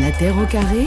La 0.00 0.12
Terre 0.12 0.38
au 0.38 0.46
carré, 0.46 0.84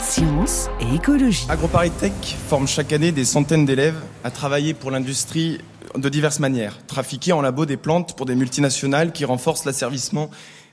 science 0.00 0.68
et 0.80 0.96
écologie. 0.96 1.46
AgroParisTech 1.48 2.36
forme 2.48 2.66
chaque 2.66 2.92
année 2.92 3.12
des 3.12 3.24
centaines 3.24 3.64
d'élèves 3.64 4.00
à 4.24 4.32
travailler 4.32 4.74
pour 4.74 4.90
l'industrie 4.90 5.58
de 5.96 6.08
diverses 6.08 6.40
manières. 6.40 6.76
Trafiquer 6.88 7.32
en 7.32 7.40
labo 7.42 7.64
des 7.64 7.76
plantes 7.76 8.16
pour 8.16 8.26
des 8.26 8.34
multinationales 8.34 9.12
qui 9.12 9.24
renforcent 9.24 9.64
l'asservissement 9.64 10.30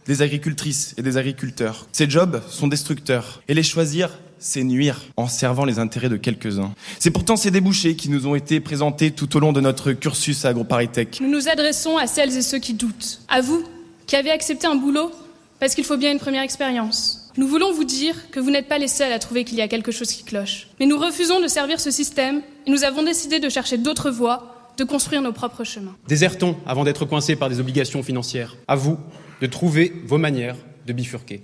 des 0.08 0.24
agricultrices 0.24 0.96
et 0.98 1.04
des 1.04 1.18
agriculteurs. 1.18 1.86
Ces 1.92 2.10
jobs 2.10 2.42
sont 2.50 2.68
destructeurs 2.68 3.44
et 3.48 3.54
les 3.54 3.62
choisir, 3.62 4.10
c'est 4.40 4.64
nuire 4.64 5.00
en 5.16 5.28
servant 5.28 5.66
les 5.66 5.78
intérêts 5.78 6.10
de 6.10 6.18
quelques-uns. 6.18 6.74
C'est 6.98 7.12
pourtant 7.12 7.36
ces 7.36 7.52
débouchés 7.52 7.96
qui 7.96 8.10
nous 8.10 8.26
ont 8.26 8.34
été 8.34 8.60
présentés 8.60 9.12
tout 9.12 9.38
au 9.38 9.40
long 9.40 9.54
de 9.54 9.62
notre 9.62 9.92
cursus 9.92 10.46
à 10.46 10.50
AgroParisTech. 10.50 11.20
Nous 11.22 11.30
nous 11.30 11.48
adressons 11.48 11.98
à 11.98 12.08
celles 12.08 12.36
et 12.36 12.42
ceux 12.42 12.60
qui 12.60 12.74
doutent, 12.74 13.22
à 13.28 13.42
vous 13.42 13.64
qui 14.08 14.16
avez 14.16 14.32
accepté 14.32 14.66
un 14.66 14.76
boulot 14.76 15.12
parce 15.60 15.76
qu'il 15.76 15.84
faut 15.84 15.98
bien 15.98 16.12
une 16.12 16.20
première 16.20 16.42
expérience. 16.42 17.21
Nous 17.38 17.48
voulons 17.48 17.72
vous 17.72 17.86
dire 17.86 18.30
que 18.32 18.42
vous 18.42 18.52
n'êtes 18.52 18.68
pas 18.68 18.78
les 18.78 18.90
seuls 18.90 19.14
à 19.14 19.20
trouver 19.20 19.46
qu'il 19.46 19.58
y 19.58 19.62
a 19.62 19.70
quelque 19.70 19.92
chose 19.92 20.12
qui 20.12 20.24
cloche. 20.24 20.68
Mais 20.80 20.86
nous 20.86 20.98
refusons 20.98 21.40
de 21.40 21.48
servir 21.48 21.80
ce 21.80 21.90
système 21.90 22.42
et 22.68 22.72
nous 22.72 22.84
avons 22.84 23.04
décidé 23.04 23.40
de 23.40 23.48
chercher 23.48 23.78
d'autres 23.78 24.12
voies, 24.12 24.74
de 24.78 24.84
construire 24.84 25.22
nos 25.22 25.32
propres 25.32 25.64
chemins. 25.64 25.96
Désertons 26.10 26.58
avant 26.66 26.84
d'être 26.84 27.06
coincés 27.06 27.38
par 27.38 27.50
des 27.50 27.62
obligations 27.62 28.04
financières. 28.04 28.58
À 28.68 28.76
vous 28.76 28.98
de 29.40 29.48
trouver 29.48 29.94
vos 30.06 30.18
manières 30.18 30.58
de 30.86 30.92
bifurquer. 30.92 31.42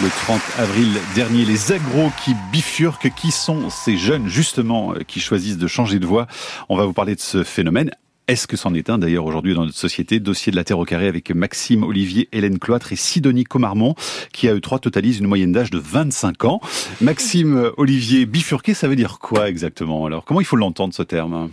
Le 0.00 0.08
30 0.08 0.40
avril 0.58 0.88
dernier, 1.16 1.44
les 1.44 1.72
agros 1.72 2.10
qui 2.24 2.32
bifurquent, 2.52 3.12
qui 3.14 3.32
sont 3.32 3.68
ces 3.68 3.98
jeunes 3.98 4.28
justement 4.28 4.94
qui 5.08 5.18
choisissent 5.18 5.58
de 5.58 5.66
changer 5.66 5.98
de 5.98 6.06
voie 6.06 6.28
On 6.68 6.76
va 6.76 6.84
vous 6.84 6.92
parler 6.92 7.16
de 7.16 7.20
ce 7.20 7.42
phénomène. 7.42 7.90
Est-ce 8.30 8.46
que 8.46 8.56
c'en 8.56 8.74
est 8.74 8.88
un 8.90 8.98
d'ailleurs 8.98 9.24
aujourd'hui 9.24 9.54
dans 9.54 9.64
notre 9.64 9.76
société? 9.76 10.20
Dossier 10.20 10.52
de 10.52 10.56
la 10.56 10.62
Terre 10.62 10.78
au 10.78 10.84
carré 10.84 11.08
avec 11.08 11.32
Maxime 11.32 11.82
Olivier, 11.82 12.28
Hélène 12.30 12.60
Cloître 12.60 12.92
et 12.92 12.96
Sidonie 12.96 13.42
Comarmon 13.42 13.96
qui 14.32 14.46
à 14.46 14.54
eux 14.54 14.60
trois 14.60 14.78
totalisent 14.78 15.18
une 15.18 15.26
moyenne 15.26 15.50
d'âge 15.50 15.72
de 15.72 15.78
25 15.78 16.44
ans. 16.44 16.60
Maxime 17.00 17.72
Olivier, 17.76 18.26
bifurquer 18.26 18.72
ça 18.72 18.86
veut 18.86 18.94
dire 18.94 19.18
quoi 19.18 19.48
exactement? 19.48 20.06
Alors 20.06 20.24
Comment 20.24 20.40
il 20.40 20.46
faut 20.46 20.54
l'entendre 20.54 20.94
ce 20.94 21.02
terme? 21.02 21.50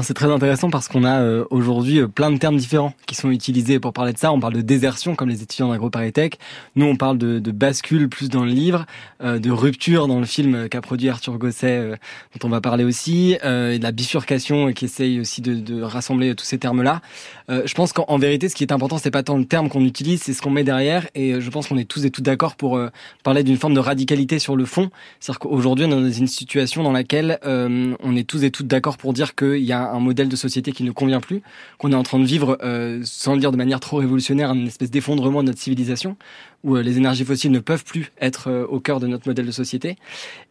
C'est 0.00 0.14
très 0.14 0.30
intéressant 0.32 0.70
parce 0.70 0.88
qu'on 0.88 1.04
a 1.04 1.20
euh, 1.20 1.44
aujourd'hui 1.50 2.00
euh, 2.00 2.08
plein 2.08 2.30
de 2.30 2.38
termes 2.38 2.56
différents 2.56 2.94
qui 3.06 3.14
sont 3.14 3.30
utilisés 3.30 3.78
pour 3.78 3.92
parler 3.92 4.14
de 4.14 4.18
ça. 4.18 4.32
On 4.32 4.40
parle 4.40 4.54
de 4.54 4.62
désertion 4.62 5.14
comme 5.14 5.28
les 5.28 5.42
étudiants 5.42 5.68
d'AgroParisTech. 5.68 6.38
Nous 6.76 6.86
on 6.86 6.96
parle 6.96 7.18
de, 7.18 7.38
de, 7.40 7.50
bascule 7.50 8.08
plus 8.08 8.30
dans 8.30 8.44
le 8.44 8.50
livre, 8.50 8.86
euh, 9.22 9.38
de 9.38 9.50
rupture 9.50 10.08
dans 10.08 10.18
le 10.18 10.24
film 10.24 10.70
qu'a 10.70 10.80
produit 10.80 11.10
Arthur 11.10 11.36
Gosset 11.36 11.90
dont 12.38 12.46
on 12.46 12.48
va 12.48 12.62
parler 12.62 12.84
aussi, 12.84 13.32
et 13.32 13.78
de 13.78 13.82
la 13.82 13.92
bifurcation 13.92 14.72
qui 14.72 14.86
essaye 14.86 15.20
aussi 15.20 15.42
de, 15.42 15.54
de 15.54 15.82
rassembler 15.82 16.34
tous 16.34 16.44
ces 16.44 16.58
termes-là. 16.58 17.00
je 17.48 17.74
pense 17.74 17.92
qu'en 17.92 18.18
vérité 18.18 18.48
ce 18.48 18.54
qui 18.54 18.64
est 18.64 18.72
important 18.72 18.98
c'est 18.98 19.10
pas 19.10 19.22
tant 19.22 19.36
le 19.36 19.44
terme 19.44 19.68
qu'on 19.68 19.84
utilise, 19.84 20.22
c'est 20.22 20.32
ce 20.32 20.40
qu'on 20.40 20.50
met 20.50 20.64
derrière. 20.64 21.06
Et 21.14 21.40
je 21.40 21.50
pense 21.50 21.68
qu'on 21.68 21.76
est 21.76 21.84
tous 21.88 22.04
et 22.04 22.10
toutes 22.10 22.24
d'accord 22.24 22.56
pour 22.56 22.80
parler 23.22 23.42
d'une 23.42 23.56
forme 23.56 23.74
de 23.74 23.80
radicalité 23.80 24.38
sur 24.38 24.56
le 24.56 24.64
fond. 24.64 24.90
C'est-à-dire 25.20 25.40
qu'aujourd'hui 25.40 25.84
on 25.86 25.90
est 25.90 26.02
dans 26.02 26.10
une 26.10 26.26
situation 26.26 26.82
dans 26.82 26.92
laquelle 26.92 27.38
on 27.44 28.16
est 28.16 28.28
tous 28.28 28.44
et 28.44 28.50
toutes 28.50 28.68
d'accord 28.68 28.96
pour 28.96 29.12
dire 29.12 29.34
qu'il 29.34 29.58
y 29.58 29.72
a 29.72 29.81
un 29.90 30.00
modèle 30.00 30.28
de 30.28 30.36
société 30.36 30.72
qui 30.72 30.84
ne 30.84 30.90
convient 30.90 31.20
plus, 31.20 31.42
qu'on 31.78 31.92
est 31.92 31.96
en 31.96 32.02
train 32.02 32.18
de 32.18 32.24
vivre, 32.24 32.58
euh, 32.62 33.00
sans 33.04 33.34
le 33.34 33.40
dire 33.40 33.52
de 33.52 33.56
manière 33.56 33.80
trop 33.80 33.98
révolutionnaire, 33.98 34.52
une 34.52 34.66
espèce 34.66 34.90
d'effondrement 34.90 35.42
de 35.42 35.48
notre 35.48 35.60
civilisation, 35.60 36.16
où 36.64 36.76
euh, 36.76 36.82
les 36.82 36.96
énergies 36.96 37.24
fossiles 37.24 37.50
ne 37.50 37.58
peuvent 37.58 37.84
plus 37.84 38.12
être 38.20 38.48
euh, 38.48 38.66
au 38.66 38.80
cœur 38.80 39.00
de 39.00 39.06
notre 39.06 39.28
modèle 39.28 39.46
de 39.46 39.52
société. 39.52 39.96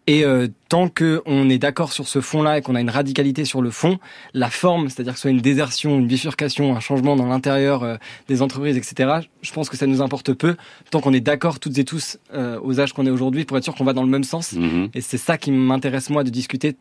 Et 0.08 0.26
tant 0.68 0.90
qu'on 0.90 1.50
est 1.50 1.60
d'accord 1.60 1.94
sur 1.94 2.08
ce 2.08 2.22
fond-là 2.22 2.58
et 2.58 2.62
qu'on 2.62 2.74
a 2.76 2.82
une 2.82 2.90
radicalité 2.90 3.46
sur 3.46 3.62
le 3.62 3.70
fond, 3.70 4.00
la 4.34 4.50
forme, 4.50 4.90
c'est-à-dire 4.90 5.14
que 5.14 5.20
ce 5.20 5.22
soit 5.22 5.32
une 5.32 5.40
désertion, 5.40 6.00
une 6.00 6.08
bifurcation, 6.08 6.76
un 6.76 6.80
changement 6.80 7.16
dans 7.16 7.28
l'intérieur 7.28 8.00
des 8.28 8.42
entreprises, 8.42 8.76
etc., 8.76 9.20
je 9.42 9.54
pense 9.54 9.70
que 9.70 9.78
ça 9.78 9.86
nous 9.86 10.02
importe 10.02 10.34
peu, 10.34 10.58
tant 10.90 11.02
qu'on 11.02 11.14
est 11.14 11.22
d'accord 11.22 11.60
toutes 11.60 11.78
et 11.78 11.86
tous 11.86 12.18
aux 12.34 12.80
âges 12.80 12.94
qu'on 12.94 13.06
est 13.06 13.12
aujourd'hui, 13.12 13.46
pour 13.46 13.58
être 13.58 13.64
sûr 13.64 13.76
qu'on 13.76 13.86
va 13.86 13.94
dans 13.94 14.04
le 14.04 14.10
même 14.10 14.24
sens. 14.24 14.54
Mmh 14.54 14.88
et 14.94 15.02
c'est 15.02 15.20
ça 15.20 15.38
qui 15.38 15.52
m'intéresse 15.52 16.10
moi 16.10 16.24
de 16.24 16.30
discuter 16.30 16.76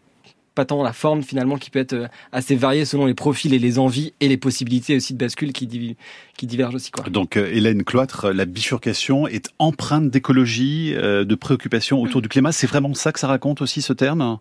pas 0.54 0.64
tant 0.64 0.82
la 0.82 0.92
forme 0.92 1.22
finalement 1.22 1.56
qui 1.56 1.70
peut 1.70 1.78
être 1.78 1.92
euh, 1.92 2.08
assez 2.32 2.56
variée 2.56 2.84
selon 2.84 3.06
les 3.06 3.14
profils 3.14 3.54
et 3.54 3.58
les 3.58 3.78
envies 3.78 4.12
et 4.20 4.28
les 4.28 4.36
possibilités 4.36 4.96
aussi 4.96 5.14
de 5.14 5.18
bascule 5.18 5.52
qui, 5.52 5.96
qui 6.36 6.46
divergent 6.46 6.74
aussi. 6.74 6.90
Quoi. 6.90 7.04
Donc 7.08 7.36
euh, 7.36 7.50
Hélène 7.52 7.84
Cloître, 7.84 8.30
la 8.30 8.44
bifurcation 8.44 9.26
est 9.26 9.50
empreinte 9.58 10.10
d'écologie, 10.10 10.92
euh, 10.94 11.24
de 11.24 11.34
préoccupation 11.34 12.00
autour 12.00 12.22
du 12.22 12.28
climat. 12.28 12.52
C'est 12.52 12.66
vraiment 12.66 12.94
ça 12.94 13.12
que 13.12 13.20
ça 13.20 13.28
raconte 13.28 13.62
aussi 13.62 13.82
ce 13.82 13.92
terme? 13.92 14.38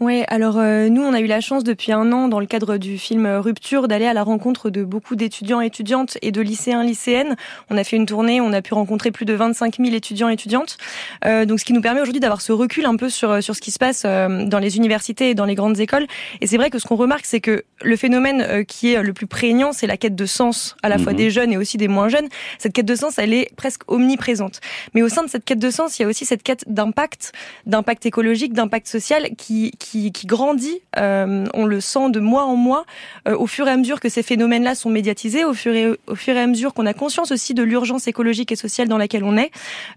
Oui, 0.00 0.24
alors 0.28 0.58
euh, 0.58 0.88
nous, 0.88 1.02
on 1.02 1.12
a 1.12 1.20
eu 1.20 1.26
la 1.26 1.40
chance 1.40 1.62
depuis 1.62 1.92
un 1.92 2.10
an, 2.12 2.28
dans 2.28 2.40
le 2.40 2.46
cadre 2.46 2.78
du 2.78 2.98
film 2.98 3.26
Rupture, 3.26 3.86
d'aller 3.86 4.06
à 4.06 4.12
la 4.12 4.24
rencontre 4.24 4.68
de 4.68 4.82
beaucoup 4.82 5.14
d'étudiants 5.14 5.60
et 5.60 5.66
étudiantes 5.66 6.18
et 6.20 6.32
de 6.32 6.40
lycéens 6.40 6.82
lycéennes. 6.82 7.36
On 7.70 7.76
a 7.76 7.84
fait 7.84 7.94
une 7.94 8.04
tournée, 8.06 8.40
on 8.40 8.52
a 8.52 8.60
pu 8.60 8.74
rencontrer 8.74 9.12
plus 9.12 9.24
de 9.24 9.34
25 9.34 9.76
000 9.78 9.94
étudiants 9.94 10.28
et 10.28 10.32
étudiantes. 10.32 10.78
Euh, 11.24 11.44
donc, 11.44 11.60
ce 11.60 11.64
qui 11.64 11.72
nous 11.72 11.80
permet 11.80 12.00
aujourd'hui 12.00 12.20
d'avoir 12.20 12.40
ce 12.40 12.50
recul 12.50 12.86
un 12.86 12.96
peu 12.96 13.08
sur 13.08 13.40
sur 13.40 13.54
ce 13.54 13.60
qui 13.60 13.70
se 13.70 13.78
passe 13.78 14.02
euh, 14.04 14.46
dans 14.46 14.58
les 14.58 14.76
universités 14.78 15.30
et 15.30 15.34
dans 15.34 15.44
les 15.44 15.54
grandes 15.54 15.78
écoles. 15.78 16.06
Et 16.40 16.48
c'est 16.48 16.56
vrai 16.56 16.70
que 16.70 16.80
ce 16.80 16.86
qu'on 16.86 16.96
remarque, 16.96 17.24
c'est 17.24 17.40
que 17.40 17.62
le 17.80 17.96
phénomène 17.96 18.42
euh, 18.42 18.64
qui 18.64 18.92
est 18.92 19.00
le 19.00 19.12
plus 19.12 19.28
prégnant, 19.28 19.72
c'est 19.72 19.86
la 19.86 19.96
quête 19.96 20.16
de 20.16 20.26
sens, 20.26 20.74
à 20.82 20.88
la 20.88 20.98
fois 20.98 21.12
mhm. 21.12 21.18
des 21.18 21.30
jeunes 21.30 21.52
et 21.52 21.56
aussi 21.56 21.76
des 21.76 21.88
moins 21.88 22.08
jeunes. 22.08 22.28
Cette 22.58 22.72
quête 22.72 22.86
de 22.86 22.96
sens, 22.96 23.18
elle 23.18 23.32
est 23.32 23.54
presque 23.54 23.82
omniprésente. 23.86 24.60
Mais 24.94 25.02
au 25.02 25.08
sein 25.08 25.22
de 25.22 25.28
cette 25.28 25.44
quête 25.44 25.60
de 25.60 25.70
sens, 25.70 26.00
il 26.00 26.02
y 26.02 26.04
a 26.04 26.08
aussi 26.08 26.24
cette 26.24 26.42
quête 26.42 26.64
d'impact, 26.66 27.32
d'impact 27.66 28.06
écologique, 28.06 28.54
d'impact 28.54 28.88
social 28.88 29.28
qui 29.38 29.70
qui, 29.83 29.83
qui 29.84 30.26
grandit. 30.26 30.80
Euh, 30.98 31.44
on 31.54 31.66
le 31.66 31.80
sent 31.80 32.10
de 32.10 32.20
mois 32.20 32.44
en 32.44 32.56
mois, 32.56 32.84
euh, 33.28 33.36
au 33.36 33.46
fur 33.46 33.68
et 33.68 33.70
à 33.70 33.76
mesure 33.76 34.00
que 34.00 34.08
ces 34.08 34.22
phénomènes-là 34.22 34.74
sont 34.74 34.90
médiatisés, 34.90 35.44
au 35.44 35.54
fur 35.54 35.74
et, 35.74 35.88
au 36.06 36.14
fur 36.14 36.34
et 36.34 36.40
à 36.40 36.46
mesure 36.46 36.74
qu'on 36.74 36.86
a 36.86 36.94
conscience 36.94 37.32
aussi 37.32 37.54
de 37.54 37.62
l'urgence 37.62 38.08
écologique 38.08 38.52
et 38.52 38.56
sociale 38.56 38.88
dans 38.88 38.98
laquelle 38.98 39.24
on 39.24 39.36
est. 39.36 39.50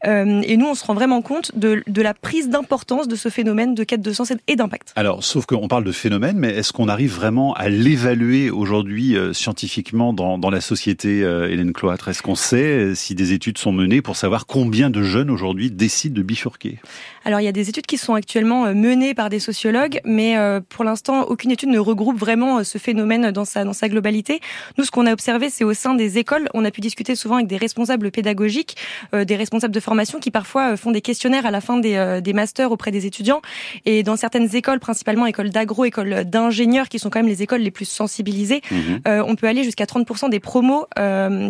Euh, 0.06 0.42
et 0.44 0.58
nous, 0.58 0.68
on 0.68 0.76
se 0.76 0.86
rend 0.86 0.94
vraiment 0.94 1.22
compte 1.22 1.58
de, 1.58 1.84
de 1.88 2.02
la 2.02 2.14
prise 2.14 2.50
d'importance 2.50 3.08
de 3.08 3.16
ce 3.16 3.30
phénomène 3.30 3.76
de 3.76 3.84
quête 3.84 4.02
de 4.02 4.12
sens 4.12 4.34
et 4.48 4.56
d'impact. 4.56 4.92
Alors, 4.96 5.24
sauf 5.24 5.46
qu'on 5.46 5.68
parle 5.68 5.84
de 5.84 5.92
phénomène, 5.92 6.38
mais 6.38 6.50
est-ce 6.50 6.74
qu'on 6.74 6.90
arrive 6.90 7.14
vraiment 7.14 7.54
à 7.54 7.70
l'évaluer 7.70 8.50
aujourd'hui 8.50 9.16
scientifiquement 9.34 10.14
dans, 10.14 10.38
dans 10.38 10.50
la 10.50 10.62
société, 10.62 11.20
Hélène 11.20 11.74
Cloître? 11.74 12.10
Est-ce 12.10 12.22
qu'on 12.22 12.36
sait 12.36 12.96
si 12.96 13.16
des 13.16 13.34
études 13.34 13.58
sont 13.58 13.72
menées 13.72 14.02
pour 14.02 14.16
savoir 14.16 14.46
combien 14.46 14.90
de 14.90 15.02
jeunes 15.02 15.30
aujourd'hui 15.30 15.72
décident 15.72 16.16
de 16.16 16.24
bifurquer? 16.24 16.80
Alors, 17.26 17.42
il 17.42 17.44
y 17.46 17.50
a 17.50 17.54
des 17.54 17.70
études 17.70 17.86
qui 17.86 17.98
sont 17.98 18.14
actuellement 18.14 18.74
menées 18.74 19.14
par 19.14 19.30
des 19.30 19.40
sociologues 19.40 19.77
mais 20.06 20.38
euh, 20.38 20.60
pour 20.68 20.84
l'instant, 20.84 21.24
aucune 21.24 21.52
étude 21.52 21.70
ne 21.70 21.80
regroupe 21.80 22.18
vraiment 22.18 22.60
euh, 22.60 22.64
ce 22.64 22.78
phénomène 22.78 23.32
dans 23.32 23.46
sa, 23.46 23.64
dans 23.64 23.74
sa 23.74 23.90
globalité. 23.90 24.40
Nous, 24.78 24.84
ce 24.84 24.92
qu'on 24.92 25.06
a 25.06 25.14
observé, 25.14 25.50
c'est 25.50 25.64
au 25.64 25.74
sein 25.74 25.96
des 25.96 26.18
écoles, 26.18 26.50
on 26.54 26.66
a 26.66 26.72
pu 26.72 26.82
discuter 26.82 27.16
souvent 27.16 27.36
avec 27.36 27.48
des 27.48 27.58
responsables 27.58 28.12
pédagogiques, 28.12 28.76
euh, 29.14 29.26
des 29.26 29.36
responsables 29.36 29.74
de 29.74 29.80
formation 29.80 30.20
qui 30.20 30.32
parfois 30.32 30.78
font 30.78 30.92
des 30.92 31.02
questionnaires 31.02 31.46
à 31.46 31.52
la 31.52 31.62
fin 31.62 31.78
des, 31.78 32.20
des 32.24 32.34
masters 32.34 32.72
auprès 32.72 32.92
des 32.92 33.06
étudiants. 33.06 33.42
Et 33.86 34.04
dans 34.04 34.16
certaines 34.16 34.56
écoles, 34.56 34.80
principalement 34.80 35.26
écoles 35.26 35.50
d'agro, 35.50 35.86
écoles 35.86 36.26
d'ingénieurs, 36.26 36.90
qui 36.90 37.00
sont 37.00 37.10
quand 37.10 37.20
même 37.20 37.28
les 37.28 37.44
écoles 37.44 37.62
les 37.62 37.72
plus 37.72 37.86
sensibilisées, 37.86 38.62
mhm. 38.72 39.02
on 39.06 39.36
peut 39.36 39.48
aller 39.48 39.64
jusqu'à 39.64 39.86
30% 39.86 40.30
des 40.30 40.40
promos 40.40 40.86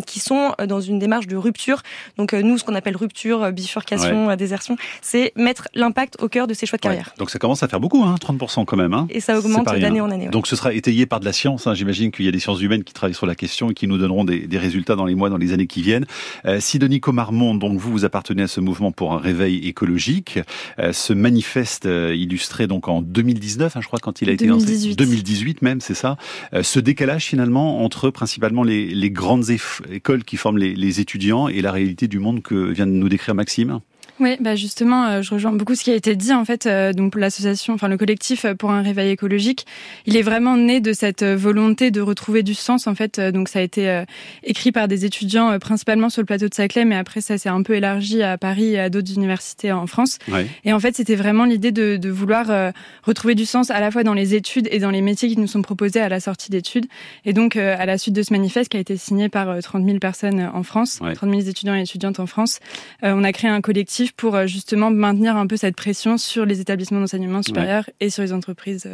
qui 0.06 0.20
sont 0.20 0.52
dans 0.66 0.80
une 0.80 0.98
démarche 0.98 1.26
de 1.26 1.36
rupture. 1.36 1.82
Donc 2.16 2.32
nous, 2.32 2.58
ce 2.58 2.64
qu'on 2.64 2.74
appelle 2.74 2.96
rupture, 2.96 3.52
bifurcation, 3.52 4.34
désertion, 4.36 4.76
c'est 5.02 5.32
mettre 5.36 5.68
l'impact 5.74 6.16
au 6.22 6.28
cœur 6.28 6.46
de 6.46 6.54
ces 6.54 6.66
choix 6.66 6.76
de 6.76 6.82
carrière. 6.82 7.14
Donc 7.18 7.30
ça 7.30 7.38
commence 7.38 7.62
à 7.62 7.68
faire 7.68 7.80
beaucoup. 7.80 8.02
Hein 8.04 8.16
30% 8.18 8.64
quand 8.64 8.76
même. 8.76 8.94
Hein. 8.94 9.06
Et 9.10 9.20
ça 9.20 9.38
augmente 9.38 9.66
d'année 9.66 10.00
en 10.00 10.10
année. 10.10 10.28
Donc 10.28 10.46
ce 10.46 10.56
sera 10.56 10.72
étayé 10.74 11.06
par 11.06 11.20
de 11.20 11.24
la 11.24 11.32
science. 11.32 11.66
Hein. 11.66 11.74
J'imagine 11.74 12.10
qu'il 12.10 12.24
y 12.24 12.28
a 12.28 12.32
des 12.32 12.38
sciences 12.38 12.60
humaines 12.60 12.84
qui 12.84 12.92
travaillent 12.92 13.14
sur 13.14 13.26
la 13.26 13.34
question 13.34 13.70
et 13.70 13.74
qui 13.74 13.86
nous 13.86 13.98
donneront 13.98 14.24
des, 14.24 14.46
des 14.46 14.58
résultats 14.58 14.96
dans 14.96 15.04
les 15.04 15.14
mois, 15.14 15.30
dans 15.30 15.36
les 15.36 15.52
années 15.52 15.66
qui 15.66 15.82
viennent. 15.82 16.06
Euh, 16.44 16.60
Sidonie 16.60 17.00
Comarmont, 17.00 17.54
donc 17.54 17.78
vous, 17.78 17.90
vous 17.90 18.04
appartenez 18.04 18.42
à 18.42 18.48
ce 18.48 18.60
mouvement 18.60 18.92
pour 18.92 19.12
un 19.12 19.18
réveil 19.18 19.66
écologique. 19.66 20.40
Euh, 20.78 20.92
ce 20.92 21.12
manifeste 21.12 21.86
euh, 21.86 22.14
illustré 22.14 22.66
donc 22.66 22.88
en 22.88 23.02
2019, 23.02 23.76
hein, 23.76 23.80
je 23.80 23.86
crois, 23.86 23.98
quand 24.00 24.22
il 24.22 24.28
a 24.28 24.32
été 24.32 24.46
2018. 24.46 24.86
lancé. 24.88 24.96
2018 24.96 25.62
même, 25.62 25.80
c'est 25.80 25.94
ça. 25.94 26.16
Euh, 26.54 26.62
ce 26.62 26.80
décalage 26.80 27.24
finalement 27.24 27.84
entre 27.84 28.10
principalement 28.10 28.62
les, 28.62 28.86
les 28.86 29.10
grandes 29.10 29.50
écoles 29.50 30.24
qui 30.24 30.36
forment 30.36 30.58
les, 30.58 30.74
les 30.74 31.00
étudiants 31.00 31.48
et 31.48 31.60
la 31.62 31.72
réalité 31.72 32.08
du 32.08 32.18
monde 32.18 32.42
que 32.42 32.54
vient 32.54 32.86
de 32.86 32.92
nous 32.92 33.08
décrire 33.08 33.34
Maxime. 33.34 33.80
Oui, 34.20 34.36
bah 34.40 34.56
justement, 34.56 35.06
euh, 35.06 35.22
je 35.22 35.32
rejoins 35.32 35.52
beaucoup 35.52 35.76
ce 35.76 35.84
qui 35.84 35.92
a 35.92 35.94
été 35.94 36.16
dit. 36.16 36.32
En 36.32 36.44
fait, 36.44 36.66
euh, 36.66 36.92
donc 36.92 37.14
l'association, 37.14 37.74
enfin 37.74 37.86
le 37.86 37.96
collectif 37.96 38.46
pour 38.58 38.72
un 38.72 38.82
réveil 38.82 39.10
écologique, 39.10 39.64
il 40.06 40.16
est 40.16 40.22
vraiment 40.22 40.56
né 40.56 40.80
de 40.80 40.92
cette 40.92 41.22
volonté 41.22 41.92
de 41.92 42.00
retrouver 42.00 42.42
du 42.42 42.54
sens. 42.54 42.88
En 42.88 42.94
fait, 42.96 43.20
donc 43.20 43.48
ça 43.48 43.60
a 43.60 43.62
été 43.62 44.02
écrit 44.42 44.72
par 44.72 44.88
des 44.88 45.04
étudiants 45.04 45.58
principalement 45.58 46.10
sur 46.10 46.22
le 46.22 46.26
plateau 46.26 46.48
de 46.48 46.54
Saclay, 46.54 46.84
mais 46.84 46.96
après 46.96 47.20
ça 47.20 47.38
s'est 47.38 47.48
un 47.48 47.62
peu 47.62 47.74
élargi 47.74 48.22
à 48.22 48.36
Paris 48.38 48.74
et 48.74 48.80
à 48.80 48.90
d'autres 48.90 49.12
universités 49.12 49.70
en 49.72 49.86
France. 49.86 50.18
Et 50.64 50.72
en 50.72 50.80
fait, 50.80 50.96
c'était 50.96 51.14
vraiment 51.14 51.44
l'idée 51.44 51.72
de, 51.72 51.96
de, 51.96 52.10
vouloir 52.10 52.72
retrouver 53.04 53.34
du 53.34 53.46
sens 53.46 53.70
à 53.70 53.80
la 53.80 53.90
fois 53.90 54.02
dans 54.02 54.14
les 54.14 54.34
études 54.34 54.68
et 54.70 54.78
dans 54.78 54.90
les 54.90 55.02
métiers 55.02 55.28
qui 55.28 55.38
nous 55.38 55.46
sont 55.46 55.62
proposés 55.62 56.00
à 56.00 56.08
la 56.08 56.20
sortie 56.20 56.50
d'études. 56.50 56.86
Et 57.24 57.32
donc, 57.32 57.56
à 57.56 57.86
la 57.86 57.98
suite 57.98 58.14
de 58.14 58.22
ce 58.22 58.32
manifeste 58.32 58.70
qui 58.70 58.76
a 58.76 58.80
été 58.80 58.96
signé 58.96 59.28
par 59.28 59.62
30 59.62 59.84
000 59.84 59.98
personnes 59.98 60.50
en 60.52 60.62
France, 60.62 61.00
30 61.00 61.30
000 61.30 61.42
étudiants 61.42 61.74
et 61.74 61.82
étudiantes 61.82 62.20
en 62.20 62.26
France, 62.26 62.60
on 63.02 63.22
a 63.24 63.32
créé 63.32 63.50
un 63.50 63.60
collectif 63.60 64.07
pour 64.16 64.46
justement 64.46 64.90
maintenir 64.90 65.36
un 65.36 65.46
peu 65.46 65.56
cette 65.56 65.76
pression 65.76 66.18
sur 66.18 66.46
les 66.46 66.60
établissements 66.60 67.00
d'enseignement 67.00 67.42
supérieur 67.42 67.88
et 68.00 68.10
sur 68.10 68.22
les 68.22 68.32
entreprises 68.32 68.88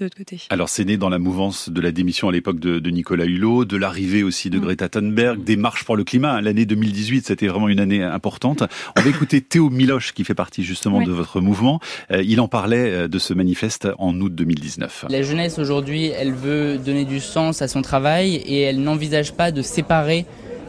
de 0.00 0.04
l'autre 0.04 0.16
côté. 0.16 0.40
Alors 0.50 0.68
c'est 0.68 0.84
né 0.84 0.96
dans 0.96 1.08
la 1.08 1.18
mouvance 1.18 1.68
de 1.68 1.80
la 1.80 1.92
démission 1.92 2.28
à 2.28 2.32
l'époque 2.32 2.58
de, 2.58 2.78
de, 2.78 2.90
Nicolas 2.90 3.26
Hulot, 3.26 3.64
de 3.64 3.76
l'arrivée 3.76 4.22
aussi 4.22 4.50
de 4.50 4.58
mm. 4.58 4.62
Greta 4.62 4.88
Thunberg, 4.88 5.44
des 5.44 5.56
marches 5.56 5.84
pour 5.84 5.96
le 5.96 6.04
climat. 6.04 6.40
L'année 6.40 6.66
2018, 6.66 7.26
c'était 7.26 7.46
vraiment 7.46 7.68
une 7.68 7.80
année 7.80 8.02
importante. 8.02 8.62
On 8.96 9.00
va 9.00 9.10
écouter 9.10 9.40
Théo 9.40 9.70
Miloche 9.70 10.12
qui 10.12 10.24
fait 10.24 10.34
partie 10.34 10.64
justement 10.64 11.02
de 11.02 11.12
votre 11.12 11.40
mouvement. 11.40 11.80
Euh, 12.10 12.22
il 12.26 12.40
en 12.40 12.48
parlait 12.48 12.90
euh, 12.90 13.08
de 13.08 13.18
ce 13.18 13.34
manifeste 13.34 13.88
en 13.98 14.18
août 14.20 14.34
2019. 14.34 15.06
La 15.08 15.22
jeunesse 15.22 15.58
aujourd'hui, 15.58 16.06
elle 16.06 16.32
veut 16.32 16.78
donner 16.78 17.04
du 17.04 17.20
sens 17.20 17.62
à 17.62 17.68
son 17.68 17.82
travail 17.82 18.36
et 18.36 18.60
elle 18.62 18.82
n'envisage 18.82 19.32
pas 19.32 19.52
de 19.52 19.62
séparer 19.62 20.26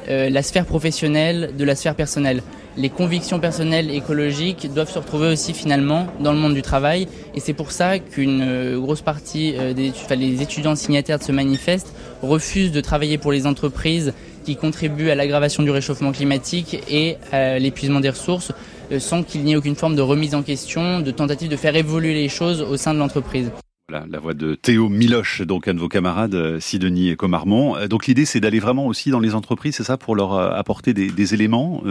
euh, 0.09 0.29
la 0.29 0.43
sphère 0.43 0.65
professionnelle 0.65 1.51
de 1.57 1.63
la 1.63 1.75
sphère 1.75 1.95
personnelle 1.95 2.41
les 2.77 2.89
convictions 2.89 3.39
personnelles 3.39 3.91
écologiques 3.91 4.73
doivent 4.73 4.89
se 4.89 4.99
retrouver 4.99 5.27
aussi 5.27 5.53
finalement 5.53 6.07
dans 6.21 6.31
le 6.31 6.39
monde 6.39 6.53
du 6.53 6.61
travail. 6.61 7.07
Et 7.35 7.41
c'est 7.41 7.53
pour 7.53 7.71
ça 7.71 7.99
qu'une 7.99 8.41
euh, 8.41 8.79
grosse 8.79 9.01
partie 9.01 9.55
euh, 9.57 9.73
des 9.73 10.41
étudiants 10.41 10.75
signataires 10.75 11.19
de 11.19 11.23
ce 11.23 11.33
manifeste 11.33 11.93
refusent 12.21 12.71
de 12.71 12.81
travailler 12.81 13.17
pour 13.17 13.31
les 13.31 13.45
entreprises 13.45 14.13
qui 14.45 14.55
contribuent 14.55 15.09
à 15.09 15.15
l'aggravation 15.15 15.63
du 15.63 15.69
réchauffement 15.69 16.13
climatique 16.13 16.81
et 16.89 17.17
à 17.31 17.59
l'épuisement 17.59 17.99
des 17.99 18.09
ressources 18.09 18.51
sans 18.99 19.23
qu'il 19.23 19.43
n'y 19.43 19.53
ait 19.53 19.55
aucune 19.55 19.75
forme 19.75 19.95
de 19.95 20.01
remise 20.01 20.35
en 20.35 20.41
question, 20.41 20.99
de 20.99 21.11
tentative 21.11 21.49
de 21.49 21.55
faire 21.55 21.75
évoluer 21.75 22.13
les 22.13 22.27
choses 22.27 22.61
au 22.61 22.75
sein 22.75 22.93
de 22.93 22.99
l'entreprise 22.99 23.51
la 23.91 24.19
voix 24.19 24.33
de 24.33 24.55
Théo 24.55 24.89
Miloche, 24.89 25.41
donc 25.41 25.67
un 25.67 25.73
de 25.73 25.79
vos 25.79 25.89
camarades, 25.89 26.35
euh, 26.35 26.59
Sidonie 26.59 27.09
et 27.09 27.15
Comarmont. 27.15 27.75
Euh, 27.75 27.87
donc 27.87 28.07
l'idée, 28.07 28.25
c'est 28.25 28.39
d'aller 28.39 28.59
vraiment 28.59 28.87
aussi 28.87 29.09
dans 29.11 29.19
les 29.19 29.35
entreprises, 29.35 29.75
c'est 29.75 29.83
ça, 29.83 29.97
pour 29.97 30.15
leur 30.15 30.33
euh, 30.33 30.51
apporter 30.51 30.93
des, 30.93 31.33
éléments, 31.33 31.83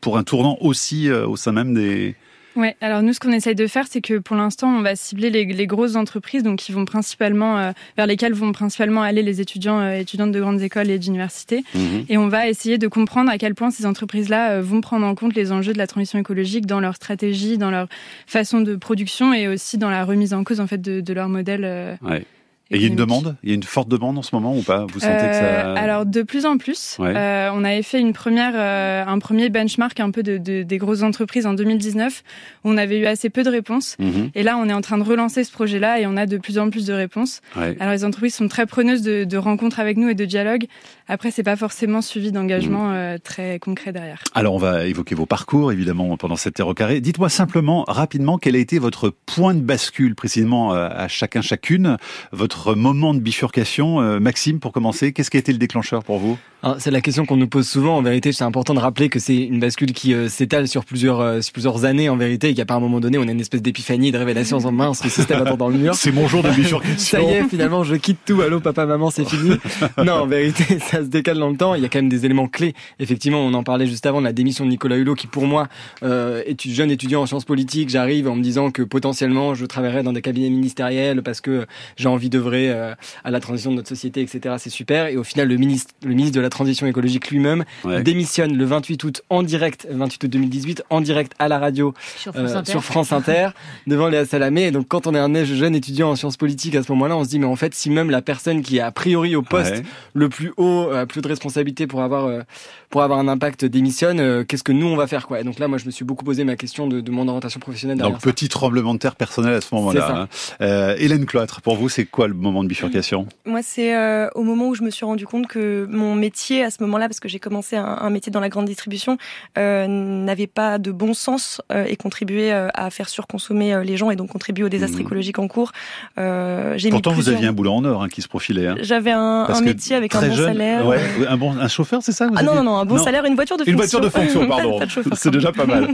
pour 0.00 0.18
un 0.18 0.22
tournant 0.24 0.58
aussi 0.60 1.10
au 1.10 1.36
sein 1.36 1.52
même 1.52 1.74
des, 1.74 2.14
Ouais, 2.56 2.76
alors 2.80 3.02
nous, 3.02 3.12
ce 3.12 3.20
qu'on 3.20 3.32
essaye 3.32 3.54
de 3.54 3.66
faire, 3.66 3.86
c'est 3.88 4.00
que 4.00 4.18
pour 4.18 4.36
l'instant, 4.36 4.68
on 4.68 4.82
va 4.82 4.94
cibler 4.94 5.30
les, 5.30 5.44
les, 5.44 5.66
grosses 5.66 5.96
entreprises, 5.96 6.42
donc 6.42 6.58
qui 6.58 6.72
vont 6.72 6.84
principalement 6.84 7.58
euh, 7.58 7.72
vers 7.96 8.06
lesquelles 8.06 8.32
vont 8.32 8.52
principalement 8.52 9.02
aller 9.02 9.22
les 9.22 9.40
étudiants, 9.40 9.80
euh, 9.80 9.98
étudiantes 9.98 10.32
de 10.32 10.40
grandes 10.40 10.62
écoles 10.62 10.90
et 10.90 10.98
d'universités, 10.98 11.64
mhm. 11.74 12.04
et 12.08 12.16
on 12.16 12.28
va 12.28 12.48
essayer 12.48 12.78
de 12.78 12.86
comprendre 12.86 13.30
à 13.30 13.38
quel 13.38 13.54
point 13.54 13.70
ces 13.70 13.86
entreprises-là 13.86 14.52
euh, 14.52 14.62
vont 14.62 14.80
prendre 14.80 15.06
en 15.06 15.14
compte 15.14 15.34
les 15.34 15.50
enjeux 15.50 15.72
de 15.72 15.78
la 15.78 15.86
transition 15.86 16.18
écologique 16.18 16.66
dans 16.66 16.80
leur 16.80 16.94
stratégie, 16.94 17.58
dans 17.58 17.70
leur 17.70 17.88
façon 18.26 18.60
de 18.60 18.76
production 18.76 19.34
et 19.34 19.48
aussi 19.48 19.76
dans 19.76 19.90
la 19.90 20.04
remise 20.04 20.32
en 20.32 20.44
cause 20.44 20.60
en 20.60 20.66
fait 20.66 20.80
de, 20.80 21.00
de 21.00 21.12
leur 21.12 21.28
modèle. 21.28 21.98
Ouais. 22.02 22.24
Et 22.70 22.76
il 22.76 22.82
y 22.82 22.84
a 22.86 22.88
une 22.88 22.96
demande? 22.96 23.36
Il 23.42 23.50
y 23.50 23.52
a 23.52 23.54
une 23.54 23.62
forte 23.62 23.88
demande 23.88 24.16
en 24.16 24.22
ce 24.22 24.34
moment 24.34 24.56
ou 24.56 24.62
pas? 24.62 24.86
Vous 24.86 24.98
sentez 24.98 25.28
que 25.28 25.34
ça... 25.34 25.44
Euh, 25.44 25.74
alors 25.76 26.06
de 26.06 26.22
plus 26.22 26.46
en 26.46 26.56
plus. 26.56 26.96
Euh, 26.98 27.50
on 27.52 27.62
avait 27.62 27.82
fait 27.82 28.00
une 28.00 28.14
première, 28.14 28.54
euh, 28.56 29.04
un 29.06 29.18
premier 29.18 29.50
benchmark 29.50 30.00
un 30.00 30.10
peu 30.10 30.22
de, 30.22 30.38
de, 30.38 30.62
des 30.62 30.78
grosses 30.78 31.02
entreprises 31.02 31.44
en 31.46 31.52
2019 31.52 32.22
où 32.64 32.70
on 32.70 32.78
avait 32.78 33.00
eu 33.00 33.06
assez 33.06 33.28
peu 33.28 33.42
de 33.42 33.50
réponses. 33.50 33.96
Mhm. 33.98 34.30
Et 34.34 34.42
là, 34.42 34.56
on 34.56 34.66
est 34.70 34.72
en 34.72 34.80
train 34.80 34.96
de 34.96 35.02
relancer 35.02 35.44
ce 35.44 35.52
projet-là 35.52 36.00
et 36.00 36.06
on 36.06 36.16
a 36.16 36.24
de 36.24 36.38
plus 36.38 36.58
en 36.58 36.70
plus 36.70 36.86
de 36.86 36.94
réponses. 36.94 37.42
Alors 37.54 37.92
les 37.92 38.04
entreprises 38.04 38.34
sont 38.34 38.48
très 38.48 38.64
preneuses 38.64 39.02
de, 39.02 39.24
de, 39.24 39.36
rencontres 39.36 39.78
avec 39.78 39.98
nous 39.98 40.08
et 40.08 40.14
de 40.14 40.24
dialogue. 40.24 40.64
Après, 41.06 41.30
c'est 41.30 41.42
pas 41.42 41.56
forcément 41.56 42.00
suivi 42.00 42.32
d'engagement 42.32 42.88
mhm. 42.88 43.18
très 43.20 43.58
concret 43.58 43.92
derrière. 43.92 44.22
Alors 44.34 44.54
on 44.54 44.58
va 44.58 44.86
évoquer 44.86 45.14
vos 45.14 45.26
parcours 45.26 45.70
évidemment 45.70 46.16
pendant 46.16 46.36
cette 46.36 46.54
terre 46.54 46.68
au 46.68 46.74
carré. 46.74 47.02
Dites-moi 47.02 47.28
simplement 47.28 47.84
rapidement 47.86 48.38
quel 48.38 48.56
a 48.56 48.58
été 48.58 48.78
votre 48.78 49.10
point 49.26 49.52
de 49.52 49.60
bascule 49.60 50.14
précisément 50.14 50.72
à 50.72 51.08
chacun 51.08 51.42
chacune? 51.42 51.98
Votre 52.32 52.53
moment 52.76 53.14
de 53.14 53.20
bifurcation. 53.20 54.00
Euh, 54.00 54.20
Maxime, 54.20 54.60
pour 54.60 54.72
commencer, 54.72 55.12
qu'est-ce 55.12 55.30
qui 55.30 55.36
a 55.36 55.40
été 55.40 55.52
le 55.52 55.58
déclencheur 55.58 56.04
pour 56.04 56.18
vous? 56.18 56.38
C'est 56.78 56.90
la 56.90 57.02
question 57.02 57.26
qu'on 57.26 57.36
nous 57.36 57.46
pose 57.46 57.68
souvent. 57.68 57.96
En 57.96 58.02
vérité, 58.02 58.32
c'est 58.32 58.44
important 58.44 58.72
de 58.72 58.78
rappeler 58.78 59.10
que 59.10 59.18
c'est 59.18 59.36
une 59.36 59.60
bascule 59.60 59.92
qui 59.92 60.14
euh, 60.14 60.28
s'étale 60.28 60.66
sur 60.66 60.84
plusieurs 60.84 61.20
euh, 61.20 61.40
plusieurs 61.52 61.84
années 61.84 62.08
en 62.08 62.16
vérité, 62.16 62.54
et 62.56 62.64
pas 62.64 62.74
un 62.74 62.80
moment 62.80 63.00
donné, 63.00 63.18
on 63.18 63.28
a 63.28 63.32
une 63.32 63.40
espèce 63.40 63.60
d'épiphanie, 63.60 64.12
de 64.12 64.18
révélation 64.18 64.58
en 64.58 64.72
mince, 64.72 65.04
le 65.04 65.10
système 65.10 65.42
attend 65.46 65.56
dans 65.56 65.68
le 65.68 65.76
mur. 65.76 65.94
C'est 65.94 66.12
mon 66.12 66.26
jour 66.26 66.42
de 66.42 66.48
bifurcation. 66.50 66.96
ça 66.96 67.20
y 67.20 67.34
est, 67.34 67.44
finalement, 67.44 67.84
je 67.84 67.96
quitte 67.96 68.18
tout. 68.24 68.40
Allô, 68.40 68.60
papa, 68.60 68.86
maman, 68.86 69.10
c'est 69.10 69.28
fini. 69.28 69.50
non, 70.04 70.14
en 70.14 70.26
vérité, 70.26 70.78
ça 70.80 70.98
se 70.98 71.08
décale 71.08 71.38
dans 71.38 71.50
le 71.50 71.56
temps. 71.56 71.74
Il 71.74 71.82
y 71.82 71.84
a 71.84 71.88
quand 71.88 71.98
même 71.98 72.08
des 72.08 72.24
éléments 72.24 72.48
clés. 72.48 72.74
Effectivement, 72.98 73.40
on 73.40 73.52
en 73.52 73.62
parlait 73.62 73.86
juste 73.86 74.06
avant 74.06 74.20
de 74.20 74.24
la 74.24 74.32
démission 74.32 74.64
de 74.64 74.70
Nicolas 74.70 74.96
Hulot, 74.96 75.16
qui 75.16 75.26
pour 75.26 75.46
moi, 75.46 75.68
euh, 76.02 76.42
est 76.46 76.68
jeune 76.68 76.90
étudiant 76.90 77.22
en 77.22 77.26
sciences 77.26 77.44
politiques. 77.44 77.90
J'arrive 77.90 78.26
en 78.26 78.36
me 78.36 78.42
disant 78.42 78.70
que 78.70 78.82
potentiellement, 78.82 79.54
je 79.54 79.66
travaillerai 79.66 80.02
dans 80.02 80.14
des 80.14 80.22
cabinets 80.22 80.50
ministériels 80.50 81.22
parce 81.22 81.42
que 81.42 81.66
j'ai 81.96 82.08
envie 82.08 82.30
d'œuvrer 82.44 82.70
euh, 82.70 82.94
à 83.24 83.30
la 83.30 83.40
transition 83.40 83.70
de 83.70 83.76
notre 83.76 83.88
société, 83.88 84.20
etc. 84.20 84.56
C'est 84.58 84.70
super. 84.70 85.06
Et 85.06 85.16
au 85.16 85.24
final, 85.24 85.48
le 85.48 85.56
ministre, 85.56 85.94
le 86.04 86.14
ministre 86.14 86.36
de 86.36 86.40
la 86.40 86.50
transition 86.50 86.86
écologique 86.86 87.30
lui-même 87.30 87.64
démissionne 88.02 88.56
le 88.56 88.64
28 88.64 89.04
août 89.04 89.22
en 89.30 89.42
direct, 89.42 89.86
28 89.90 90.24
août 90.24 90.30
2018, 90.30 90.84
en 90.90 91.00
direct 91.00 91.32
à 91.38 91.48
la 91.48 91.58
radio 91.58 91.94
sur 92.16 92.84
France 92.84 93.12
euh, 93.12 93.16
Inter, 93.16 93.48
devant 93.86 94.08
Léa 94.08 94.24
Salamé. 94.26 94.64
Et 94.64 94.70
donc 94.70 94.88
quand 94.88 95.06
on 95.06 95.14
est 95.14 95.18
un 95.18 95.44
jeune 95.44 95.74
étudiant 95.74 96.10
en 96.10 96.16
sciences 96.16 96.36
politiques 96.36 96.74
à 96.74 96.82
ce 96.82 96.92
moment-là, 96.92 97.16
on 97.16 97.24
se 97.24 97.28
dit 97.28 97.38
mais 97.38 97.46
en 97.46 97.56
fait 97.56 97.74
si 97.74 97.90
même 97.90 98.10
la 98.10 98.22
personne 98.22 98.62
qui 98.62 98.78
est 98.78 98.80
a 98.80 98.90
priori 98.90 99.36
au 99.36 99.42
poste 99.42 99.82
le 100.12 100.28
plus 100.28 100.52
haut, 100.56 100.90
a 100.90 101.06
plus 101.06 101.20
de 101.20 101.28
responsabilité 101.28 101.86
pour 101.86 102.02
avoir 102.02 102.26
euh, 102.26 102.42
pour 102.90 103.02
avoir 103.02 103.18
un 103.18 103.28
impact 103.28 103.64
démissionne, 103.64 104.20
euh, 104.20 104.44
qu'est-ce 104.44 104.62
que 104.62 104.72
nous 104.72 104.86
on 104.86 104.96
va 104.96 105.06
faire 105.06 105.26
quoi? 105.26 105.40
Et 105.40 105.44
donc 105.44 105.58
là 105.58 105.68
moi 105.68 105.78
je 105.78 105.86
me 105.86 105.90
suis 105.90 106.04
beaucoup 106.04 106.24
posé 106.24 106.44
ma 106.44 106.56
question 106.56 106.86
de, 106.86 107.00
de 107.00 107.10
mon 107.10 107.26
orientation 107.28 107.60
professionnelle. 107.60 107.98
Donc 107.98 108.20
petit 108.20 108.48
tremblement 108.48 108.94
de 108.94 108.98
terre 108.98 109.16
personnel 109.16 109.54
à 109.54 109.60
ce 109.60 109.74
moment-là. 109.74 110.28
Hein. 110.60 110.94
Hélène 110.98 111.26
Cloître, 111.26 111.62
pour 111.62 111.76
vous 111.76 111.88
c'est 111.88 112.04
quoi 112.04 112.28
le 112.28 112.33
moment 112.34 112.62
de 112.62 112.68
bifurcation? 112.68 113.26
Moi 113.46 113.62
c'est 113.62 113.94
au 114.34 114.42
moment 114.42 114.68
où 114.68 114.74
je 114.74 114.82
me 114.82 114.90
suis 114.90 115.04
rendu 115.04 115.26
compte 115.26 115.46
que 115.46 115.86
mon 115.90 116.14
métier 116.14 116.64
à 116.64 116.70
ce 116.70 116.82
moment-là, 116.82 117.08
parce 117.08 117.20
que 117.20 117.28
j'ai 117.28 117.38
commencé 117.38 117.76
un, 117.76 118.10
métier 118.10 118.30
dans 118.30 118.40
la 118.40 118.48
grande 118.48 118.66
distribution, 118.66 119.18
euh, 119.58 119.86
n'avait 119.86 120.46
pas 120.46 120.78
de 120.78 120.92
bon 120.92 121.14
sens 121.14 121.60
euh, 121.72 121.84
et 121.86 121.96
contribuait 121.96 122.52
euh, 122.52 122.68
à 122.74 122.90
faire 122.90 123.08
surconsommer 123.08 123.82
les 123.84 123.96
gens 123.96 124.10
et 124.10 124.16
donc 124.16 124.30
contribuer 124.30 124.64
au 124.64 124.68
désastre 124.68 124.98
mmh. 124.98 125.02
écologique 125.02 125.38
en 125.38 125.48
cours. 125.48 125.72
Pourtant, 126.16 127.12
vous 127.12 127.28
aviez 127.28 127.46
un 127.46 127.52
boulot 127.52 127.72
en 127.72 127.84
or 127.84 128.02
hein, 128.02 128.08
qui 128.08 128.22
se 128.22 128.28
profilait. 128.28 128.66
Hein. 128.66 128.76
J'avais 128.80 129.12
un, 129.12 129.46
métier 129.60 129.96
avec 129.96 130.14
un 130.14 130.28
bon 130.28 130.36
salaire. 130.36 130.84
un, 131.28 131.36
bon, 131.36 131.56
un 131.56 131.68
chauffeur, 131.68 132.02
c'est 132.02 132.12
ça 132.12 132.28
ah 132.34 132.42
non, 132.42 132.54
non, 132.54 132.64
non, 132.64 132.76
un 132.76 132.84
bon 132.84 132.98
salaire, 132.98 133.24
une 133.24 133.34
voiture 133.34 133.56
de 133.56 133.64
fonction. 133.64 133.72
Une 133.72 133.78
voiture 133.78 134.00
de 134.00 134.08
fonction, 134.08 134.46
pardon. 134.48 134.80
c'est 135.14 135.30
déjà 135.30 135.52
pas 135.52 135.66
mal. 135.66 135.88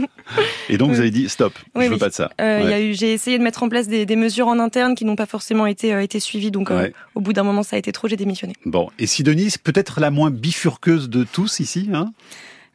Et 0.69 0.77
donc, 0.77 0.91
vous 0.91 0.99
avez 0.99 1.11
dit, 1.11 1.29
stop, 1.29 1.53
je 1.75 1.87
veux 1.87 1.97
pas 1.97 2.09
de 2.09 2.13
ça. 2.13 2.29
J'ai 2.39 3.13
essayé 3.13 3.37
de 3.37 3.43
mettre 3.43 3.63
en 3.63 3.69
place 3.69 3.87
des, 3.87 4.15
mesures 4.15 4.47
en 4.47 4.59
interne 4.59 4.93
qui 4.95 5.05
n'ont 5.05 5.15
pas 5.15 5.25
forcément 5.25 5.65
été, 5.65 5.89
été 6.01 6.19
suivies. 6.19 6.30
Donc, 6.51 6.71
au 7.15 7.21
bout 7.21 7.33
d'un 7.33 7.43
moment, 7.43 7.63
ça 7.63 7.75
a 7.75 7.79
été 7.79 7.91
trop, 7.91 8.07
j'ai 8.07 8.15
démissionné. 8.15 8.53
Bon, 8.65 8.89
et 8.99 9.07
Sidonie, 9.07 9.53
peut-être 9.63 9.99
la 9.99 10.11
moins 10.11 10.31
bifurqueuse 10.31 11.09
de 11.09 11.23
tous 11.23 11.59
ici. 11.59 11.89
Hein? 11.93 12.13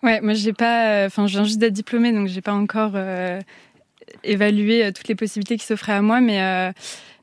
Ouais, 0.03 0.21
moi 0.21 0.35
j'ai 0.35 0.53
pas, 0.53 1.07
enfin 1.07 1.27
je 1.27 1.33
viens 1.33 1.45
juste 1.45 1.59
d'être 1.59 1.73
diplômée, 1.73 2.13
donc 2.13 2.29
j'ai 2.29 2.43
pas 2.43 2.53
encore 2.53 2.93
euh, 2.95 3.41
évalué 4.25 4.85
euh, 4.85 4.93
toutes 4.93 5.09
les 5.09 5.15
possibilités 5.15 5.57
qui 5.57 5.65
s'offraient 5.65 5.95
à 5.95 6.03
moi, 6.03 6.21
mais 6.21 6.43
euh, 6.43 6.73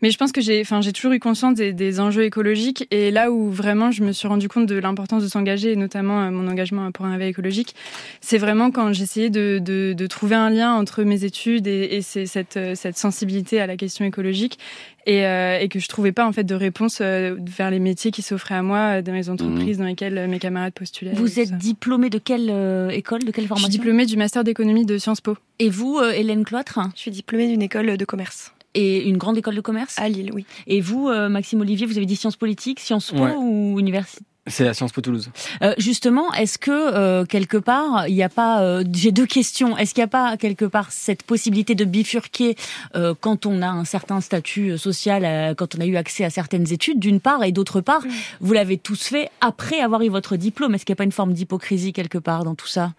mais 0.03 0.11
je 0.11 0.17
pense 0.17 0.31
que 0.31 0.41
j'ai, 0.41 0.61
enfin, 0.61 0.81
j'ai 0.81 0.91
toujours 0.91 1.13
eu 1.13 1.19
conscience 1.19 1.55
des, 1.55 1.73
des, 1.73 2.00
enjeux 2.00 2.25
écologiques 2.25 2.88
et 2.91 3.09
là 3.09 3.31
où 3.31 3.50
vraiment 3.50 3.89
je 3.89 4.03
me 4.03 4.11
suis 4.11 4.27
rendu 4.27 4.50
compte 4.50 4.67
de 4.67 4.75
l'importance 4.75 5.23
de 5.23 5.27
s'engager 5.27 5.71
et 5.71 5.75
notamment 5.75 6.29
mon 6.29 6.47
engagement 6.47 6.91
pour 6.91 7.05
un 7.05 7.13
réveil 7.13 7.29
écologique, 7.29 7.73
c'est 8.21 8.38
vraiment 8.38 8.69
quand 8.69 8.94
j'essayais 8.94 9.29
de, 9.29 9.59
de, 9.63 9.94
de, 9.94 10.07
trouver 10.07 10.35
un 10.35 10.50
lien 10.50 10.73
entre 10.73 11.03
mes 11.03 11.23
études 11.23 11.65
et, 11.65 11.95
et 11.95 12.01
cette, 12.01 12.60
cette 12.75 12.98
sensibilité 12.98 13.62
à 13.62 13.65
la 13.65 13.77
question 13.77 14.05
écologique 14.05 14.60
et, 15.05 15.25
euh, 15.25 15.60
et, 15.60 15.69
que 15.69 15.79
je 15.79 15.88
trouvais 15.88 16.12
pas 16.12 16.25
en 16.25 16.31
fait 16.31 16.43
de 16.43 16.55
réponse 16.55 17.00
euh, 17.01 17.36
vers 17.39 17.72
les 17.72 17.79
métiers 17.79 18.12
qui 18.12 18.22
s'offraient 18.22 18.55
à 18.55 18.62
moi 18.62 18.98
euh, 18.98 19.01
dans 19.01 19.13
les 19.13 19.29
entreprises 19.29 19.77
mmh. 19.77 19.81
dans 19.81 19.88
lesquelles 19.88 20.27
mes 20.27 20.39
camarades 20.39 20.74
postulaient. 20.74 21.13
Vous 21.13 21.39
êtes 21.39 21.57
diplômée 21.57 22.10
de 22.10 22.17
quelle 22.17 22.50
école, 22.91 23.24
de 23.24 23.31
quelle 23.31 23.48
formation 23.48 23.67
Je 23.67 23.72
suis 23.72 23.79
diplômée 23.79 24.05
du 24.05 24.17
master 24.17 24.43
d'économie 24.43 24.86
de 24.86 24.98
Sciences 24.98 25.22
Po. 25.22 25.38
Et 25.60 25.69
vous, 25.69 26.01
Hélène 26.01 26.43
Cloître? 26.43 26.79
Je 26.95 27.01
suis 27.01 27.12
diplômée 27.12 27.48
d'une 27.48 27.62
école 27.62 27.98
de 27.98 28.05
commerce. 28.05 28.53
Et 28.75 29.08
une 29.08 29.18
grande 29.18 29.38
école 29.38 29.56
de 29.56 29.62
commerce 29.62 30.00
À 30.00 30.10
Lille, 30.10 30.32
oui. 30.34 30.46
Et 30.68 30.82
vous, 30.82 31.10
Maxime 31.30 31.62
Olivier, 31.62 31.86
vous 31.86 31.98
avez 31.98 32.06
dit 32.06 32.15
sciences 32.15 32.38
politiques, 32.38 32.80
Sciences 32.80 33.12
Po 33.12 33.24
ou 33.38 33.80
université? 33.80 34.24
C'est 34.48 34.68
à 34.68 34.74
Sciences 34.74 34.92
Po 34.92 35.00
Toulouse. 35.00 35.30
Euh, 35.62 35.74
justement, 35.77 36.34
est-ce 36.34 36.58
que 36.58 36.72
euh, 36.72 37.24
quelque 37.24 37.56
part, 37.56 38.10
il 38.10 38.15
n'y 38.15 38.24
a 38.24 38.30
pas... 38.30 38.62
Euh, 38.62 38.84
j'ai 38.94 39.13
deux 39.13 39.25
questions. 39.25 39.77
Est-ce 39.77 39.94
qu'il 39.94 40.01
n'y 40.01 40.06
a 40.06 40.10
pas 40.10 40.36
quelque 40.36 40.65
part 40.65 40.92
cette 40.92 41.24
possibilité 41.24 41.75
de 41.75 41.86
bifurquer 41.86 42.56
euh, 42.96 43.13
quand 43.18 43.46
on 43.46 43.62
a 43.62 43.70
un 43.70 43.86
certain 43.86 44.20
statut 44.20 44.77
social, 44.77 45.56
quand 45.56 45.75
on 45.75 45.80
a 45.80 45.86
eu 45.86 45.96
accès 45.96 46.25
à 46.25 46.30
certaines 46.30 46.74
études, 46.74 47.00
d'une 47.00 47.22
part, 47.22 47.44
et 47.46 47.53
d'autre 47.53 47.80
part, 47.80 48.03
vous 48.42 48.53
l'avez 48.53 48.77
tous 48.77 49.01
fait 49.01 49.30
après 49.39 49.80
avoir 49.80 50.01
eu 50.01 50.10
votre 50.10 50.36
diplôme? 50.36 50.75
Est-ce 50.75 50.84
qu'il 50.84 50.92
n'y 50.92 50.98
a 50.98 51.01
pas 51.01 51.06
une 51.06 51.13
forme 51.13 51.34
d'hypocrisie 51.34 51.94
quelque 51.94 52.18
part 52.18 52.44
dans 52.44 52.56
tout 52.56 52.68
ça? 52.68 52.92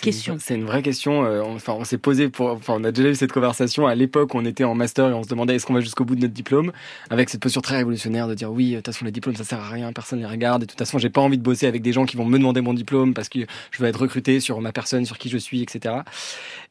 Question. 0.00 0.36
C'est 0.40 0.54
une 0.54 0.64
vraie 0.64 0.82
question. 0.82 1.24
Euh, 1.24 1.42
enfin, 1.42 1.74
on 1.78 1.84
s'est 1.84 1.98
posé 1.98 2.28
pour. 2.28 2.48
Enfin, 2.48 2.74
on 2.76 2.84
a 2.84 2.92
déjà 2.92 3.08
eu 3.08 3.14
cette 3.14 3.32
conversation 3.32 3.86
à 3.86 3.94
l'époque 3.94 4.34
où 4.34 4.38
on 4.38 4.44
était 4.44 4.64
en 4.64 4.74
master 4.74 5.08
et 5.10 5.12
on 5.12 5.22
se 5.22 5.28
demandait 5.28 5.56
est-ce 5.56 5.66
qu'on 5.66 5.74
va 5.74 5.80
jusqu'au 5.80 6.04
bout 6.04 6.14
de 6.14 6.20
notre 6.20 6.34
diplôme, 6.34 6.72
avec 7.10 7.30
cette 7.30 7.40
posture 7.40 7.62
très 7.62 7.76
révolutionnaire 7.76 8.28
de 8.28 8.34
dire 8.34 8.50
oui, 8.50 8.72
de 8.72 8.76
toute 8.76 8.86
façon 8.86 9.04
les 9.04 9.10
diplômes 9.10 9.36
ça 9.36 9.44
sert 9.44 9.60
à 9.60 9.68
rien, 9.68 9.92
personne 9.92 10.20
les 10.20 10.26
regarde. 10.26 10.62
Et 10.62 10.66
de 10.66 10.70
toute 10.70 10.78
façon, 10.78 10.98
j'ai 10.98 11.10
pas 11.10 11.20
envie 11.20 11.38
de 11.38 11.42
bosser 11.42 11.66
avec 11.66 11.82
des 11.82 11.92
gens 11.92 12.06
qui 12.06 12.16
vont 12.16 12.24
me 12.24 12.38
demander 12.38 12.60
mon 12.60 12.74
diplôme 12.74 13.14
parce 13.14 13.28
que 13.28 13.40
je 13.70 13.82
veux 13.82 13.88
être 13.88 14.00
recruté 14.00 14.40
sur 14.40 14.60
ma 14.60 14.72
personne, 14.72 15.04
sur 15.04 15.18
qui 15.18 15.28
je 15.28 15.38
suis, 15.38 15.62
etc. 15.62 15.96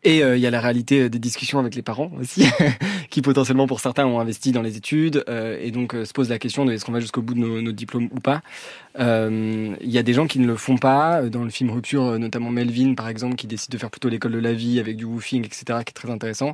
Et 0.04 0.20
il 0.20 0.40
y 0.40 0.48
a 0.48 0.52
la 0.52 0.62
réalité 0.62 1.10
des 1.10 1.20
discussions 1.20 1.60
avec 1.60 1.76
les 1.76 1.82
parents 1.82 2.12
aussi, 2.20 2.46
qui 3.10 3.22
potentiellement 3.22 3.68
pour 3.68 3.80
certains 3.80 4.06
ont 4.06 4.20
investi 4.20 4.52
dans 4.52 4.62
les 4.62 4.78
études 4.78 5.24
et 5.28 5.72
donc 5.72 5.94
se 5.94 6.14
pose 6.14 6.30
la 6.30 6.40
question 6.40 6.66
de 6.66 6.74
est-ce 6.74 6.86
qu'on 6.86 6.92
va 6.92 7.00
jusqu'au 7.00 7.22
bout 7.22 7.34
de 7.34 7.40
nos, 7.40 7.62
nos 7.62 7.72
diplômes 7.72 8.10
ou 8.12 8.20
pas. 8.20 8.42
Il 8.98 9.92
y 9.92 9.98
a 9.98 10.04
des 10.04 10.14
gens 10.14 10.28
qui 10.28 10.40
ne 10.40 10.48
le 10.48 10.56
font 10.56 10.78
pas. 10.78 11.24
Dans 11.24 11.44
le 11.44 11.50
film 11.50 11.72
Rupture, 11.72 12.18
notamment 12.20 12.50
Melvin 12.50 12.95
par 12.96 13.08
exemple, 13.10 13.36
qui 13.36 13.48
décide 13.48 13.72
de 13.72 13.78
faire 13.78 13.92
plutôt 13.92 14.10
l'école 14.10 14.34
de 14.34 14.40
la 14.40 14.54
vie 14.54 14.80
avec 14.80 14.98
du 14.98 15.06
woofing, 15.06 15.46
etc., 15.46 15.64
qui 15.86 15.92
est 15.92 15.94
très 15.94 16.10
intéressant. 16.10 16.54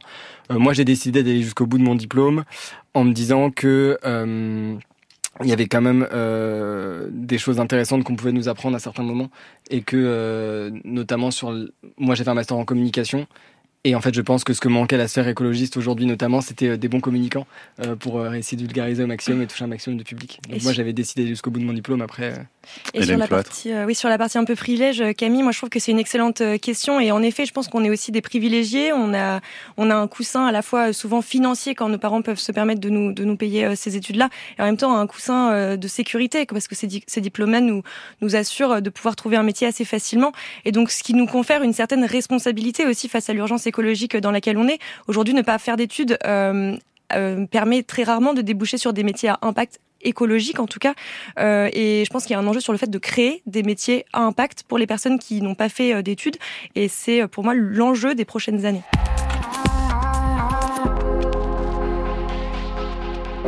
moi, 0.49 0.73
j'ai 0.73 0.85
décidé 0.85 1.23
d'aller 1.23 1.43
jusqu'au 1.43 1.65
bout 1.65 1.77
de 1.77 1.83
mon 1.83 1.95
diplôme 1.95 2.43
en 2.93 3.03
me 3.03 3.13
disant 3.13 3.51
que 3.51 3.97
il 5.39 5.47
y 5.47 5.53
avait 5.53 5.67
quand 5.67 5.81
même 5.81 6.07
euh, 6.11 7.07
des 7.11 7.37
choses 7.37 7.59
intéressantes 7.59 8.03
qu'on 8.03 8.15
pouvait 8.15 8.31
nous 8.31 8.49
apprendre 8.49 8.75
à 8.75 8.79
certains 8.79 9.03
moments 9.03 9.29
et 9.69 9.81
que 9.81 9.97
euh, 9.97 10.71
notamment 10.83 11.31
sur 11.31 11.51
moi 11.97 12.15
j'ai 12.15 12.23
fait 12.23 12.29
un 12.29 12.35
master 12.35 12.57
en 12.57 12.65
communication 12.65 13.27
et 13.83 13.95
en 13.95 14.01
fait, 14.01 14.13
je 14.13 14.21
pense 14.21 14.43
que 14.43 14.53
ce 14.53 14.61
que 14.61 14.67
manquait 14.67 14.95
à 14.95 14.99
la 14.99 15.07
sphère 15.07 15.27
écologiste 15.27 15.75
aujourd'hui, 15.75 16.05
notamment, 16.05 16.41
c'était 16.41 16.67
euh, 16.67 16.77
des 16.77 16.87
bons 16.87 16.99
communicants 16.99 17.47
euh, 17.79 17.95
pour 17.95 18.19
euh, 18.19 18.33
essayer 18.33 18.55
de 18.55 18.61
vulgariser 18.61 19.03
au 19.03 19.07
maximum 19.07 19.41
et 19.41 19.47
toucher 19.47 19.63
un 19.63 19.67
maximum 19.67 19.97
de 19.97 20.03
public. 20.03 20.39
Donc 20.47 20.61
moi, 20.61 20.71
j'avais 20.71 20.93
décidé 20.93 21.25
jusqu'au 21.25 21.49
bout 21.49 21.59
de 21.59 21.65
mon 21.65 21.73
diplôme 21.73 22.01
après. 22.03 22.45
Et 22.93 23.01
sur 23.01 23.17
la 23.17 23.27
partie, 23.27 23.71
oui, 23.87 23.95
sur 23.95 24.07
la 24.07 24.19
partie 24.19 24.37
un 24.37 24.43
peu 24.43 24.55
privilège, 24.55 25.03
Camille, 25.17 25.41
moi 25.41 25.51
je 25.51 25.57
trouve 25.57 25.69
que 25.69 25.79
c'est 25.79 25.91
une 25.91 25.97
excellente 25.97 26.43
question. 26.61 26.99
Et 26.99 27.11
en 27.11 27.23
effet, 27.23 27.47
je 27.47 27.53
pense 27.53 27.67
qu'on 27.69 27.83
est 27.83 27.89
aussi 27.89 28.11
des 28.11 28.21
privilégiés. 28.21 28.93
On 28.93 29.15
a, 29.15 29.41
on 29.77 29.89
a 29.89 29.95
un 29.95 30.07
coussin 30.07 30.45
à 30.45 30.51
la 30.51 30.61
fois 30.61 30.93
souvent 30.93 31.23
financier 31.23 31.73
quand 31.73 31.89
nos 31.89 31.97
parents 31.97 32.21
peuvent 32.21 32.37
se 32.37 32.51
permettre 32.51 32.79
de 32.79 32.89
nous, 32.89 33.13
de 33.13 33.23
nous 33.23 33.35
payer 33.35 33.75
ces 33.75 33.95
études-là, 33.97 34.29
et 34.59 34.61
en 34.61 34.65
même 34.65 34.77
temps 34.77 34.95
un 34.95 35.07
coussin 35.07 35.75
de 35.75 35.87
sécurité 35.87 36.45
parce 36.45 36.67
que 36.67 36.75
ces, 36.75 36.87
ces 37.07 37.21
diplômes-là 37.21 37.61
nous, 37.61 37.81
nous 38.21 38.35
assurent 38.35 38.79
de 38.83 38.91
pouvoir 38.91 39.15
trouver 39.15 39.37
un 39.37 39.43
métier 39.43 39.65
assez 39.65 39.83
facilement. 39.83 40.31
Et 40.63 40.71
donc, 40.71 40.91
ce 40.91 41.01
qui 41.01 41.15
nous 41.15 41.25
confère 41.25 41.63
une 41.63 41.73
certaine 41.73 42.05
responsabilité 42.05 42.85
aussi 42.85 43.09
face 43.09 43.27
à 43.31 43.33
l'urgence 43.33 43.65
écologique 43.71 44.17
dans 44.17 44.31
laquelle 44.31 44.57
on 44.57 44.67
est. 44.67 44.79
Aujourd'hui, 45.07 45.33
ne 45.33 45.41
pas 45.41 45.57
faire 45.57 45.77
d'études 45.77 46.17
euh, 46.25 46.75
euh, 47.13 47.45
permet 47.47 47.83
très 47.83 48.03
rarement 48.03 48.33
de 48.33 48.41
déboucher 48.41 48.77
sur 48.77 48.91
des 48.91 49.03
métiers 49.03 49.29
à 49.29 49.39
impact 49.41 49.79
écologique 50.03 50.59
en 50.59 50.65
tout 50.65 50.79
cas. 50.79 50.93
Euh, 51.39 51.69
et 51.73 52.03
je 52.05 52.09
pense 52.11 52.23
qu'il 52.23 52.33
y 52.33 52.35
a 52.35 52.39
un 52.39 52.47
enjeu 52.47 52.59
sur 52.59 52.73
le 52.73 52.77
fait 52.77 52.89
de 52.89 52.97
créer 52.97 53.43
des 53.45 53.63
métiers 53.63 54.05
à 54.13 54.21
impact 54.23 54.63
pour 54.67 54.77
les 54.77 54.87
personnes 54.87 55.19
qui 55.19 55.41
n'ont 55.41 55.55
pas 55.55 55.69
fait 55.69 56.03
d'études. 56.03 56.37
Et 56.75 56.87
c'est 56.87 57.27
pour 57.27 57.43
moi 57.43 57.53
l'enjeu 57.55 58.13
des 58.13 58.25
prochaines 58.25 58.65
années. 58.65 58.83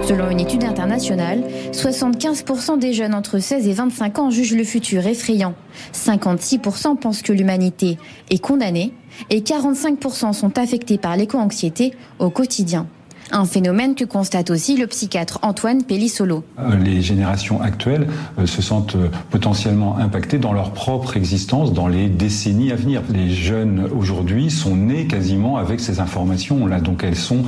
Selon 0.01 0.29
une 0.29 0.39
étude 0.39 0.63
internationale, 0.63 1.43
75% 1.71 2.79
des 2.79 2.93
jeunes 2.93 3.13
entre 3.13 3.39
16 3.39 3.67
et 3.67 3.73
25 3.73 4.19
ans 4.19 4.29
jugent 4.29 4.55
le 4.55 4.63
futur 4.63 5.05
effrayant. 5.05 5.53
56% 5.93 6.97
pensent 6.97 7.21
que 7.21 7.31
l'humanité 7.31 7.97
est 8.29 8.39
condamnée 8.39 8.91
et 9.29 9.41
45% 9.41 10.33
sont 10.33 10.57
affectés 10.57 10.97
par 10.97 11.15
l'éco-anxiété 11.15 11.93
au 12.19 12.29
quotidien. 12.29 12.87
Un 13.35 13.45
phénomène 13.45 13.95
que 13.95 14.05
constate 14.05 14.51
aussi 14.51 14.77
le 14.77 14.85
psychiatre 14.85 15.39
Antoine 15.41 15.81
Pellissolo. 15.83 16.43
Euh, 16.59 16.77
les 16.77 17.01
générations 17.01 17.59
actuelles 17.63 18.07
euh, 18.37 18.45
se 18.45 18.61
sentent 18.61 18.95
euh, 18.95 19.09
potentiellement 19.31 19.97
impactées 19.97 20.37
dans 20.37 20.53
leur 20.53 20.71
propre 20.71 21.17
existence 21.17 21.73
dans 21.73 21.87
les 21.87 22.09
décennies 22.09 22.71
à 22.71 22.75
venir. 22.75 23.01
Les 23.11 23.31
jeunes 23.31 23.89
aujourd'hui 23.97 24.51
sont 24.51 24.75
nés 24.75 25.07
quasiment 25.07 25.57
avec 25.57 25.79
ces 25.79 25.99
informations 25.99 26.67
là, 26.67 26.79
donc 26.79 27.03
elles 27.03 27.15
sont, 27.15 27.43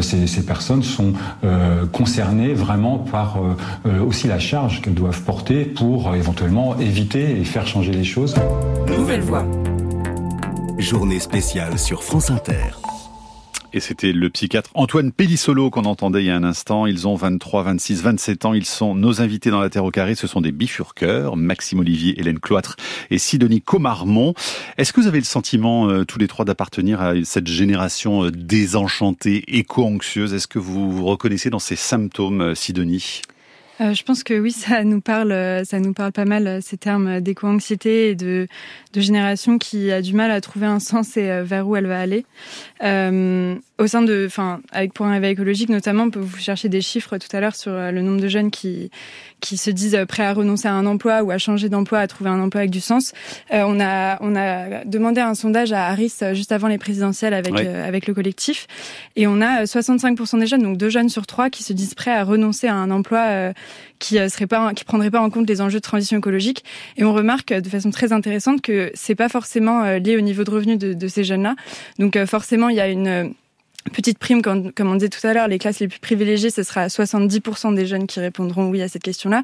ces, 0.00 0.26
ces 0.26 0.44
personnes 0.44 0.82
sont 0.82 1.12
concernées 1.92 2.52
vraiment 2.54 2.98
par 2.98 3.38
aussi 4.06 4.26
la 4.26 4.38
charge 4.38 4.80
qu'elles 4.82 4.94
doivent 4.94 5.22
porter 5.22 5.64
pour 5.64 6.14
éventuellement 6.14 6.76
éviter 6.78 7.40
et 7.40 7.44
faire 7.44 7.66
changer 7.66 7.92
les 7.92 8.04
choses. 8.04 8.34
Nouvelle 8.88 9.20
voie. 9.20 9.46
Journée 10.78 11.20
spéciale 11.20 11.78
sur 11.78 12.02
France 12.02 12.30
Inter. 12.30 12.87
Et 13.74 13.80
c'était 13.80 14.12
le 14.12 14.30
psychiatre 14.30 14.70
Antoine 14.72 15.12
Pellissolo 15.12 15.68
qu'on 15.68 15.84
entendait 15.84 16.22
il 16.22 16.26
y 16.26 16.30
a 16.30 16.36
un 16.36 16.42
instant. 16.42 16.86
Ils 16.86 17.06
ont 17.06 17.16
23, 17.16 17.64
26, 17.64 18.02
27 18.02 18.44
ans. 18.46 18.54
Ils 18.54 18.64
sont 18.64 18.94
nos 18.94 19.20
invités 19.20 19.50
dans 19.50 19.60
la 19.60 19.68
Terre 19.68 19.84
au 19.84 19.90
Carré. 19.90 20.14
Ce 20.14 20.26
sont 20.26 20.40
des 20.40 20.52
bifurqueurs, 20.52 21.36
Maxime 21.36 21.80
Olivier, 21.80 22.18
Hélène 22.18 22.38
Cloître 22.38 22.76
et 23.10 23.18
Sidonie 23.18 23.60
Comarmont. 23.60 24.32
Est-ce 24.78 24.94
que 24.94 25.02
vous 25.02 25.06
avez 25.06 25.18
le 25.18 25.24
sentiment, 25.24 25.90
euh, 25.90 26.04
tous 26.04 26.18
les 26.18 26.28
trois, 26.28 26.46
d'appartenir 26.46 27.02
à 27.02 27.12
cette 27.24 27.46
génération 27.46 28.24
euh, 28.24 28.30
désenchantée, 28.30 29.44
éco-anxieuse? 29.48 30.32
Est-ce 30.32 30.48
que 30.48 30.58
vous 30.58 30.90
vous 30.90 31.04
reconnaissez 31.04 31.50
dans 31.50 31.58
ces 31.58 31.76
symptômes, 31.76 32.40
euh, 32.40 32.54
Sidonie? 32.54 33.20
Euh, 33.80 33.94
je 33.94 34.02
pense 34.02 34.24
que 34.24 34.38
oui, 34.38 34.52
ça 34.52 34.84
nous 34.84 35.00
parle, 35.00 35.64
ça 35.64 35.80
nous 35.80 35.92
parle 35.92 36.12
pas 36.12 36.24
mal 36.24 36.60
ces 36.62 36.76
termes 36.76 37.20
d'éco-anxiété 37.20 38.10
et 38.10 38.14
de, 38.14 38.46
génération 38.94 39.58
qui 39.58 39.92
a 39.92 40.02
du 40.02 40.14
mal 40.14 40.30
à 40.30 40.40
trouver 40.40 40.66
un 40.66 40.80
sens 40.80 41.16
et 41.16 41.42
vers 41.42 41.68
où 41.68 41.76
elle 41.76 41.86
va 41.86 42.00
aller. 42.00 42.26
Euh, 42.82 43.56
au 43.78 43.86
sein 43.86 44.02
de, 44.02 44.24
enfin, 44.26 44.60
avec 44.72 44.92
pour 44.92 45.06
un 45.06 45.12
réveil 45.12 45.32
écologique 45.32 45.68
notamment, 45.68 46.08
vous 46.12 46.36
chercher 46.36 46.68
des 46.68 46.80
chiffres 46.80 47.16
tout 47.18 47.28
à 47.34 47.40
l'heure 47.40 47.54
sur 47.54 47.72
euh, 47.72 47.92
le 47.92 48.02
nombre 48.02 48.20
de 48.20 48.28
jeunes 48.28 48.50
qui 48.50 48.90
qui 49.40 49.56
se 49.56 49.70
disent 49.70 49.96
prêts 50.08 50.24
à 50.24 50.32
renoncer 50.32 50.66
à 50.66 50.74
un 50.74 50.84
emploi 50.84 51.22
ou 51.22 51.30
à 51.30 51.38
changer 51.38 51.68
d'emploi, 51.68 52.00
à 52.00 52.08
trouver 52.08 52.28
un 52.28 52.40
emploi 52.40 52.62
avec 52.62 52.72
du 52.72 52.80
sens. 52.80 53.12
Euh, 53.52 53.62
on 53.64 53.78
a 53.78 54.18
on 54.20 54.34
a 54.34 54.84
demandé 54.84 55.20
un 55.20 55.34
sondage 55.34 55.72
à 55.72 55.86
Harris 55.86 56.12
euh, 56.22 56.34
juste 56.34 56.50
avant 56.50 56.66
les 56.66 56.78
présidentielles 56.78 57.34
avec 57.34 57.54
avec 57.54 58.08
le 58.08 58.14
collectif 58.14 58.66
et 59.14 59.28
on 59.28 59.40
a 59.40 59.62
65% 59.62 60.40
des 60.40 60.46
jeunes, 60.46 60.62
donc 60.62 60.76
deux 60.76 60.90
jeunes 60.90 61.08
sur 61.08 61.26
trois, 61.26 61.48
qui 61.48 61.62
se 61.62 61.72
disent 61.72 61.94
prêts 61.94 62.10
à 62.10 62.24
renoncer 62.24 62.66
à 62.66 62.74
un 62.74 62.90
emploi 62.90 63.52
qui 64.00 64.16
serait 64.28 64.46
pas 64.46 64.74
qui 64.74 64.84
prendrait 64.84 65.10
pas 65.10 65.20
en 65.20 65.30
compte 65.30 65.48
les 65.48 65.60
enjeux 65.60 65.78
de 65.78 65.82
transition 65.84 66.18
écologique. 66.18 66.64
Et 66.96 67.04
on 67.04 67.12
remarque 67.12 67.52
de 67.52 67.68
façon 67.68 67.90
très 67.90 68.12
intéressante 68.12 68.60
que 68.60 68.90
c'est 68.94 69.14
pas 69.14 69.28
forcément 69.28 69.84
lié 69.98 70.16
au 70.16 70.20
niveau 70.20 70.42
de 70.42 70.50
revenus 70.50 70.78
de, 70.78 70.94
de 70.94 71.08
ces 71.08 71.22
jeunes-là. 71.22 71.54
Donc 71.98 72.18
forcément, 72.24 72.68
il 72.68 72.76
y 72.76 72.80
a 72.80 72.88
une 72.88 73.34
Petite 73.92 74.18
prime, 74.18 74.42
comme, 74.42 74.72
on 74.78 74.94
disait 74.94 75.08
tout 75.08 75.26
à 75.26 75.32
l'heure, 75.32 75.48
les 75.48 75.58
classes 75.58 75.80
les 75.80 75.88
plus 75.88 76.00
privilégiées, 76.00 76.50
ce 76.50 76.62
sera 76.62 76.86
70% 76.86 77.74
des 77.74 77.86
jeunes 77.86 78.06
qui 78.06 78.20
répondront 78.20 78.68
oui 78.68 78.82
à 78.82 78.88
cette 78.88 79.02
question-là. 79.02 79.42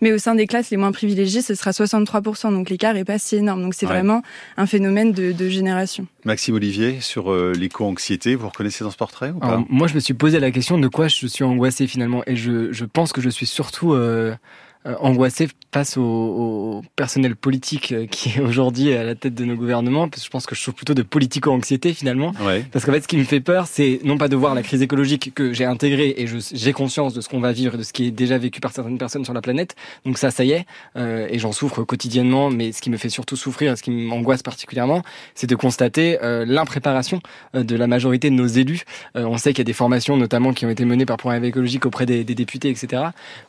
Mais 0.00 0.12
au 0.12 0.18
sein 0.18 0.34
des 0.34 0.46
classes 0.46 0.70
les 0.70 0.76
moins 0.76 0.92
privilégiées, 0.92 1.42
ce 1.42 1.54
sera 1.54 1.70
63%. 1.70 2.52
Donc 2.52 2.70
l'écart 2.70 2.94
n'est 2.94 3.04
pas 3.04 3.18
si 3.18 3.36
énorme. 3.36 3.62
Donc 3.62 3.74
c'est 3.74 3.86
vraiment 3.86 4.22
un 4.56 4.66
phénomène 4.66 5.12
de, 5.12 5.48
génération. 5.48 6.06
Maxime 6.24 6.56
Olivier, 6.56 7.00
sur 7.00 7.30
euh, 7.30 7.52
l'éco-anxiété, 7.52 8.34
vous 8.34 8.48
reconnaissez 8.48 8.82
dans 8.82 8.90
ce 8.90 8.96
portrait 8.96 9.30
ou 9.30 9.38
pas 9.38 9.62
Moi, 9.68 9.86
je 9.86 9.94
me 9.94 10.00
suis 10.00 10.14
posé 10.14 10.40
la 10.40 10.50
question 10.50 10.78
de 10.78 10.88
quoi 10.88 11.08
je 11.08 11.26
suis 11.26 11.44
angoissé 11.44 11.86
finalement. 11.86 12.22
Et 12.26 12.36
je, 12.36 12.72
je 12.72 12.84
pense 12.84 13.12
que 13.12 13.20
je 13.20 13.30
suis 13.30 13.46
surtout... 13.46 13.94
Euh, 13.94 14.34
angoissé 15.00 15.48
face 15.72 15.96
au, 15.96 16.82
personnel 16.94 17.36
politique 17.36 17.92
euh, 17.92 18.06
qui 18.06 18.30
est 18.30 18.40
aujourd'hui 18.40 18.94
à 18.94 19.04
la 19.04 19.14
tête 19.14 19.34
de 19.34 19.44
nos 19.44 19.54
gouvernements, 19.54 20.08
parce 20.08 20.22
que 20.22 20.26
je 20.26 20.30
pense 20.30 20.46
que 20.46 20.54
je 20.54 20.60
souffre 20.60 20.76
plutôt 20.76 20.94
de 20.94 21.02
politico-anxiété 21.02 21.92
finalement. 21.92 22.32
Parce 22.72 22.84
qu'en 22.84 22.92
fait, 22.92 23.02
ce 23.02 23.08
qui 23.08 23.16
me 23.16 23.24
fait 23.24 23.40
peur, 23.40 23.66
c'est 23.66 24.00
non 24.04 24.16
pas 24.16 24.28
de 24.28 24.36
voir 24.36 24.54
la 24.54 24.62
crise 24.62 24.82
écologique 24.82 25.34
que 25.34 25.52
j'ai 25.52 25.64
intégrée 25.64 26.14
et 26.16 26.26
j'ai 26.26 26.72
conscience 26.72 27.12
de 27.14 27.20
ce 27.20 27.28
qu'on 27.28 27.40
va 27.40 27.52
vivre 27.52 27.74
et 27.74 27.78
de 27.78 27.82
ce 27.82 27.92
qui 27.92 28.06
est 28.06 28.10
déjà 28.10 28.38
vécu 28.38 28.60
par 28.60 28.72
certaines 28.72 28.98
personnes 28.98 29.24
sur 29.24 29.34
la 29.34 29.42
planète. 29.42 29.74
Donc 30.04 30.18
ça, 30.18 30.30
ça 30.30 30.44
y 30.44 30.52
est, 30.52 30.66
euh, 30.96 31.26
et 31.30 31.38
j'en 31.38 31.52
souffre 31.52 31.82
quotidiennement. 31.84 32.50
Mais 32.50 32.72
ce 32.72 32.80
qui 32.80 32.90
me 32.90 32.96
fait 32.96 33.10
surtout 33.10 33.36
souffrir, 33.36 33.76
ce 33.76 33.82
qui 33.82 33.90
m'angoisse 33.90 34.42
particulièrement, 34.42 35.02
c'est 35.34 35.46
de 35.46 35.56
constater 35.56 36.18
l'impréparation 36.46 37.20
de 37.54 37.76
la 37.76 37.86
majorité 37.86 38.30
de 38.30 38.34
nos 38.34 38.46
élus. 38.46 38.84
on 39.14 39.36
sait 39.38 39.50
qu'il 39.50 39.58
y 39.58 39.62
a 39.62 39.64
des 39.64 39.72
formations, 39.72 40.16
notamment, 40.16 40.52
qui 40.52 40.64
ont 40.66 40.70
été 40.70 40.84
menées 40.84 41.06
par 41.06 41.16
Point 41.16 41.42
écologique 41.42 41.86
auprès 41.86 42.06
des, 42.06 42.24
des 42.24 42.34
députés, 42.34 42.70
etc. 42.70 43.02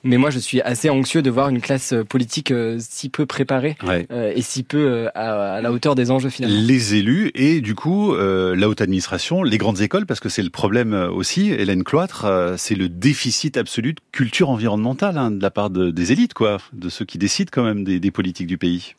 Mais 0.03 0.17
moi, 0.17 0.29
je 0.29 0.39
suis 0.39 0.62
assez 0.62 0.89
anxieux 0.89 1.22
de 1.22 1.26
voir 1.29 1.50
une 1.50 1.62
classe 1.62 1.93
euh, 1.93 2.03
politique 2.03 2.51
euh, 2.51 2.77
si 2.79 3.10
peu 3.10 3.25
préparée 3.25 3.77
euh, 3.84 4.31
et 4.36 4.41
si 4.41 4.63
peu 4.63 5.07
à, 5.15 5.62
la 5.62 5.72
hauteur 5.72 5.96
des 5.96 6.12
enjeux 6.12 6.29
finalement. 6.29 6.57
Les 6.60 6.96
élus 6.96 7.31
et 7.36 7.62
du 7.62 7.75
coup 7.75 8.15
la 8.15 8.69
haute 8.69 8.81
administration, 8.81 9.43
les 9.43 9.57
grandes 9.57 9.81
écoles, 9.81 10.05
parce 10.05 10.19
que 10.19 10.29
c'est 10.29 10.43
le 10.43 10.50
problème 10.50 10.93
aussi, 10.93 11.51
Hélène 11.51 11.84
Cloître, 11.84 12.55
c'est 12.57 12.75
le 12.75 12.89
déficit 12.89 13.57
absolu 13.57 13.93
de 13.93 14.00
culture 14.12 14.50
environnementale 14.50 15.17
hein, 15.17 15.31
de 15.31 15.41
la 15.41 15.51
part 15.51 15.69
des 15.69 16.12
élites, 16.12 16.34
quoi, 16.34 16.57
de 16.74 16.89
ceux 16.89 17.05
qui 17.05 17.17
décident 17.17 17.50
quand 17.51 17.63
même 17.63 17.84
des 17.84 18.12
politiques 18.12 18.48
du 18.48 18.57
pays. 18.57 18.96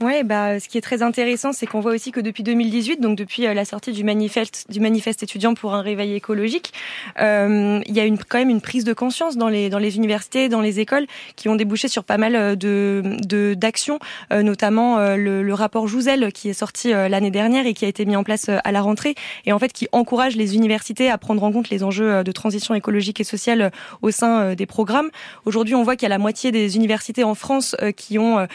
Ouais, 0.00 0.22
bah, 0.22 0.60
ce 0.60 0.68
qui 0.68 0.78
est 0.78 0.80
très 0.80 1.02
intéressant, 1.02 1.52
c'est 1.52 1.66
qu'on 1.66 1.80
voit 1.80 1.92
aussi 1.92 2.12
que 2.12 2.20
depuis 2.20 2.44
2018, 2.44 3.00
donc 3.00 3.18
depuis 3.18 3.48
euh, 3.48 3.54
la 3.54 3.64
sortie 3.64 3.90
du 3.90 4.04
manifeste, 4.04 4.66
du 4.70 4.78
manifeste 4.78 5.24
étudiant 5.24 5.54
pour 5.54 5.74
un 5.74 5.82
réveil 5.82 6.14
écologique, 6.14 6.72
euh, 7.20 7.80
il 7.84 7.96
y 7.96 7.98
a 7.98 8.04
une, 8.04 8.16
quand 8.16 8.38
même 8.38 8.48
une 8.48 8.60
prise 8.60 8.84
de 8.84 8.92
conscience 8.92 9.36
dans 9.36 9.48
les, 9.48 9.70
dans 9.70 9.80
les 9.80 9.96
universités, 9.96 10.48
dans 10.48 10.60
les 10.60 10.78
écoles, 10.78 11.08
qui 11.34 11.48
ont 11.48 11.56
débouché 11.56 11.88
sur 11.88 12.04
pas 12.04 12.16
mal 12.16 12.36
euh, 12.36 12.54
de, 12.54 13.54
d'actions, 13.54 13.98
euh, 14.32 14.44
notamment 14.44 14.98
le, 15.16 15.42
le, 15.42 15.54
rapport 15.54 15.88
Jouzel 15.88 16.32
qui 16.32 16.48
est 16.48 16.52
sorti 16.52 16.90
l'année 16.90 17.32
dernière 17.32 17.66
et 17.66 17.74
qui 17.74 17.84
a 17.84 17.88
été 17.88 18.04
mis 18.04 18.14
en 18.14 18.22
place 18.22 18.48
à 18.48 18.70
la 18.70 18.80
rentrée, 18.80 19.16
et 19.46 19.52
en 19.52 19.58
fait 19.58 19.72
qui 19.72 19.88
encourage 19.90 20.36
les 20.36 20.54
universités 20.54 21.10
à 21.10 21.18
prendre 21.18 21.42
en 21.42 21.50
compte 21.50 21.70
les 21.70 21.82
enjeux 21.82 22.22
de 22.22 22.32
transition 22.32 22.74
écologique 22.76 23.20
et 23.20 23.24
sociale 23.24 23.72
au 24.02 24.12
sein 24.12 24.54
des 24.54 24.66
programmes. 24.66 25.10
Aujourd'hui, 25.44 25.74
on 25.74 25.82
voit 25.82 25.96
qu'il 25.96 26.04
y 26.04 26.06
a 26.06 26.10
la 26.10 26.18
moitié 26.18 26.52
des 26.52 26.76
universités 26.76 27.24
en 27.24 27.34
France 27.34 27.74
qui 27.96 28.18
ont 28.18 28.46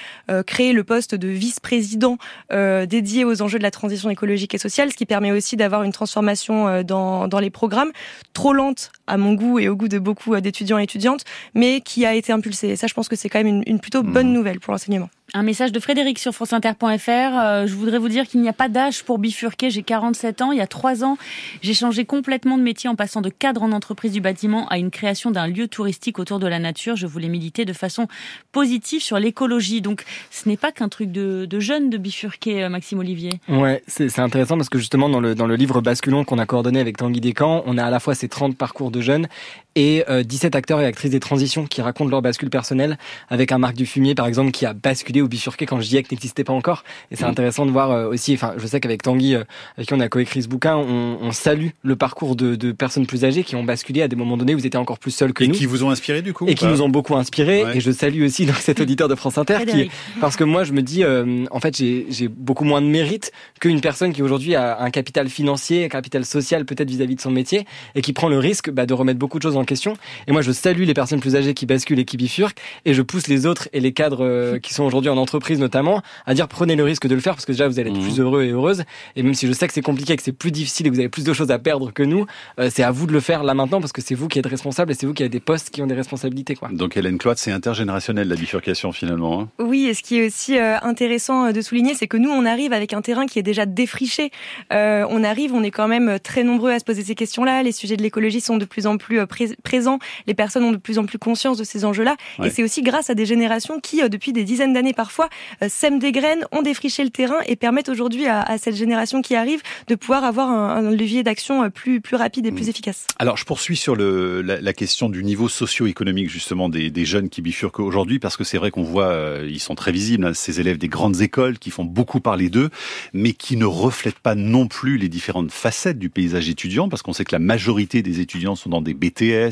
créé 0.46 0.72
le 0.72 0.84
poste 0.84 1.16
de 1.16 1.33
vice-président 1.34 2.18
euh, 2.52 2.86
dédié 2.86 3.26
aux 3.26 3.42
enjeux 3.42 3.58
de 3.58 3.64
la 3.64 3.72
transition 3.72 4.10
écologique 4.10 4.54
et 4.54 4.58
sociale, 4.58 4.92
ce 4.92 4.96
qui 4.96 5.06
permet 5.06 5.32
aussi 5.32 5.56
d'avoir 5.56 5.84
une 5.84 5.92
transformation 5.92 6.68
euh, 6.68 6.84
dans, 6.84 7.28
dans 7.28 7.40
les 7.40 7.50
programmes, 7.50 7.92
trop 8.34 8.54
lente 8.54 8.92
à 9.08 9.18
mon 9.18 9.34
goût 9.34 9.60
et 9.60 9.68
au 9.68 9.76
goût 9.76 9.88
de 9.88 10.00
beaucoup 10.00 10.34
euh, 10.34 10.42
d'étudiants 10.42 10.80
et 10.80 10.84
étudiantes, 10.84 11.24
mais 11.54 11.82
qui 11.82 12.06
a 12.06 12.14
été 12.14 12.32
impulsée. 12.32 12.70
Et 12.70 12.76
ça, 12.76 12.88
je 12.88 12.94
pense 12.94 13.08
que 13.08 13.16
c'est 13.16 13.30
quand 13.30 13.40
même 13.40 13.48
une, 13.48 13.64
une 13.68 13.80
plutôt 13.80 14.04
bonne 14.04 14.30
mmh. 14.30 14.34
nouvelle 14.34 14.60
pour 14.60 14.72
l'enseignement. 14.72 15.10
Un 15.36 15.42
message 15.42 15.72
de 15.72 15.80
Frédéric 15.80 16.20
sur 16.20 16.32
franceinter.fr. 16.32 17.10
Euh, 17.10 17.66
je 17.66 17.74
voudrais 17.74 17.98
vous 17.98 18.08
dire 18.08 18.28
qu'il 18.28 18.40
n'y 18.42 18.50
a 18.50 18.54
pas 18.54 18.70
d'âge 18.70 19.04
pour 19.04 19.18
bifurquer. 19.18 19.72
J'ai 19.72 19.82
47 19.82 20.44
ans. 20.44 20.52
Il 20.52 20.60
y 20.60 20.62
a 20.62 20.68
trois 20.68 21.04
ans, 21.04 21.18
j'ai 21.64 21.74
changé 21.74 22.06
complètement 22.06 22.56
de 22.56 22.62
métier 22.62 22.88
en 22.88 22.96
passant 22.96 23.22
de 23.22 23.30
cadre 23.30 23.64
en 23.64 23.72
entreprise 23.72 24.12
du 24.12 24.22
bâtiment 24.22 24.68
à 24.68 24.78
une 24.78 24.92
création 24.92 25.32
d'un 25.32 25.48
lieu 25.48 25.68
touristique 25.68 26.20
autour 26.20 26.38
de 26.38 26.46
la 26.46 26.60
nature. 26.60 26.96
Je 26.96 27.08
voulais 27.08 27.30
militer 27.30 27.66
de 27.66 27.74
façon 27.74 28.08
positive 28.52 29.02
sur 29.02 29.18
l'écologie. 29.18 29.82
Donc, 29.82 30.04
ce 30.30 30.48
n'est 30.48 30.56
pas 30.56 30.72
qu'un 30.72 30.88
truc 30.88 31.12
de, 31.12 31.46
de 31.46 31.60
jeune 31.60 31.90
de 31.90 31.98
bifurquer, 31.98 32.66
euh, 32.66 32.70
Maxime 32.70 33.00
Olivier. 33.00 33.32
Ouais, 33.50 33.82
c'est 33.88 34.20
intéressant 34.20 34.56
parce 34.56 34.70
que 34.70 34.78
justement, 34.78 35.10
dans 35.10 35.20
le, 35.20 35.34
dans 35.34 35.48
le 35.48 35.56
livre 35.56 35.82
Basculon 35.82 36.26
qu'on 36.26 36.38
a 36.38 36.46
coordonné 36.46 36.80
avec 36.80 36.98
Tanguy 36.98 37.22
Descamps, 37.22 37.64
on 37.66 37.80
a 37.80 37.84
à 37.84 37.90
la 37.90 38.00
fois 38.00 38.14
ces 38.14 38.30
30 38.30 38.56
parcours 38.56 38.92
de 38.92 39.02
jeunes 39.02 39.28
et 39.76 40.04
17 40.08 40.56
euh, 40.56 40.58
acteurs 40.58 40.82
et 40.82 40.86
actrices 40.86 41.12
des 41.12 41.20
transitions 41.20 41.66
qui 41.66 41.82
racontent 41.82 42.10
leur 42.10 42.22
bascule 42.22 42.50
personnelle 42.50 42.98
avec 43.30 43.52
un 43.52 43.58
Marc 43.58 43.76
Dufumier 43.76 44.16
par 44.16 44.28
exemple 44.28 44.52
qui 44.52 44.66
a 44.66 44.74
basculé 44.74 45.22
ou 45.22 45.28
bifurqué 45.28 45.66
quand 45.66 45.82
JEC 45.82 46.12
n'existait 46.12 46.44
pas 46.44 46.54
encore. 46.54 46.84
Et 47.12 47.16
c'est 47.16 47.26
mmh. 47.26 47.30
intéressant 47.30 47.66
de 47.66 47.72
voir 47.72 47.92
euh, 47.92 48.10
aussi 48.10 48.34
enfin 48.34 48.54
je 48.58 48.68
sais 48.68 48.80
qu'avec 48.80 49.02
Tanguy 49.02 49.36
euh, 49.36 49.44
avec 49.78 49.88
qui 49.88 49.94
on 49.94 50.00
a 50.00 50.10
coécrit 50.10 50.44
ce 50.44 50.48
bouquin 50.48 50.76
on, 50.76 51.18
on 51.22 51.32
salue 51.32 51.70
le 51.84 51.96
parcours 51.96 52.36
de, 52.36 52.56
de, 52.56 52.72
personnes 52.72 53.06
plus 53.06 53.26
âgées 53.26 53.44
qui 53.44 53.56
ont 53.56 53.64
basculé 53.64 54.02
à 54.02 54.08
des 54.08 54.16
moments 54.16 54.38
donnés 54.38 54.56
où 54.56 54.60
vous 54.60 54.66
étiez 54.66 54.80
encore 54.80 55.00
plus 55.00 55.12
seuls 55.12 55.34
que 55.34 55.44
et 55.44 55.48
nous. 55.48 55.54
qui 55.54 55.66
vous 55.66 55.84
ont 55.84 55.90
inspiré 55.90 56.22
du 56.22 56.34
coup 56.34 56.48
et 56.48 56.56
qui 56.56 56.66
nous 56.66 56.82
ont 56.82 56.90
beaucoup 56.90 57.16
inspiré. 57.16 57.64
Et 57.74 57.80
je 57.80 57.92
salue 57.92 58.24
aussi 58.24 58.46
donc 58.46 58.58
cet 58.58 58.80
auditeur 58.80 59.08
de 59.08 59.16
France 59.16 59.38
Inter 59.38 59.60
qui 59.66 59.90
parce 60.22 60.36
que 60.36 60.44
moi 60.44 60.64
je 60.64 60.74
me 60.74 60.82
dis 60.82 61.04
en 61.06 61.60
fait 61.60 61.76
j'ai 61.76 62.28
beaucoup 62.28 62.66
moins 62.66 62.82
de 62.82 62.88
mérite 62.88 63.32
qu'une 63.60 63.82
personne 63.82 64.14
qui 64.14 64.22
aujourd'hui 64.22 64.56
a 64.56 64.82
un 64.82 64.90
capital 64.92 65.30
financier 65.30 65.86
un 65.86 65.90
capital 65.90 66.26
social 66.26 66.66
peut-être 66.66 66.90
vis-à-vis 66.90 67.16
de 67.16 67.22
son 67.22 67.32
métier 67.32 67.66
et 67.96 68.02
qui 68.02 68.14
prend 68.14 68.28
le 68.28 68.38
risque 68.38 68.70
bah, 68.70 68.86
de 68.86 68.94
remettre 68.94 69.20
beaucoup 69.20 69.38
de 69.38 69.44
choses 69.44 69.58
en 69.58 69.63
question 69.66 69.96
et 70.28 70.32
moi 70.32 70.42
je 70.42 70.52
salue 70.52 70.84
les 70.84 70.94
personnes 70.94 71.20
plus 71.20 71.36
âgées 71.36 71.54
qui 71.54 71.66
basculent 71.66 72.00
et 72.00 72.06
qui 72.06 72.18
bifurquent, 72.18 72.60
et 72.86 72.94
je 72.94 73.02
pousse 73.02 73.28
les 73.28 73.46
autres 73.46 73.70
et 73.74 73.80
les 73.80 73.94
cadres 73.94 74.24
euh, 74.24 74.60
qui 74.60 74.74
sont 74.74 74.84
aujourd'hui 74.84 75.10
en 75.10 75.18
entreprise 75.18 75.60
notamment 75.60 76.02
à 76.26 76.34
dire 76.34 76.48
prenez 76.48 76.76
le 76.76 76.84
risque 76.84 77.08
de 77.08 77.16
le 77.16 77.22
faire 77.22 77.34
parce 77.34 77.46
que 77.46 77.52
déjà 77.52 77.68
vous 77.68 77.80
allez 77.80 77.90
être 77.90 77.98
mmh. 77.98 78.04
plus 78.04 78.20
heureux 78.20 78.44
et 78.44 78.50
heureuse. 78.50 78.84
Et 79.16 79.24
même 79.24 79.34
si 79.34 79.48
je 79.48 79.54
sais 79.54 79.68
que 79.68 79.74
c'est 79.74 79.82
compliqué, 79.82 80.16
que 80.16 80.24
c'est 80.24 80.32
plus 80.32 80.52
difficile 80.52 80.88
et 80.88 80.90
que 80.90 80.96
vous 80.96 81.00
avez 81.00 81.10
plus 81.10 81.24
de 81.24 81.34
choses 81.34 81.52
à 81.52 81.60
perdre 81.60 81.92
que 81.92 82.04
nous, 82.04 82.26
euh, 82.60 82.70
c'est 82.72 82.84
à 82.84 82.92
vous 82.92 83.08
de 83.08 83.14
le 83.14 83.20
faire 83.20 83.44
là 83.44 83.54
maintenant 83.54 83.80
parce 83.80 83.92
que 83.92 84.02
c'est 84.02 84.16
vous 84.16 84.28
qui 84.28 84.40
êtes 84.40 84.46
responsable 84.46 84.92
et 84.92 84.96
c'est 84.96 85.06
vous 85.06 85.14
qui 85.14 85.24
avez 85.24 85.30
des 85.30 85.40
postes 85.40 85.70
qui 85.70 85.82
ont 85.82 85.88
des 85.88 85.96
responsabilités. 85.96 86.56
Quoi. 86.56 86.70
Donc 86.72 86.98
Hélène 86.98 87.18
Cloître, 87.18 87.42
c'est 87.42 87.52
intergénérationnel 87.52 88.28
la 88.28 88.36
bifurcation 88.36 88.92
finalement. 88.92 89.42
Hein. 89.42 89.50
oui, 89.60 89.86
et 89.86 89.94
ce 89.94 90.04
qui 90.04 90.20
est 90.20 90.28
aussi 90.28 90.58
euh, 90.58 90.78
intéressant 90.82 91.52
de 91.52 91.62
souligner, 91.62 91.94
c'est 91.96 92.08
que 92.08 92.18
nous 92.18 92.30
on 92.30 92.46
arrive 92.46 92.74
avec 92.74 92.94
un 92.94 93.02
terrain 93.02 93.26
qui 93.26 93.40
est 93.40 93.44
déjà 93.44 93.66
défriché. 93.66 94.32
on 94.72 95.24
arrive, 95.24 95.54
on 95.54 95.64
est 95.64 95.72
quand 95.72 95.88
même 95.88 96.20
très 96.20 96.44
nombreux 96.44 96.72
à 96.72 96.80
se 96.80 96.86
poser 96.86 97.04
ces 97.04 97.16
questions-là. 97.16 97.64
Les 97.64 97.72
sujets 97.72 97.98
de 97.98 98.04
l'écologie 98.04 98.42
sont 98.42 98.58
de 98.58 98.66
plus 98.66 98.88
en 98.88 98.98
plus 98.98 99.20
présents. 99.64 100.00
Les 100.28 100.34
personnes 100.34 100.64
ont 100.64 100.72
de 100.72 100.78
plus 100.78 101.00
en 101.00 101.06
plus 101.06 101.18
conscience 101.18 101.58
de 101.58 101.64
ces 101.64 101.86
enjeux-là. 101.86 102.16
Et 102.44 102.50
c'est 102.50 102.64
aussi 102.64 102.82
grâce 102.82 103.10
à 103.10 103.16
des 103.16 103.26
générations 103.26 103.80
qui, 103.80 104.02
euh, 104.02 104.10
depuis 104.10 104.34
des 104.34 104.44
dizaines 104.44 104.74
d'années 104.74 104.94
parfois, 104.94 105.30
euh, 105.62 105.68
sèment 105.70 106.00
des 106.00 106.12
graines, 106.12 106.46
ont 106.52 106.62
défriché 106.62 107.04
le 107.04 107.10
terrain 107.10 107.40
et 107.48 107.56
permettent 107.56 107.90
aujourd'hui 107.90 108.28
à, 108.28 108.58
cette 108.58 108.76
génération 108.76 109.22
qui 109.22 109.36
arrive 109.36 109.62
de 109.88 109.96
pouvoir 109.96 110.24
avoir 110.24 110.50
un, 110.50 110.92
levier 110.92 111.24
d'action 111.24 111.64
euh, 111.64 111.70
plus, 111.70 112.02
plus 112.02 112.16
rapide 112.16 112.46
et 112.46 112.52
plus 112.52 112.68
mm. 112.68 112.70
efficace. 112.70 113.08
Alors, 113.20 113.38
je 113.38 113.46
poursuis 113.46 113.78
sur 113.78 113.96
le, 113.96 114.42
la, 114.42 114.74
question 114.74 115.10
du 115.10 115.24
niveau 115.24 115.48
socio-économique 115.48 116.30
justement 116.30 116.68
des, 116.68 116.90
des, 116.90 117.06
jeunes 117.06 117.30
qui 117.30 117.42
bifurquent 117.42 117.80
aujourd'hui, 117.80 118.20
parce 118.20 118.38
que 118.38 118.44
c'est 118.44 118.58
vrai 118.58 118.72
qu'on 118.72 118.84
voit, 118.84 119.16
ils 119.48 119.60
sont 119.60 119.76
très 119.76 119.92
visibles, 119.92 120.26
hein, 120.26 120.34
ces 120.34 120.60
élèves 120.60 120.78
des 120.78 120.88
grandes 120.88 121.22
écoles 121.22 121.60
qui 121.60 121.70
font 121.70 121.86
beaucoup 121.86 122.20
parler 122.20 122.50
d'eux, 122.50 122.70
mais 123.14 123.34
qui 123.34 123.56
ne 123.56 123.66
reflètent 123.66 124.20
pas 124.20 124.36
non 124.36 124.68
plus 124.68 124.98
les 124.98 125.10
différentes 125.10 125.52
facettes 125.52 126.00
du 126.00 126.10
paysage 126.10 126.50
étudiant, 126.50 126.90
parce 126.90 127.02
qu'on 127.02 127.14
sait 127.14 127.26
que 127.26 127.36
la 127.36 127.40
majorité 127.40 128.02
des 128.02 128.20
étudiants 128.20 128.56
sont 128.56 128.70
dans 128.70 128.82
des 128.82 128.94
BTS, 128.94 129.43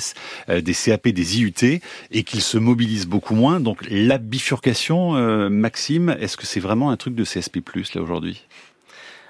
des 0.50 0.74
CAP, 0.74 1.08
des 1.10 1.40
IUT 1.40 1.82
et 2.12 2.24
qu'ils 2.24 2.42
se 2.42 2.58
mobilisent 2.58 3.08
beaucoup 3.08 3.36
moins. 3.36 3.60
Donc 3.60 3.80
la 3.90 4.18
bifurcation, 4.18 5.16
euh, 5.16 5.50
Maxime, 5.50 6.16
est-ce 6.20 6.38
que 6.38 6.46
c'est 6.46 6.60
vraiment 6.60 6.92
un 6.92 6.98
truc 6.98 7.16
de 7.16 7.24
CSP+ 7.24 7.62
là 7.96 8.02
aujourd'hui? 8.02 8.44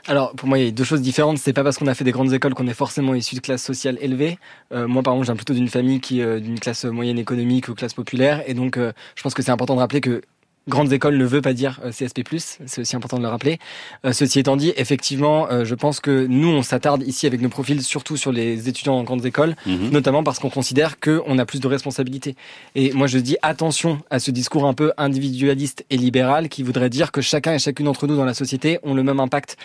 Alors, 0.08 0.34
pour 0.34 0.48
moi, 0.48 0.58
il 0.58 0.66
y 0.66 0.68
a 0.68 0.72
deux 0.72 0.84
choses 0.84 1.02
différentes. 1.02 1.38
C'est 1.38 1.54
pas 1.54 1.64
parce 1.64 1.78
qu'on 1.78 1.86
a 1.86 1.94
fait 1.94 2.04
des 2.04 2.12
grandes 2.12 2.34
écoles 2.34 2.56
qu'on 2.56 2.68
est 2.68 2.74
forcément 2.74 3.14
issu 3.14 3.36
de 3.36 3.40
classe 3.40 3.64
sociale 3.64 4.00
élevée. 4.02 4.40
Euh, 4.74 4.88
moi, 4.88 5.04
par 5.04 5.14
exemple, 5.14 5.26
viens 5.26 5.36
plutôt 5.36 5.54
d'une 5.54 5.68
famille 5.68 6.00
qui 6.00 6.22
euh, 6.22 6.40
d'une 6.40 6.60
classe 6.60 6.86
moyenne 6.86 7.20
économique 7.20 7.68
ou 7.68 7.76
classe 7.76 7.94
populaire, 7.94 8.42
et 8.48 8.56
donc 8.56 8.78
je 8.78 9.22
pense 9.22 9.36
que 9.36 9.44
c'est 9.44 9.52
important 9.52 9.76
de 9.76 9.80
rappeler 9.80 10.02
que 10.02 10.24
grandes 10.68 10.94
écoles 10.94 11.18
ne 11.18 11.26
veut 11.26 11.42
pas 11.42 11.54
dire 11.54 11.80
euh, 11.84 11.92
CSP+, 11.92 12.24
c'est 12.66 12.82
aussi 12.82 12.96
important 12.96 13.18
de 13.18 13.24
le 13.24 13.30
rappeler. 13.30 13.58
Euh, 14.06 14.14
ceci 14.14 14.40
étant 14.40 14.56
dit, 14.56 14.74
effectivement, 14.78 15.48
euh, 15.50 15.66
je 15.66 15.74
pense 15.76 16.00
que 16.00 16.26
nous, 16.28 16.50
on 16.50 16.62
s'attarde 16.62 17.04
ici 17.04 17.26
avec 17.26 17.42
nos 17.42 17.50
profils 17.50 17.82
surtout 17.82 18.16
sur 18.18 18.32
les 18.32 18.70
étudiants 18.70 18.96
en 18.96 19.04
grandes 19.04 19.26
écoles, 19.26 19.56
mhm. 19.66 19.90
notamment 19.90 20.24
parce 20.24 20.40
qu'on 20.40 20.50
considère 20.50 21.00
qu'on 21.00 21.38
a 21.40 21.46
plus 21.46 21.60
de 21.60 21.68
responsabilités. 21.68 22.36
Et 22.76 22.94
moi, 22.94 23.08
je 23.08 23.18
dis 23.18 23.38
attention 23.42 24.00
à 24.10 24.20
ce 24.20 24.30
discours 24.32 24.66
un 24.66 24.74
peu 24.74 24.92
individualiste 24.98 25.86
et 25.90 25.98
libéral 25.98 26.50
qui 26.50 26.64
voudrait 26.64 26.90
dire 26.90 27.12
que 27.12 27.22
chacun 27.22 27.54
et 27.54 27.60
chacune 27.60 27.88
d'entre 27.88 28.08
nous 28.08 28.16
dans 28.16 28.26
la 28.26 28.34
société 28.34 28.80
ont 28.84 28.94
le 28.94 29.04
même 29.04 29.20
impact 29.20 29.58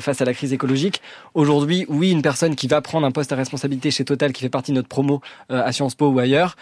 face 0.00 0.22
à 0.22 0.24
la 0.24 0.32
crise 0.32 0.52
écologique. 0.52 1.02
Aujourd'hui, 1.34 1.84
oui, 1.88 2.10
une 2.10 2.22
personne 2.22 2.56
qui 2.56 2.68
va 2.68 2.80
prendre 2.80 3.06
un 3.06 3.10
poste 3.10 3.32
à 3.32 3.36
responsabilité 3.36 3.90
chez 3.90 4.04
Total, 4.04 4.32
qui 4.32 4.40
fait 4.40 4.48
partie 4.48 4.72
de 4.72 4.76
notre 4.76 4.88
promo 4.88 5.20
à 5.50 5.72
Sciences 5.72 5.94
Po 5.94 6.08
ou 6.08 6.18
ailleurs, 6.18 6.56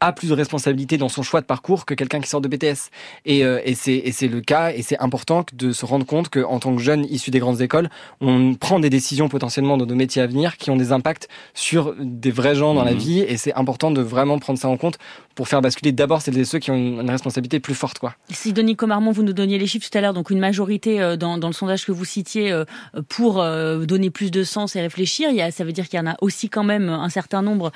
a 0.00 0.12
plus 0.12 0.28
de 0.28 0.34
responsabilité 0.34 0.96
dans 0.96 1.08
son 1.08 1.22
choix 1.22 1.40
de 1.40 1.46
parcours 1.46 1.86
que 1.86 1.94
quelqu'un 1.94 2.20
qui 2.20 2.28
sort 2.28 2.40
de 2.40 2.48
BTS. 2.48 2.90
Et 3.24 3.37
euh, 3.42 3.60
et, 3.64 3.74
c'est 3.74 4.28
le 4.28 4.40
cas, 4.40 4.72
et 4.72 4.82
c'est 4.82 4.98
important 4.98 5.44
de 5.52 5.72
se 5.72 5.84
rendre 5.86 6.06
compte 6.06 6.28
qu'en 6.28 6.58
tant 6.58 6.74
que 6.74 6.82
jeune 6.82 7.04
issu 7.06 7.30
des 7.30 7.38
grandes 7.38 7.60
écoles, 7.60 7.90
on 8.20 8.54
prend 8.54 8.80
des 8.80 8.90
décisions 8.90 9.28
potentiellement 9.28 9.76
dans 9.76 9.86
nos 9.86 9.94
métiers 9.94 10.22
à 10.22 10.26
venir 10.26 10.56
qui 10.56 10.70
ont 10.70 10.76
des 10.76 10.92
impacts 10.92 11.28
sur 11.54 11.94
des 11.98 12.30
vrais 12.30 12.54
gens 12.54 12.74
dans 12.74 12.84
la 12.84 12.94
mmh. 12.94 12.98
vie, 12.98 13.20
et 13.20 13.36
c'est 13.36 13.54
important 13.54 13.90
de 13.90 14.00
vraiment 14.00 14.38
prendre 14.38 14.58
ça 14.58 14.68
en 14.68 14.76
compte 14.76 14.98
pour 15.38 15.46
faire 15.46 15.62
basculer 15.62 15.92
d'abord 15.92 16.20
celles 16.20 16.36
et 16.36 16.44
ceux 16.44 16.58
qui 16.58 16.72
ont 16.72 16.74
une, 16.74 17.08
responsabilité 17.08 17.60
plus 17.60 17.76
forte. 17.76 18.00
Quoi. 18.00 18.12
Sidonie 18.28 18.74
Comarmont, 18.74 19.12
vous 19.12 19.22
nous 19.22 19.32
donniez 19.32 19.56
les 19.56 19.68
chiffres 19.68 19.88
tout 19.88 19.96
à 19.96 20.00
l'heure, 20.00 20.12
donc 20.12 20.30
une 20.30 20.40
majorité 20.40 21.00
euh, 21.00 21.16
dans, 21.16 21.38
dans, 21.38 21.46
le 21.46 21.52
sondage 21.52 21.86
que 21.86 21.92
vous 21.92 22.04
citiez 22.04 22.50
euh, 22.50 22.64
pour 23.08 23.40
euh, 23.40 23.84
donner 23.84 24.10
plus 24.10 24.32
de 24.32 24.42
sens 24.42 24.74
et 24.74 24.80
réfléchir, 24.80 25.30
il 25.30 25.36
y 25.36 25.40
a, 25.40 25.52
ça 25.52 25.62
veut 25.62 25.70
dire 25.70 25.88
qu'il 25.88 25.96
y 25.96 26.02
en 26.02 26.08
a 26.08 26.16
aussi 26.22 26.48
quand 26.48 26.64
même 26.64 26.88
un 26.88 27.08
certain 27.08 27.42
nombre 27.42 27.70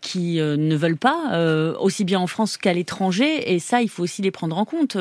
qui 0.00 0.38
ne 0.40 0.76
veulent 0.76 0.96
pas, 0.96 1.76
aussi 1.78 2.04
bien 2.04 2.18
en 2.18 2.26
France 2.26 2.56
qu'à 2.56 2.72
l'étranger, 2.72 3.54
et 3.54 3.60
ça, 3.60 3.82
il 3.82 3.88
faut 3.88 4.02
aussi 4.02 4.22
les 4.22 4.32
prendre 4.32 4.58
en 4.58 4.64
compte, 4.64 4.95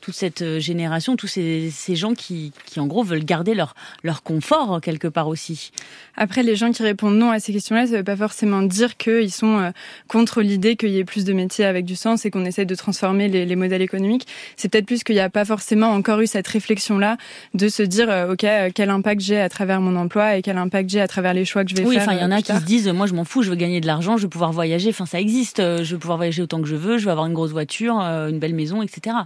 toute 0.00 0.14
cette 0.14 0.58
génération, 0.58 1.16
tous 1.16 1.26
ces, 1.26 1.70
ces 1.70 1.96
gens 1.96 2.14
qui, 2.14 2.52
qui, 2.66 2.80
en 2.80 2.86
gros, 2.86 3.02
veulent 3.02 3.24
garder 3.24 3.54
leur, 3.54 3.74
leur 4.02 4.22
confort 4.22 4.80
quelque 4.80 5.08
part 5.08 5.28
aussi. 5.28 5.70
Après, 6.16 6.42
les 6.42 6.56
gens 6.56 6.72
qui 6.72 6.82
répondent 6.82 7.16
non 7.16 7.30
à 7.30 7.40
ces 7.40 7.52
questions-là, 7.52 7.86
ça 7.86 7.92
ne 7.92 7.98
veut 7.98 8.04
pas 8.04 8.16
forcément 8.16 8.62
dire 8.62 8.96
qu'ils 8.96 9.32
sont 9.32 9.72
contre 10.08 10.42
l'idée 10.42 10.76
qu'il 10.76 10.90
y 10.90 10.98
ait 10.98 11.04
plus 11.04 11.24
de 11.24 11.32
métiers 11.32 11.64
avec 11.64 11.84
du 11.84 11.96
sens 11.96 12.24
et 12.24 12.30
qu'on 12.30 12.44
essaie 12.44 12.64
de 12.64 12.74
transformer 12.74 13.28
les, 13.28 13.56
modèles 13.56 13.82
économiques. 13.82 14.26
C'est 14.56 14.68
peut-être 14.68 14.86
plus 14.86 15.04
qu'il 15.04 15.14
n'y 15.14 15.20
a 15.20 15.30
pas 15.30 15.44
forcément 15.44 15.88
encore 15.88 16.20
eu 16.20 16.26
cette 16.26 16.46
réflexion-là 16.46 17.16
de 17.54 17.68
se 17.68 17.82
dire, 17.82 18.10
euh, 18.10 18.32
OK, 18.32 18.44
euh, 18.44 18.70
quel 18.74 18.90
impact 18.90 19.20
j'ai 19.20 19.40
à 19.40 19.48
travers 19.48 19.80
mon 19.80 19.96
emploi 19.96 20.36
et 20.36 20.42
quel 20.42 20.58
impact 20.58 20.90
j'ai 20.90 21.00
à 21.00 21.08
travers 21.08 21.34
les 21.34 21.44
choix 21.44 21.64
que 21.64 21.70
je 21.70 21.76
vais 21.76 21.82
faire. 21.82 21.90
Oui, 21.90 21.98
enfin, 21.98 22.12
il 22.12 22.20
y 22.20 22.24
en 22.24 22.30
a 22.30 22.38
euh, 22.38 22.40
qui 22.40 22.52
se 22.52 22.64
disent, 22.64 22.88
moi, 22.88 23.06
je 23.06 23.14
m'en 23.14 23.24
fous, 23.24 23.42
je 23.42 23.50
veux 23.50 23.56
gagner 23.56 23.80
de 23.80 23.86
l'argent, 23.86 24.16
je 24.16 24.22
veux 24.22 24.28
pouvoir 24.28 24.52
voyager. 24.52 24.90
Enfin, 24.90 25.06
ça 25.06 25.20
existe. 25.20 25.58
Je 25.58 25.92
veux 25.92 25.98
pouvoir 25.98 26.18
voyager 26.18 26.42
autant 26.42 26.60
que 26.60 26.68
je 26.68 26.76
veux, 26.76 26.98
je 26.98 27.04
veux 27.04 27.10
avoir 27.10 27.26
une 27.26 27.34
grosse 27.34 27.50
voiture, 27.50 27.96
une 27.96 28.38
belle 28.38 28.54
maison, 28.54 28.82
etc. 28.82 29.16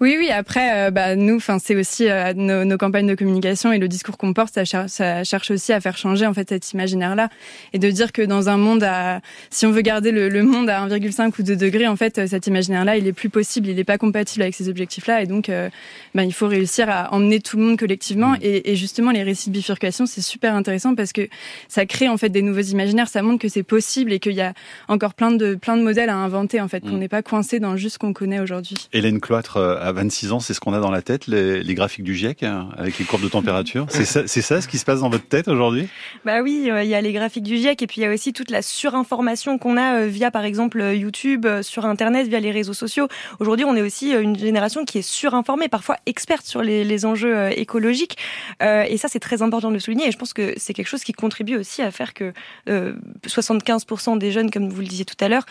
Oui, 0.00 0.16
oui. 0.18 0.30
Après, 0.30 0.86
euh, 0.86 0.90
bah, 0.90 1.14
nous, 1.14 1.36
enfin, 1.36 1.58
c'est 1.58 1.76
aussi 1.76 2.08
euh, 2.08 2.32
nos, 2.34 2.64
nos, 2.64 2.76
campagnes 2.76 3.06
de 3.06 3.14
communication 3.14 3.72
et 3.72 3.78
le 3.78 3.88
discours 3.88 4.18
qu'on 4.18 4.32
porte, 4.32 4.54
ça, 4.54 4.64
cher 4.64 4.88
ça, 4.88 5.22
cherche 5.24 5.50
aussi 5.50 5.72
à 5.72 5.80
faire 5.80 5.96
changer 5.96 6.26
en 6.26 6.34
fait 6.34 6.48
cet 6.48 6.72
imaginaire-là 6.72 7.28
et 7.72 7.78
de 7.78 7.90
dire 7.90 8.12
que 8.12 8.22
dans 8.22 8.48
un 8.48 8.56
monde 8.56 8.82
à, 8.82 9.20
si 9.50 9.64
on 9.66 9.70
veut 9.70 9.82
garder 9.82 10.10
le, 10.10 10.28
le 10.28 10.42
monde 10.42 10.68
à 10.68 10.86
1,5 10.86 11.32
ou 11.38 11.42
2 11.42 11.56
degrés, 11.56 11.86
en 11.86 11.96
fait, 11.96 12.26
cet 12.26 12.46
imaginaire-là, 12.48 12.96
il 12.96 13.06
est 13.06 13.12
plus 13.12 13.28
possible, 13.30 13.68
il 13.68 13.76
n'est 13.76 13.84
pas 13.84 13.98
compatible 13.98 14.42
avec 14.42 14.54
ces 14.54 14.68
objectifs-là, 14.68 15.22
et 15.22 15.26
donc, 15.26 15.48
euh, 15.48 15.70
bah, 16.14 16.24
il 16.24 16.32
faut 16.32 16.48
réussir 16.48 16.88
à 16.90 17.14
emmener 17.14 17.40
tout 17.40 17.56
le 17.56 17.62
monde 17.62 17.78
collectivement. 17.78 18.30
Mmh. 18.30 18.38
Et, 18.42 18.72
et, 18.72 18.76
justement, 18.76 19.12
les 19.12 19.22
récits 19.22 19.50
de 19.50 19.54
bifurcation, 19.54 20.06
c'est 20.06 20.20
super 20.20 20.54
intéressant 20.54 20.94
parce 20.94 21.12
que 21.12 21.28
ça 21.68 21.86
crée 21.86 22.08
en 22.08 22.16
fait 22.16 22.28
des 22.28 22.42
nouveaux 22.42 22.60
imaginaires, 22.60 23.08
ça 23.08 23.22
montre 23.22 23.40
que 23.40 23.48
c'est 23.48 23.62
possible 23.62 24.12
et 24.12 24.18
qu'il 24.18 24.34
y 24.34 24.40
a 24.40 24.52
encore 24.88 25.14
plein 25.14 25.30
de 25.30 25.54
plein 25.54 25.76
de 25.76 25.82
modèles 25.82 26.10
à 26.10 26.16
inventer 26.16 26.60
en 26.60 26.68
fait, 26.68 26.80
qu'on 26.80 26.96
mmh. 26.96 26.98
n'est 26.98 27.08
pas 27.08 27.22
coincé 27.22 27.60
dans 27.60 27.76
juste 27.76 27.94
ce 27.94 27.98
qu'on 27.98 28.12
connaît 28.12 28.40
aujourd'hui. 28.40 28.88
Hélène 28.92 29.20
Cloître, 29.20 29.58
à 29.58 29.91
26 29.92 30.32
ans, 30.32 30.40
c'est 30.40 30.54
ce 30.54 30.60
qu'on 30.60 30.72
a 30.72 30.80
dans 30.80 30.90
la 30.90 31.02
tête, 31.02 31.26
les, 31.26 31.74
graphiques 31.74 32.04
du 32.04 32.14
GIEC, 32.14 32.42
hein, 32.42 32.68
avec 32.76 32.98
les 32.98 33.04
courbes 33.04 33.22
de 33.22 33.28
température. 33.28 33.86
C'est 33.88 34.04
ça, 34.04 34.26
c'est 34.26 34.42
ça 34.42 34.60
ce 34.60 34.68
qui 34.68 34.78
se 34.78 34.84
passe 34.84 35.00
dans 35.00 35.08
votre 35.08 35.26
tête 35.26 35.48
aujourd'hui? 35.48 35.88
Bah 36.24 36.42
oui, 36.42 36.68
euh, 36.70 36.82
il 36.82 36.88
y 36.88 36.94
a 36.94 37.00
les 37.00 37.12
graphiques 37.12 37.42
du 37.42 37.56
GIEC 37.56 37.82
et 37.82 37.86
puis 37.86 38.00
il 38.00 38.04
y 38.04 38.06
a 38.06 38.12
aussi 38.12 38.32
toute 38.32 38.50
la 38.50 38.62
surinformation 38.62 39.58
qu'on 39.58 39.76
a 39.76 40.00
euh, 40.00 40.06
via 40.06 40.30
par 40.30 40.44
exemple 40.44 40.80
euh, 40.80 40.94
YouTube, 40.94 41.46
sur 41.62 41.86
Internet, 41.86 42.28
via 42.28 42.40
les 42.40 42.50
réseaux 42.50 42.72
sociaux. 42.72 43.08
Aujourd'hui, 43.40 43.64
on 43.64 43.76
est 43.76 43.82
aussi 43.82 44.12
une 44.12 44.38
génération 44.38 44.84
qui 44.84 44.98
est 44.98 45.02
surinformée, 45.02 45.68
parfois 45.68 45.96
experte 46.06 46.46
sur 46.46 46.62
les, 46.62 46.84
les 46.84 47.04
enjeux 47.04 47.50
écologiques. 47.58 48.16
et 48.60 48.96
ça, 48.96 49.08
c'est 49.08 49.20
très 49.20 49.42
important 49.42 49.68
de 49.68 49.74
le 49.74 49.80
souligner. 49.80 50.08
Et 50.08 50.12
je 50.12 50.18
pense 50.18 50.32
que 50.32 50.54
c'est 50.56 50.74
quelque 50.74 50.88
chose 50.88 51.04
qui 51.04 51.12
contribue 51.12 51.56
aussi 51.56 51.82
à 51.82 51.90
faire 51.90 52.14
que 52.14 52.32
75% 52.66 54.18
des 54.18 54.32
jeunes, 54.32 54.50
comme 54.50 54.68
vous 54.68 54.80
le 54.80 54.86
disiez 54.86 55.04
tout 55.04 55.16
à 55.20 55.28
l'heure, 55.28 55.46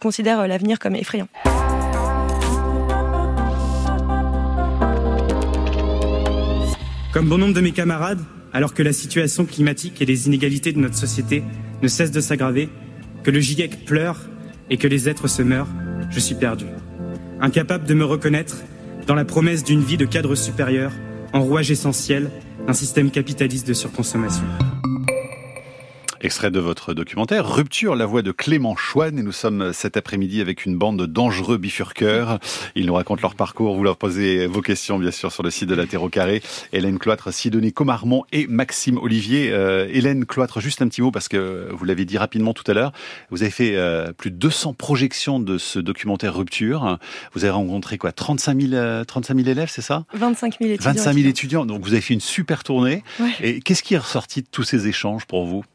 considèrent 0.00 0.46
l'avenir 0.46 0.78
comme 0.78 0.94
effrayant. 0.94 1.28
Comme 7.14 7.28
bon 7.28 7.38
nombre 7.38 7.54
de 7.54 7.60
mes 7.60 7.70
camarades, 7.70 8.18
alors 8.52 8.74
que 8.74 8.82
la 8.82 8.92
situation 8.92 9.44
climatique 9.44 10.02
et 10.02 10.04
les 10.04 10.26
inégalités 10.26 10.72
de 10.72 10.80
notre 10.80 10.96
société 10.96 11.44
ne 11.80 11.86
cessent 11.86 12.10
de 12.10 12.20
s'aggraver, 12.20 12.68
que 13.22 13.30
le 13.30 13.38
GIEC 13.38 13.84
pleure 13.84 14.18
et 14.68 14.78
que 14.78 14.88
les 14.88 15.08
êtres 15.08 15.28
se 15.28 15.40
meurent, 15.40 15.68
je 16.10 16.18
suis 16.18 16.34
perdu. 16.34 16.64
Incapable 17.40 17.86
de 17.86 17.94
me 17.94 18.04
reconnaître 18.04 18.56
dans 19.06 19.14
la 19.14 19.24
promesse 19.24 19.62
d'une 19.62 19.80
vie 19.80 19.96
de 19.96 20.06
cadre 20.06 20.34
supérieur, 20.34 20.90
en 21.32 21.40
rouage 21.40 21.70
essentiel 21.70 22.32
d'un 22.66 22.72
système 22.72 23.12
capitaliste 23.12 23.68
de 23.68 23.74
surconsommation. 23.74 24.42
Extrait 26.24 26.50
de 26.50 26.58
votre 26.58 26.94
documentaire 26.94 27.46
Rupture, 27.46 27.94
la 27.96 28.06
voix 28.06 28.22
de 28.22 28.32
Clément 28.32 28.76
Chouane 28.76 29.18
et 29.18 29.22
nous 29.22 29.30
sommes 29.30 29.74
cet 29.74 29.98
après-midi 29.98 30.40
avec 30.40 30.64
une 30.64 30.74
bande 30.74 30.98
de 30.98 31.04
dangereux 31.04 31.58
bifurqueurs. 31.58 32.38
Ils 32.74 32.86
nous 32.86 32.94
racontent 32.94 33.20
leur 33.20 33.34
parcours. 33.34 33.76
Vous 33.76 33.84
leur 33.84 33.98
posez 33.98 34.46
vos 34.46 34.62
questions 34.62 34.98
bien 34.98 35.10
sûr 35.10 35.30
sur 35.30 35.42
le 35.42 35.50
site 35.50 35.68
de 35.68 35.74
la 35.74 35.86
Terre 35.86 36.02
au 36.02 36.08
carré. 36.08 36.42
Hélène 36.72 36.98
Cloître, 36.98 37.30
Sidonie 37.30 37.74
Comarmont 37.74 38.24
et 38.32 38.46
Maxime 38.46 38.96
Olivier. 38.96 39.50
Euh, 39.52 39.86
Hélène 39.92 40.24
Cloître, 40.24 40.60
juste 40.60 40.80
un 40.80 40.88
petit 40.88 41.02
mot 41.02 41.10
parce 41.10 41.28
que 41.28 41.68
vous 41.70 41.84
l'avez 41.84 42.06
dit 42.06 42.16
rapidement 42.16 42.54
tout 42.54 42.64
à 42.70 42.72
l'heure. 42.72 42.92
Vous 43.30 43.42
avez 43.42 43.50
fait 43.50 43.76
euh, 43.76 44.14
plus 44.14 44.30
de 44.30 44.36
200 44.36 44.72
projections 44.72 45.40
de 45.40 45.58
ce 45.58 45.78
documentaire 45.78 46.34
Rupture. 46.34 46.98
Vous 47.34 47.44
avez 47.44 47.52
rencontré 47.52 47.98
quoi 47.98 48.12
35 48.12 48.62
000, 48.62 49.04
35 49.04 49.36
000 49.36 49.46
élèves, 49.46 49.68
c'est 49.70 49.82
ça? 49.82 50.06
25 50.14 50.56
000 50.58 50.72
étudiants. 50.72 50.90
25 50.90 51.12
000 51.12 51.28
étudiants. 51.28 51.66
Donc 51.66 51.82
vous 51.82 51.92
avez 51.92 52.00
fait 52.00 52.14
une 52.14 52.20
super 52.20 52.64
tournée. 52.64 53.04
Ouais. 53.20 53.28
Et 53.42 53.60
qu'est-ce 53.60 53.82
qui 53.82 53.92
est 53.92 53.98
ressorti 53.98 54.40
de 54.40 54.48
tous 54.50 54.62
ces 54.62 54.88
échanges 54.88 55.26
pour 55.26 55.44
vous? 55.44 55.66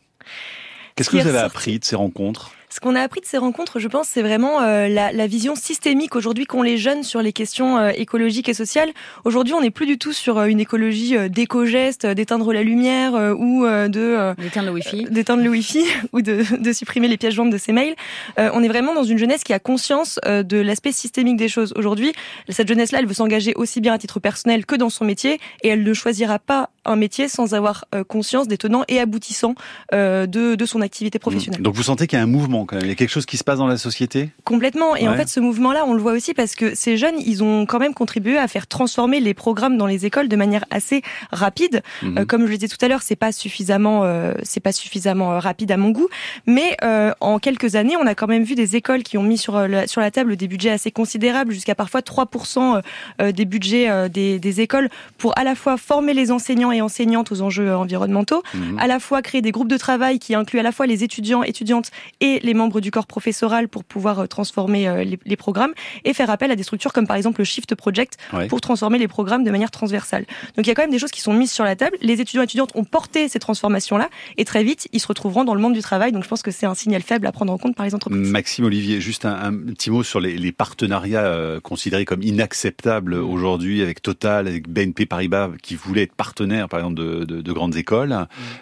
Qu'est-ce 0.96 1.10
que 1.10 1.18
vous 1.18 1.28
avez 1.28 1.40
appris 1.40 1.80
de 1.80 1.86
ces 1.86 1.96
rencontres? 1.96 2.52
ce 2.70 2.80
qu'on 2.80 2.96
a 2.96 3.02
appris 3.02 3.20
de 3.20 3.26
ces 3.26 3.38
rencontres, 3.38 3.80
je 3.80 3.88
pense, 3.88 4.08
c'est 4.08 4.22
vraiment 4.22 4.62
euh, 4.62 4.88
la, 4.88 5.12
la, 5.12 5.28
vision 5.28 5.56
systémique 5.56 6.16
aujourd'hui 6.16 6.46
qu'ont 6.46 6.62
les 6.62 6.78
jeunes 6.78 7.04
sur 7.04 7.22
les 7.22 7.34
questions 7.34 7.78
euh, 7.78 7.90
écologiques 7.96 8.48
et 8.48 8.54
sociales. 8.54 8.90
Aujourd'hui, 9.26 9.56
on 9.56 9.62
n'est 9.62 9.72
plus 9.72 9.88
du 9.88 9.98
tout 9.98 10.14
sur 10.14 10.38
euh, 10.38 10.46
une 10.46 10.60
écologie 10.60 11.18
d'éco-geste, 11.30 12.06
d'éteindre 12.06 12.54
la 12.54 12.62
lumière 12.62 13.14
ou 13.38 13.66
de 13.66 14.36
d'éteindre 14.40 14.68
le 14.68 14.74
wifi, 14.74 15.06
d'éteindre 15.06 15.44
le 15.44 15.50
wifi 15.50 15.84
ou 16.14 16.22
de, 16.22 16.44
de, 16.58 16.74
supprimer 16.74 17.08
les 17.08 17.18
pièces 17.18 17.34
jointes 17.34 17.50
de 17.50 17.58
ses 17.58 17.72
mails. 17.72 17.96
on 18.38 18.64
est 18.64 18.68
vraiment 18.68 18.94
dans 18.94 19.04
une 19.04 19.18
jeunesse 19.18 19.44
qui 19.44 19.54
a 19.54 19.60
conscience 19.60 20.20
de 20.26 20.58
l'aspect 20.58 20.92
systémique 20.92 21.38
des 21.38 21.50
choses. 21.50 21.74
Aujourd'hui, 21.76 22.14
cette 22.50 22.68
jeunesse-là, 22.68 23.00
elle 23.00 23.08
veut 23.08 23.14
s'engager 23.14 23.54
aussi 23.56 23.82
bien 23.82 23.94
à 23.94 23.98
titre 23.98 24.20
personnel 24.20 24.66
que 24.66 24.76
dans 24.76 24.90
son 24.90 25.06
métier, 25.06 25.40
et 25.64 25.70
elle 25.70 25.84
ne 25.84 25.94
choisira 25.94 26.40
pas 26.40 26.70
un 26.90 26.96
métier 26.96 27.28
sans 27.28 27.54
avoir 27.54 27.86
conscience 28.08 28.48
des 28.48 28.58
tenants 28.58 28.84
et 28.88 29.00
aboutissants 29.00 29.56
de, 29.94 30.26
de 30.56 30.66
son 30.66 30.82
activité 30.82 31.20
professionnelle. 31.20 31.62
Donc 31.62 31.76
vous 31.76 31.84
sentez 31.84 32.08
qu'il 32.08 32.18
y 32.18 32.20
a 32.20 32.24
un 32.24 32.28
mouvement 32.28 32.66
quand 32.66 32.76
même. 32.76 32.86
Il 32.86 32.90
y 32.90 32.92
a 32.92 32.96
quelque 32.96 33.10
chose 33.10 33.26
qui 33.26 33.38
se 33.38 33.44
passe 33.44 33.58
dans 33.60 33.68
la 33.68 33.78
société? 33.78 34.30
Complètement. 34.44 34.96
Et 34.96 35.04
Ouais. 35.04 35.08
en 35.10 35.16
fait, 35.16 35.28
ce 35.30 35.40
mouvement-là, 35.40 35.84
on 35.88 35.94
le 35.94 36.02
voit 36.02 36.12
aussi 36.14 36.34
parce 36.34 36.56
que 36.56 36.76
ces 36.76 36.98
jeunes, 36.98 37.16
ils 37.20 37.44
ont 37.44 37.66
quand 37.66 37.80
même 37.80 37.94
contribué 37.94 38.38
à 38.38 38.48
faire 38.48 38.68
transformer 38.68 39.20
les 39.20 39.34
programmes 39.34 39.78
dans 39.78 39.86
les 39.88 40.06
écoles 40.06 40.28
de 40.28 40.36
manière 40.36 40.66
assez 40.72 41.02
rapide. 41.32 41.82
Mhm. 42.04 42.18
Euh, 42.20 42.26
comme 42.26 42.46
je 42.46 42.52
le 42.52 42.58
disais 42.58 42.68
tout 42.68 42.84
à 42.84 42.88
l'heure, 42.88 43.02
c'est 43.02 43.16
pas 43.16 43.32
suffisamment, 43.32 44.04
euh, 44.04 44.34
c'est 44.44 44.60
pas 44.60 44.72
suffisamment 44.72 45.34
euh, 45.34 45.40
rapide 45.40 45.72
à 45.72 45.78
mon 45.78 45.90
goût. 45.90 46.08
Mais 46.46 46.76
euh, 46.84 47.12
en 47.22 47.40
quelques 47.40 47.76
années, 47.76 47.96
on 47.98 48.06
a 48.08 48.16
quand 48.16 48.28
même 48.28 48.44
vu 48.44 48.56
des 48.56 48.76
écoles 48.76 49.04
qui 49.04 49.18
ont 49.18 49.24
mis 49.24 49.38
sur 49.38 49.56
euh, 49.56 49.68
la, 49.68 49.88
sur 49.88 50.02
la 50.02 50.12
table 50.12 50.36
des 50.36 50.48
budgets 50.48 50.70
assez 50.72 50.92
considérables, 50.92 51.52
jusqu'à 51.54 51.76
parfois 51.76 52.02
3% 52.02 52.82
euh, 53.22 53.32
des 53.32 53.46
budgets 53.46 53.90
euh, 53.90 54.08
des, 54.10 54.40
des 54.40 54.62
écoles 54.62 54.90
pour 55.18 55.38
à 55.38 55.44
la 55.44 55.56
fois 55.56 55.78
former 55.78 56.14
les 56.14 56.32
enseignants 56.32 56.72
et 56.72 56.79
enseignantes 56.82 57.32
aux 57.32 57.42
enjeux 57.42 57.74
environnementaux, 57.76 58.44
Mhm. 58.54 58.78
à 58.80 58.88
la 58.88 59.00
fois 59.00 59.22
créer 59.22 59.42
des 59.42 59.52
groupes 59.52 59.68
de 59.68 59.78
travail 59.78 60.20
qui 60.20 60.36
incluent 60.36 60.60
à 60.60 60.64
la 60.64 60.72
fois 60.72 60.86
les 60.88 61.04
étudiants, 61.04 61.44
étudiantes 61.44 61.92
et 62.22 62.40
les 62.42 62.54
membres 62.54 62.82
du 62.82 62.92
corps 62.92 63.08
professoral 63.08 63.68
pour 63.68 63.84
pouvoir 63.84 64.20
euh, 64.20 64.26
transformer 64.28 64.88
euh, 64.88 65.04
les, 65.04 65.20
les 65.26 65.36
programmes 65.36 65.74
et 66.06 66.14
faire 66.14 66.30
appel 66.30 66.52
à 66.52 66.56
des 66.56 66.64
structures 66.64 66.94
comme 66.94 67.08
par 67.08 67.16
exemple 67.18 67.40
le 67.42 67.46
Shift 67.46 67.76
Project 67.76 68.18
Ouais. 68.34 68.48
pour 68.48 68.62
transformer 68.62 68.98
les 68.98 69.08
programmes 69.08 69.44
de 69.44 69.52
manière 69.52 69.72
transversale. 69.72 70.26
Donc 70.56 70.66
il 70.66 70.68
y 70.68 70.72
a 70.72 70.76
quand 70.76 70.84
même 70.84 70.92
des 70.92 71.00
choses 71.00 71.12
qui 71.12 71.22
sont 71.22 71.34
mises 71.34 71.52
sur 71.52 71.64
la 71.64 71.76
table. 71.76 71.98
Les 72.02 72.22
étudiants 72.22 72.42
et 72.42 72.46
étudiantes 72.46 72.72
ont 72.76 72.84
porté 72.84 73.28
ces 73.28 73.40
transformations-là 73.40 74.10
et 74.38 74.46
très 74.46 74.64
vite 74.64 74.88
ils 74.92 75.00
se 75.00 75.08
retrouveront 75.08 75.44
dans 75.46 75.56
le 75.56 75.62
monde 75.62 75.74
du 75.74 75.82
travail. 75.82 76.12
Donc 76.12 76.24
je 76.24 76.30
pense 76.30 76.42
que 76.42 76.52
c'est 76.52 76.66
un 76.66 76.76
signal 76.76 77.02
faible 77.02 77.26
à 77.28 77.32
prendre 77.32 77.52
en 77.54 77.58
compte 77.58 77.76
par 77.76 77.86
les 77.86 77.96
entreprises. 77.96 78.30
Maxime 78.30 78.66
Olivier, 78.66 79.02
juste 79.02 79.26
un, 79.26 79.34
un 79.36 79.54
petit 79.54 79.90
mot 79.92 80.04
sur 80.04 80.20
les, 80.20 80.38
les 80.38 80.52
partenariats 80.52 81.26
euh, 81.26 81.60
considérés 81.60 82.06
comme 82.06 82.22
inacceptables 82.24 83.14
aujourd'hui 83.14 83.82
avec 83.82 84.02
Total, 84.02 84.48
avec 84.48 84.68
BNP 84.70 85.06
Paribas, 85.06 85.50
qui 85.62 85.76
voulaient 85.76 86.04
être 86.04 86.16
partenaires, 86.60 86.70
par 86.70 86.80
exemple, 86.80 86.96
de, 86.96 87.26
de- 87.26 87.42
de 87.42 87.52
grandes 87.54 87.76
écoles. 87.76 88.16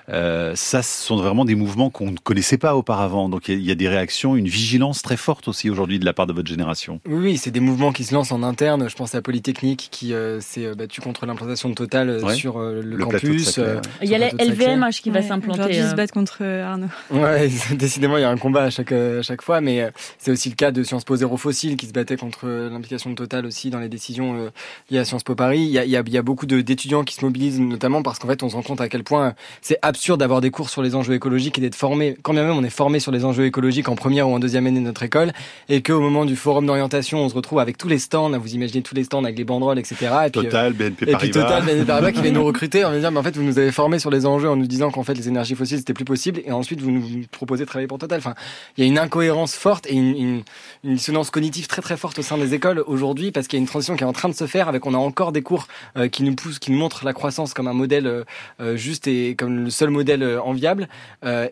Euh, 0.10 0.53
ça, 0.55 0.81
ce 0.81 1.05
sont 1.05 1.15
vraiment 1.17 1.45
des 1.45 1.55
mouvements 1.55 1.89
qu'on 1.89 2.12
ne 2.12 2.17
connaissait 2.17 2.57
pas 2.57 2.75
auparavant. 2.75 3.29
Donc 3.29 3.47
il 3.47 3.55
y, 3.55 3.57
a- 3.57 3.60
il 3.60 3.65
y 3.65 3.71
a 3.71 3.75
des 3.75 3.88
réactions, 3.89 4.36
une 4.36 4.47
vigilance 4.47 5.01
très 5.01 5.17
forte 5.17 5.47
aussi 5.47 5.69
aujourd'hui 5.69 5.99
de 5.99 6.05
la 6.05 6.13
part 6.13 6.27
de 6.27 6.33
votre 6.33 6.47
génération. 6.47 6.99
Oui, 7.07 7.15
oui, 7.23 7.38
c'est 7.38 7.51
des 7.51 7.60
mouvements 7.60 7.91
qui 7.91 8.03
se 8.03 8.13
lancent 8.13 8.31
en 8.31 8.43
interne. 8.43 8.89
Je 8.89 8.95
pense 8.95 9.15
à 9.15 9.21
Polytechnique 9.21 9.88
qui 9.91 10.13
euh, 10.13 10.39
s'est 10.41 10.65
euh, 10.65 10.75
battu 10.75 11.01
contre 11.01 11.25
l'implantation 11.25 11.69
de 11.69 11.75
Total 11.75 12.19
Ouais. 12.23 12.33
sur 12.36 12.57
euh, 12.57 12.81
le, 12.81 12.95
Le 12.95 13.05
plateau 13.05 13.27
de 13.27 13.31
campus. 13.33 13.57
Euh. 13.60 13.79
Il 14.01 14.10
y 14.10 14.15
a 14.15 14.17
la. 14.17 14.29
LVMH 14.29 15.01
qui 15.01 15.10
va 15.10 15.19
Ouais, 15.19 15.27
s'implanter. 15.27 15.60
Aujourd'hui, 15.60 15.77
ils 15.77 15.83
euh. 15.83 15.91
se 15.91 15.95
battent 15.95 16.12
contre 16.12 16.43
Arnaud. 16.43 16.88
Ouais, 17.12 17.49
décidément, 17.75 18.17
il 18.17 18.21
y 18.21 18.23
a 18.23 18.29
un 18.29 18.38
combat 18.38 18.63
à 18.63 18.69
chaque, 18.69 18.91
à 18.91 19.21
chaque 19.21 19.41
fois, 19.41 19.62
mais 19.62 19.81
euh, 19.81 19.89
c'est 20.19 20.31
aussi 20.31 20.49
le 20.49 20.55
cas 20.55 20.71
de 20.71 20.83
Sciences 20.83 21.03
Po 21.05 21.15
Zéro 21.15 21.38
Fossile 21.38 21.75
qui 21.77 21.88
se 21.88 21.93
battait 21.93 22.17
contre 22.17 22.41
euh, 22.45 22.69
l'implication 22.69 23.10
de 23.10 23.15
Total 23.15 23.45
aussi 23.45 23.69
dans 23.69 23.79
les 23.79 23.89
décisions 23.89 24.36
euh, 24.36 24.49
liées 24.91 24.99
à 24.99 25.05
Sciences 25.05 25.23
Po 25.23 25.36
Paris. 25.36 25.62
Il 25.62 25.69
y 25.69 25.79
a, 25.79 25.86
il 25.86 25.89
y 25.91 25.97
a, 25.97 26.03
il 26.05 26.13
y 26.13 26.17
a 26.17 26.21
beaucoup 26.21 26.45
d'étudiants 26.45 27.03
qui 27.03 27.15
se 27.15 27.23
mobilisent, 27.25 27.60
notamment 27.60 27.87
parce 28.04 28.19
qu'en 28.19 28.28
fait, 28.28 28.43
on 28.43 28.50
se 28.50 28.56
rend 28.56 28.62
compte 28.62 28.82
à 28.82 28.89
quel 28.89 29.04
point 29.04 29.34
c'est 29.62 29.78
absurde 29.82 30.19
d'avoir 30.19 30.41
des 30.41 30.52
cours 30.52 30.69
sur 30.69 30.82
les 30.82 30.95
enjeux 30.95 31.13
écologiques 31.13 31.58
et 31.58 31.62
d'être 31.62 31.76
formé, 31.76 32.17
quand 32.21 32.34
bien 32.34 32.43
même 32.43 32.58
on 32.58 32.63
est 32.63 32.69
formé 32.69 33.00
sur 33.00 33.12
les 33.12 33.26
enjeux 33.26 33.45
écologiques 33.45 33.89
en 33.89 33.95
première 33.95 34.30
ou 34.30 34.34
en 34.34 34.39
deuxième 34.39 34.67
année 34.67 34.80
de 34.80 34.86
notre 34.86 35.04
école, 35.04 35.32
et 35.69 35.82
qu'au 35.82 36.00
moment 36.00 36.26
du 36.26 36.36
forum 36.36 36.65
d'orientation, 36.65 37.19
on 37.19 37.30
se 37.30 37.36
retrouve 37.36 37.60
avec 37.60 37.78
tous 37.78 37.88
les 37.88 38.00
stands, 38.00 38.38
vous 38.38 38.56
imaginez 38.56 38.82
tous 38.82 38.95
les 38.95 39.04
stands 39.04 39.23
avec 39.23 39.38
les 39.38 39.43
banderoles, 39.43 39.80
etc. 39.80 39.95
Et 40.28 40.30
puis, 40.30 40.41
euh, 40.41 40.43
Total, 40.43 40.73
BNP 40.73 40.88
et 40.88 40.91
puis 40.91 41.12
Paribas. 41.12 41.41
Total, 41.41 41.63
BNP 41.65 41.86
Paribas 41.86 42.12
qui 42.12 42.21
vient 42.21 42.32
nous 42.32 42.43
recruter 42.45 42.86
en 42.86 42.89
nous 42.89 42.97
disant, 42.97 43.12
mais 43.12 43.19
en 43.19 43.23
fait, 43.23 43.36
vous 43.36 43.43
nous 43.43 43.60
avez 43.60 43.71
formés 43.71 44.00
sur 44.00 44.10
les 44.10 44.26
enjeux 44.26 44.50
en 44.50 44.56
nous 44.56 44.67
disant 44.67 44.91
qu'en 44.91 45.04
fait, 45.04 45.13
les 45.13 45.28
énergies 45.28 45.56
fossiles, 45.56 45.80
c'était 45.80 45.93
plus 45.93 46.06
possible. 46.06 46.41
Et 46.45 46.52
ensuite, 46.52 46.82
vous 46.82 46.91
nous 46.91 47.04
proposez 47.32 47.63
de 47.63 47.69
travailler 47.69 47.88
pour 47.88 47.97
Total. 47.97 48.19
Enfin, 48.19 48.36
il 48.78 48.84
y 48.84 48.88
a 48.88 48.89
une 48.89 49.00
incohérence 49.00 49.56
forte 49.56 49.88
et 49.88 49.93
une, 49.93 50.15
une, 50.15 50.43
une 50.84 50.95
dissonance 50.95 51.30
cognitive 51.30 51.67
très 51.67 51.82
très 51.82 51.97
forte 51.97 52.19
au 52.19 52.21
sein 52.21 52.38
des 52.38 52.54
écoles 52.54 52.84
aujourd'hui 52.88 53.32
parce 53.32 53.47
qu'il 53.47 53.58
y 53.58 53.60
a 53.60 53.63
une 53.63 53.67
transition 53.67 53.95
qui 53.95 54.04
est 54.04 54.08
en 54.08 54.13
train 54.13 54.30
de 54.30 54.34
se 54.34 54.47
faire 54.47 54.67
avec, 54.67 54.86
on 54.86 54.93
a 54.93 54.97
encore 54.97 55.32
des 55.32 55.41
cours 55.41 55.67
euh, 55.97 56.08
qui 56.08 56.23
nous 56.23 56.36
poussent, 56.36 56.60
qui 56.60 56.71
nous 56.71 56.78
montrent 56.78 57.06
la 57.06 57.13
croissance 57.13 57.54
comme 57.54 57.67
un 57.67 57.73
modèle 57.77 58.07
euh, 58.07 58.23
euh, 58.59 58.75
juste 58.75 59.07
et 59.07 59.35
comme 59.35 59.63
le 59.65 59.69
seul 59.69 59.89
modèle 59.89 60.23
euh, 60.23 60.41
enviable 60.41 60.87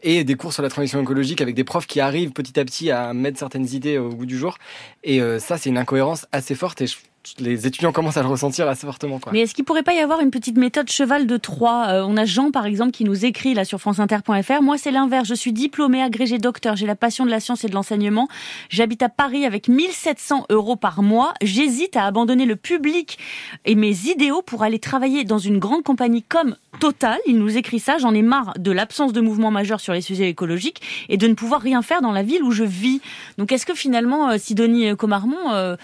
et 0.03 0.23
des 0.23 0.35
cours 0.35 0.51
sur 0.53 0.63
la 0.63 0.69
transition 0.69 1.01
écologique 1.01 1.39
avec 1.41 1.55
des 1.55 1.63
profs 1.63 1.88
qui 1.88 1.99
arrivent 1.99 2.31
petit 2.31 2.59
à 2.59 2.65
petit 2.65 2.91
à 2.91 3.13
mettre 3.13 3.39
certaines 3.39 3.67
idées 3.73 3.97
au 3.97 4.09
goût 4.09 4.25
du 4.25 4.38
jour. 4.38 4.57
Et 5.03 5.19
ça, 5.39 5.57
c'est 5.57 5.69
une 5.69 5.77
incohérence 5.77 6.25
assez 6.31 6.55
forte 6.55 6.81
et 6.81 6.88
je- 6.88 6.97
les 7.39 7.67
étudiants 7.67 7.91
commencent 7.91 8.17
à 8.17 8.21
le 8.21 8.27
ressentir 8.27 8.67
assez 8.67 8.85
fortement. 8.85 9.19
Quoi. 9.19 9.31
Mais 9.33 9.41
est-ce 9.41 9.53
qu'il 9.53 9.65
pourrait 9.65 9.83
pas 9.83 9.93
y 9.93 9.99
avoir 9.99 10.21
une 10.21 10.31
petite 10.31 10.57
méthode 10.57 10.89
cheval 10.89 11.27
de 11.27 11.38
Troie? 11.38 11.88
Euh, 11.89 12.05
On 12.07 12.17
a 12.17 12.25
Jean 12.25 12.51
par 12.51 12.65
exemple 12.65 12.91
qui 12.91 13.03
nous 13.03 13.25
écrit 13.25 13.53
là 13.53 13.65
sur 13.65 13.79
franceinter.fr. 13.79 14.61
Moi 14.61 14.77
c'est 14.77 14.91
l'inverse. 14.91 15.27
Je 15.27 15.33
suis 15.33 15.53
diplômé, 15.53 16.01
agrégé 16.01 16.38
docteur. 16.38 16.75
J'ai 16.75 16.85
la 16.85 16.95
passion 16.95 17.25
de 17.25 17.31
la 17.31 17.39
science 17.39 17.63
et 17.63 17.67
de 17.67 17.73
l'enseignement. 17.73 18.27
J'habite 18.69 19.03
à 19.03 19.09
Paris 19.09 19.45
avec 19.45 19.67
1700 19.67 20.45
euros 20.49 20.75
par 20.75 21.01
mois. 21.01 21.33
J'hésite 21.41 21.97
à 21.97 22.05
abandonner 22.05 22.45
le 22.45 22.55
public 22.55 23.17
et 23.65 23.75
mes 23.75 24.07
idéaux 24.07 24.41
pour 24.41 24.63
aller 24.63 24.79
travailler 24.79 25.23
dans 25.23 25.39
une 25.39 25.59
grande 25.59 25.83
compagnie 25.83 26.23
comme 26.23 26.55
Total. 26.79 27.17
Il 27.25 27.38
nous 27.38 27.57
écrit 27.57 27.79
ça. 27.79 27.97
J'en 27.97 28.13
ai 28.13 28.21
marre 28.21 28.53
de 28.57 28.71
l'absence 28.71 29.13
de 29.13 29.21
mouvement 29.21 29.51
majeur 29.51 29.79
sur 29.79 29.93
les 29.93 30.01
sujets 30.01 30.29
écologiques 30.29 30.81
et 31.09 31.17
de 31.17 31.27
ne 31.27 31.33
pouvoir 31.33 31.61
rien 31.61 31.81
faire 31.81 32.01
dans 32.01 32.11
la 32.11 32.23
ville 32.23 32.43
où 32.43 32.51
je 32.51 32.63
vis. 32.63 33.01
Donc 33.38 33.51
est-ce 33.51 33.65
que 33.65 33.73
finalement, 33.73 34.29
euh, 34.29 34.38
Sidonie 34.38 34.95
Comarmont 34.97 35.53
euh, 35.53 35.75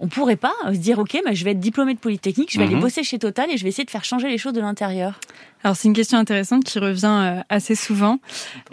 on 0.00 0.08
pourrait 0.08 0.36
pas 0.36 0.52
euh, 0.66 0.72
se 0.74 0.78
dire 0.78 0.98
ok, 0.98 1.18
mais 1.24 1.34
je 1.34 1.44
vais 1.44 1.50
être 1.52 1.60
diplômé 1.60 1.94
de 1.94 1.98
Polytechnique, 1.98 2.52
je 2.52 2.58
vais 2.58 2.64
Mhm. 2.66 2.72
aller 2.72 2.80
bosser 2.80 3.02
chez 3.02 3.18
Total 3.18 3.50
et 3.50 3.56
je 3.56 3.62
vais 3.64 3.68
essayer 3.70 3.84
de 3.84 3.90
faire 3.90 4.04
changer 4.04 4.28
les 4.28 4.38
choses 4.38 4.52
de 4.52 4.60
l'intérieur. 4.60 5.18
Alors 5.64 5.76
c'est 5.76 5.88
une 5.88 5.94
question 5.94 6.18
intéressante 6.18 6.64
qui 6.64 6.78
revient 6.78 7.06
euh, 7.06 7.40
assez 7.48 7.74
souvent. 7.74 8.20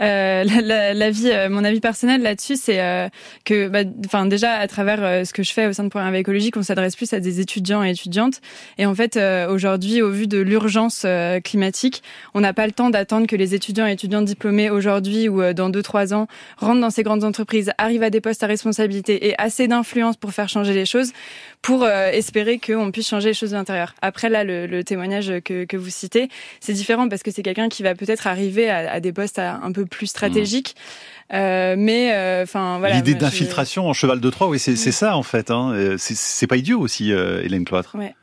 Euh, 0.01 0.43
la, 0.43 1.09
vie, 1.09 1.31
euh, 1.31 1.49
mon 1.49 1.63
avis 1.63 1.79
personnel 1.79 2.21
là-dessus, 2.21 2.57
c'est 2.57 2.79
euh, 2.79 3.09
que, 3.43 3.67
bah, 3.67 3.79
enfin 4.05 4.27
déjà 4.27 4.53
à 4.53 4.67
travers 4.67 5.03
euh, 5.03 5.23
ce 5.23 5.33
que 5.33 5.41
je 5.41 5.51
fais 5.51 5.65
au 5.65 5.73
sein 5.73 5.83
de 5.83 5.89
Programme 5.89 6.13
écologique, 6.13 6.57
on 6.57 6.61
s'adresse 6.61 6.95
plus 6.95 7.11
à 7.13 7.19
des 7.19 7.39
étudiants 7.39 7.83
et 7.83 7.89
étudiantes. 7.89 8.39
Et 8.77 8.85
en 8.85 8.93
fait, 8.93 9.17
aujourd'hui, 9.49 10.01
au 10.01 10.11
vu 10.11 10.27
de 10.27 10.37
l'urgence 10.37 11.05
climatique, 11.43 12.03
on 12.33 12.41
n'a 12.41 12.53
pas 12.53 12.65
le 12.65 12.71
temps 12.71 12.89
d'attendre 12.89 13.27
que 13.27 13.35
les 13.35 13.55
étudiants 13.55 13.87
et 13.87 13.93
étudiantes 13.93 14.25
diplômés 14.25 14.69
aujourd'hui 14.69 15.27
ou 15.27 15.53
dans 15.53 15.69
deux 15.69 15.81
trois 15.81 16.13
ans 16.13 16.27
rentrent 16.57 16.81
dans 16.81 16.89
ces 16.89 17.03
grandes 17.03 17.23
entreprises, 17.23 17.71
arrivent 17.77 18.03
à 18.03 18.09
des 18.09 18.21
postes 18.21 18.43
à 18.43 18.47
responsabilité 18.47 19.27
et 19.27 19.35
assez 19.39 19.67
d'influence 19.67 20.17
pour 20.17 20.33
faire 20.33 20.49
changer 20.49 20.73
les 20.73 20.85
choses, 20.85 21.13
pour 21.61 21.87
espérer 21.87 22.59
qu'on 22.59 22.91
puisse 22.91 23.07
changer 23.07 23.29
les 23.29 23.33
choses 23.33 23.51
de 23.51 23.55
l'intérieur. 23.55 23.95
Après 24.01 24.29
là, 24.29 24.43
le, 24.43 24.67
le 24.67 24.83
témoignage 24.83 25.33
que, 25.43 25.65
que 25.65 25.77
vous 25.77 25.89
citez, 25.89 26.29
c'est 26.59 26.74
différent 26.75 27.09
parce 27.09 27.23
que 27.23 27.31
c'est 27.31 27.43
quelqu'un 27.43 27.69
qui 27.69 27.81
va 27.81 27.95
peut-être 27.95 28.27
arriver 28.27 28.69
à, 28.69 28.91
à 28.91 28.99
des 28.99 29.11
postes 29.11 29.39
un 29.39 29.71
peu 29.71 29.85
plus 29.85 30.07
stratégiques. 30.07 30.75
Euh, 31.33 31.75
mais 31.77 32.13
euh, 32.13 32.43
enfin 32.43 32.77
voilà. 32.77 32.95
L'idée 32.95 33.15
d'infiltration 33.15 33.87
en 33.87 33.93
cheval 33.93 34.19
de 34.19 34.29
Troie, 34.29 34.47
oui, 34.47 34.59
c'est 34.59 34.75
c'est 34.75 34.91
ça 34.91 35.17
en 35.17 35.23
fait. 35.23 35.49
Hein. 35.49 35.71
Euh, 35.73 35.95
C'est 35.97 36.47
pas 36.47 36.57
idiot 36.57 36.79
aussi, 36.79 37.11
Hélène 37.11 37.65
Cloître. 37.65 37.95
Ouais. 37.97 38.13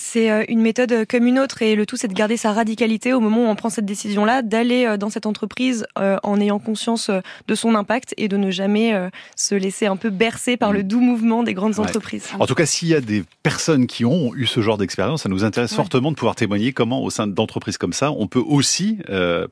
C'est 0.00 0.30
euh, 0.30 0.44
une 0.48 0.60
méthode 0.60 0.92
euh, 0.92 1.04
comme 1.08 1.26
une 1.26 1.38
autre 1.38 1.60
et 1.60 1.74
le 1.74 1.84
tout 1.84 1.96
c'est 1.96 2.08
de 2.08 2.14
garder 2.14 2.36
sa 2.36 2.52
radicalité 2.52 3.12
au 3.12 3.20
moment 3.20 3.44
où 3.44 3.48
on 3.48 3.56
prend 3.56 3.68
cette 3.68 3.84
décision-là, 3.84 4.42
d'aller 4.42 4.86
euh, 4.86 4.96
dans 4.96 5.10
cette 5.10 5.26
entreprise 5.26 5.86
en 5.96 6.40
ayant 6.40 6.58
conscience 6.58 7.10
de 7.48 7.54
son 7.54 7.74
impact 7.74 8.14
et 8.16 8.28
de 8.28 8.36
ne 8.36 8.50
jamais 8.50 8.94
se 9.36 9.54
laisser 9.54 9.86
un 9.86 9.96
peu 9.96 10.10
bercer 10.10 10.56
par 10.56 10.72
le 10.72 10.82
doux 10.82 11.00
mouvement 11.00 11.42
des 11.42 11.54
grandes 11.54 11.78
entreprises. 11.78 12.28
En 12.38 12.46
tout 12.46 12.54
cas, 12.54 12.66
s'il 12.66 12.88
y 12.88 12.94
a 12.94 13.00
des 13.00 13.24
personnes 13.42 13.86
qui 13.86 14.04
ont 14.04 14.34
eu 14.34 14.46
ce 14.46 14.60
genre 14.60 14.78
d'expérience, 14.78 15.22
ça 15.22 15.28
nous 15.28 15.44
intéresse 15.44 15.74
fortement 15.74 16.10
de 16.10 16.16
pouvoir 16.16 16.36
témoigner 16.36 16.72
comment 16.72 17.02
au 17.02 17.10
sein 17.10 17.26
d'entreprises 17.26 17.78
comme 17.78 17.92
ça, 17.92 18.12
on 18.12 18.26
peut 18.26 18.42
aussi 18.46 18.98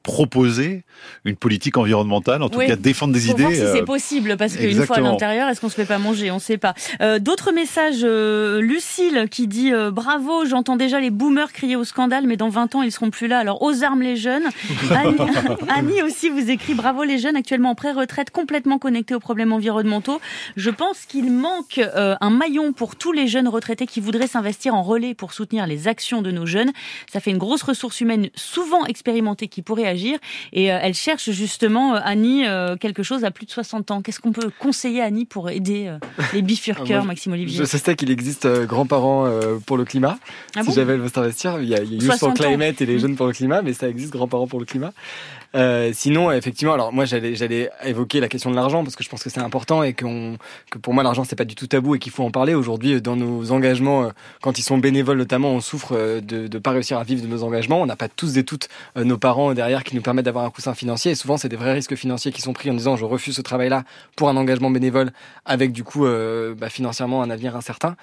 proposer 0.02 0.84
une 1.24 1.36
politique 1.36 1.76
environnementale, 1.76 2.42
en 2.42 2.48
tout 2.48 2.60
cas 2.60 2.76
défendre 2.76 3.12
des 3.12 3.30
idées. 3.30 3.42
Voir 3.42 3.54
si 3.54 3.72
c'est 3.72 3.84
possible, 3.84 4.36
parce 4.36 4.56
qu'une 4.56 4.84
fois 4.84 4.98
à 4.98 5.00
l'intérieur, 5.00 5.48
est-ce 5.48 5.60
qu'on 5.60 5.68
se 5.68 5.74
fait 5.74 5.84
pas 5.84 5.98
manger? 5.98 6.30
On 6.30 6.36
ne 6.36 6.40
sait 6.40 6.58
pas. 6.58 6.74
D'autres 7.20 7.52
messages, 7.52 8.04
Lucille 8.04 9.28
qui 9.30 9.48
dit 9.48 9.72
bravo 9.92 10.35
j'entends 10.44 10.76
déjà 10.76 11.00
les 11.00 11.10
boomers 11.10 11.52
crier 11.52 11.76
au 11.76 11.84
scandale, 11.84 12.26
mais 12.26 12.36
dans 12.36 12.48
20 12.48 12.74
ans, 12.74 12.82
ils 12.82 12.92
seront 12.92 13.10
plus 13.10 13.28
là. 13.28 13.38
Alors, 13.38 13.62
aux 13.62 13.82
armes 13.82 14.02
les 14.02 14.16
jeunes. 14.16 14.44
Annie, 15.68 16.02
aussi 16.02 16.28
vous 16.28 16.50
écrit 16.50 16.74
bravo 16.74 17.04
les 17.04 17.18
jeunes 17.18 17.36
actuellement 17.36 17.70
en 17.70 17.74
pré-retraite, 17.74 18.30
complètement 18.30 18.78
connectés 18.78 19.14
aux 19.14 19.20
problèmes 19.20 19.52
environnementaux. 19.52 20.20
Je 20.56 20.70
pense 20.70 21.04
qu'il 21.06 21.32
manque 21.32 21.78
euh, 21.78 22.16
un 22.20 22.30
maillon 22.30 22.72
pour 22.72 22.96
tous 22.96 23.12
les 23.12 23.26
jeunes 23.26 23.48
retraités 23.48 23.86
qui 23.86 24.00
voudraient 24.00 24.26
s'investir 24.26 24.74
en 24.74 24.82
relais 24.82 25.14
pour 25.14 25.32
soutenir 25.32 25.66
les 25.66 25.88
actions 25.88 26.22
de 26.22 26.30
nos 26.30 26.46
jeunes. 26.46 26.72
Ça 27.12 27.20
fait 27.20 27.30
une 27.30 27.38
grosse 27.38 27.62
ressource 27.62 28.00
humaine 28.00 28.28
souvent 28.34 28.84
expérimentée 28.84 29.48
qui 29.48 29.62
pourrait 29.62 29.86
agir. 29.86 30.18
Et 30.52 30.72
euh, 30.72 30.78
elle 30.82 30.94
cherche 30.94 31.30
justement, 31.30 31.94
euh, 31.94 32.00
Annie, 32.04 32.44
quelque 32.80 33.02
chose 33.02 33.24
à 33.24 33.30
plus 33.30 33.46
de 33.46 33.50
60 33.50 33.90
ans. 33.90 34.02
Qu'est-ce 34.02 34.20
qu'on 34.20 34.32
peut 34.32 34.50
conseiller 34.58 35.00
Annie 35.00 35.24
pour 35.24 35.50
aider 35.50 35.92
les 36.32 36.42
bifurqueurs, 36.42 37.02
ah, 37.02 37.06
Maxime 37.06 37.32
Olivier? 37.32 37.58
Je 37.58 37.64
sais 37.64 37.96
qu'il 37.96 38.10
existe 38.10 38.46
grands-parents 38.66 39.30
pour 39.66 39.76
le 39.76 39.84
climat. 39.84 40.15
Ah 40.54 40.62
si 40.62 40.72
j'avais 40.72 40.96
veut 40.96 41.08
s'investir, 41.08 41.60
il 41.60 41.68
y 41.68 41.74
a, 41.74 41.82
il 41.82 41.94
y 41.94 42.02
a 42.02 42.04
Youth 42.04 42.18
for 42.18 42.34
Climate 42.34 42.80
et 42.80 42.86
les 42.86 42.98
jeunes 42.98 43.16
pour 43.16 43.26
le 43.26 43.32
climat, 43.32 43.62
mais 43.62 43.72
ça 43.72 43.88
existe 43.88 44.12
grands-parents 44.12 44.46
pour 44.46 44.60
le 44.60 44.66
climat. 44.66 44.92
Euh, 45.56 45.90
sinon, 45.94 46.30
effectivement, 46.32 46.74
alors 46.74 46.92
moi 46.92 47.04
j'allais 47.04 47.34
j'allais 47.34 47.70
évoquer 47.84 48.20
la 48.20 48.28
question 48.28 48.50
de 48.50 48.56
l'argent 48.56 48.82
parce 48.84 48.94
que 48.94 49.02
je 49.02 49.08
pense 49.08 49.22
que 49.22 49.30
c'est 49.30 49.40
important 49.40 49.82
et 49.82 49.94
que 49.94 50.36
pour 50.82 50.92
moi 50.92 51.02
l'argent 51.02 51.24
c'est 51.24 51.36
pas 51.36 51.44
du 51.44 51.54
tout 51.54 51.66
tabou 51.66 51.94
et 51.94 51.98
qu'il 51.98 52.12
faut 52.12 52.24
en 52.24 52.30
parler. 52.30 52.54
Aujourd'hui 52.54 53.00
dans 53.00 53.16
nos 53.16 53.52
engagements 53.52 54.04
euh, 54.04 54.08
quand 54.42 54.58
ils 54.58 54.62
sont 54.62 54.78
bénévoles 54.78 55.18
notamment 55.18 55.50
on 55.50 55.60
souffre 55.60 55.96
euh, 55.96 56.20
de 56.20 56.46
de 56.46 56.58
pas 56.58 56.72
réussir 56.72 56.98
à 56.98 57.04
vivre 57.04 57.22
de 57.22 57.28
nos 57.28 57.42
engagements. 57.42 57.80
On 57.80 57.86
n'a 57.86 57.96
pas 57.96 58.08
tous 58.08 58.36
et 58.36 58.44
toutes 58.44 58.68
euh, 58.96 59.04
nos 59.04 59.16
parents 59.16 59.54
derrière 59.54 59.84
qui 59.84 59.94
nous 59.94 60.02
permettent 60.02 60.26
d'avoir 60.26 60.44
un 60.44 60.50
coussin 60.50 60.74
financier. 60.74 61.12
Et 61.12 61.14
souvent 61.14 61.36
c'est 61.38 61.48
des 61.48 61.56
vrais 61.56 61.72
risques 61.72 61.94
financiers 61.94 62.32
qui 62.32 62.42
sont 62.42 62.52
pris 62.52 62.70
en 62.70 62.74
disant 62.74 62.96
je 62.96 63.04
refuse 63.04 63.34
ce 63.34 63.42
travail 63.42 63.70
là 63.70 63.84
pour 64.16 64.28
un 64.28 64.36
engagement 64.36 64.70
bénévole 64.70 65.12
avec 65.44 65.72
du 65.72 65.84
coup 65.84 66.06
bah, 66.06 66.68
financièrement 66.68 67.22
un 67.22 67.30
avenir 67.30 67.56
incertain 67.56 67.96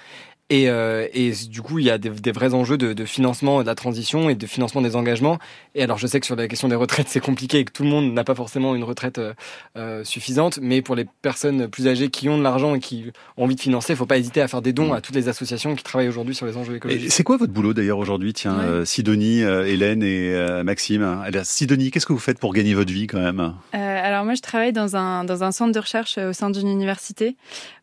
et, 0.50 0.68
euh, 0.68 1.06
et, 1.14 1.32
du 1.48 1.62
coup, 1.62 1.78
il 1.78 1.86
y 1.86 1.90
a 1.90 1.96
des, 1.96 2.10
des 2.10 2.32
vrais 2.32 2.52
enjeux 2.52 2.76
de, 2.76 2.92
de, 2.92 3.04
financement 3.06 3.62
de 3.62 3.66
la 3.66 3.74
transition 3.74 4.28
et 4.28 4.34
de 4.34 4.46
financement 4.46 4.82
des 4.82 4.94
engagements. 4.94 5.38
Et 5.74 5.82
alors, 5.82 5.96
je 5.96 6.06
sais 6.06 6.20
que 6.20 6.26
sur 6.26 6.36
la 6.36 6.48
question 6.48 6.68
des 6.68 6.74
retraites, 6.74 7.08
c'est 7.08 7.20
compliqué 7.20 7.60
et 7.60 7.64
que 7.64 7.72
tout 7.72 7.82
le 7.82 7.88
monde 7.88 8.12
n'a 8.12 8.24
pas 8.24 8.34
forcément 8.34 8.74
une 8.74 8.84
retraite 8.84 9.16
euh, 9.16 9.32
euh 9.78 10.04
suffisante. 10.04 10.58
Mais 10.60 10.82
pour 10.82 10.96
les 10.96 11.06
personnes 11.22 11.68
plus 11.68 11.88
âgées 11.88 12.10
qui 12.10 12.28
ont 12.28 12.36
de 12.36 12.42
l'argent 12.42 12.74
et 12.74 12.80
qui 12.80 13.06
ont 13.38 13.44
envie 13.44 13.54
de 13.54 13.60
financer, 13.60 13.94
il 13.94 13.96
faut 13.96 14.04
pas 14.04 14.18
hésiter 14.18 14.42
à 14.42 14.48
faire 14.48 14.60
des 14.60 14.74
dons 14.74 14.92
à 14.92 15.00
toutes 15.00 15.14
les 15.14 15.28
associations 15.28 15.74
qui 15.74 15.82
travaillent 15.82 16.08
aujourd'hui 16.08 16.34
sur 16.34 16.44
les 16.44 16.58
enjeux 16.58 16.76
écologiques. 16.76 17.10
C'est 17.10 17.24
quoi 17.24 17.38
votre 17.38 17.52
boulot 17.52 17.72
d'ailleurs 17.72 17.98
aujourd'hui? 17.98 18.34
Tiens, 18.34 18.58
euh, 18.60 18.84
Sidonie, 18.84 19.42
euh, 19.42 19.66
Hélène 19.66 20.02
et 20.02 20.62
Maxime. 20.62 21.02
Alors, 21.02 21.46
Sidonie, 21.46 21.90
qu'est-ce 21.90 22.06
que 22.06 22.12
vous 22.12 22.18
faites 22.18 22.38
pour 22.38 22.52
gagner 22.52 22.74
votre 22.74 22.92
vie 22.92 23.06
quand 23.06 23.20
même? 23.20 23.54
Alors 23.72 24.26
moi, 24.26 24.34
je 24.34 24.42
travaille 24.42 24.74
dans 24.74 24.94
un, 24.94 25.24
dans 25.24 25.42
un 25.42 25.52
centre 25.52 25.72
de 25.72 25.80
recherche 25.80 26.18
au 26.18 26.34
sein 26.34 26.50
d'une 26.50 26.68
université 26.68 27.36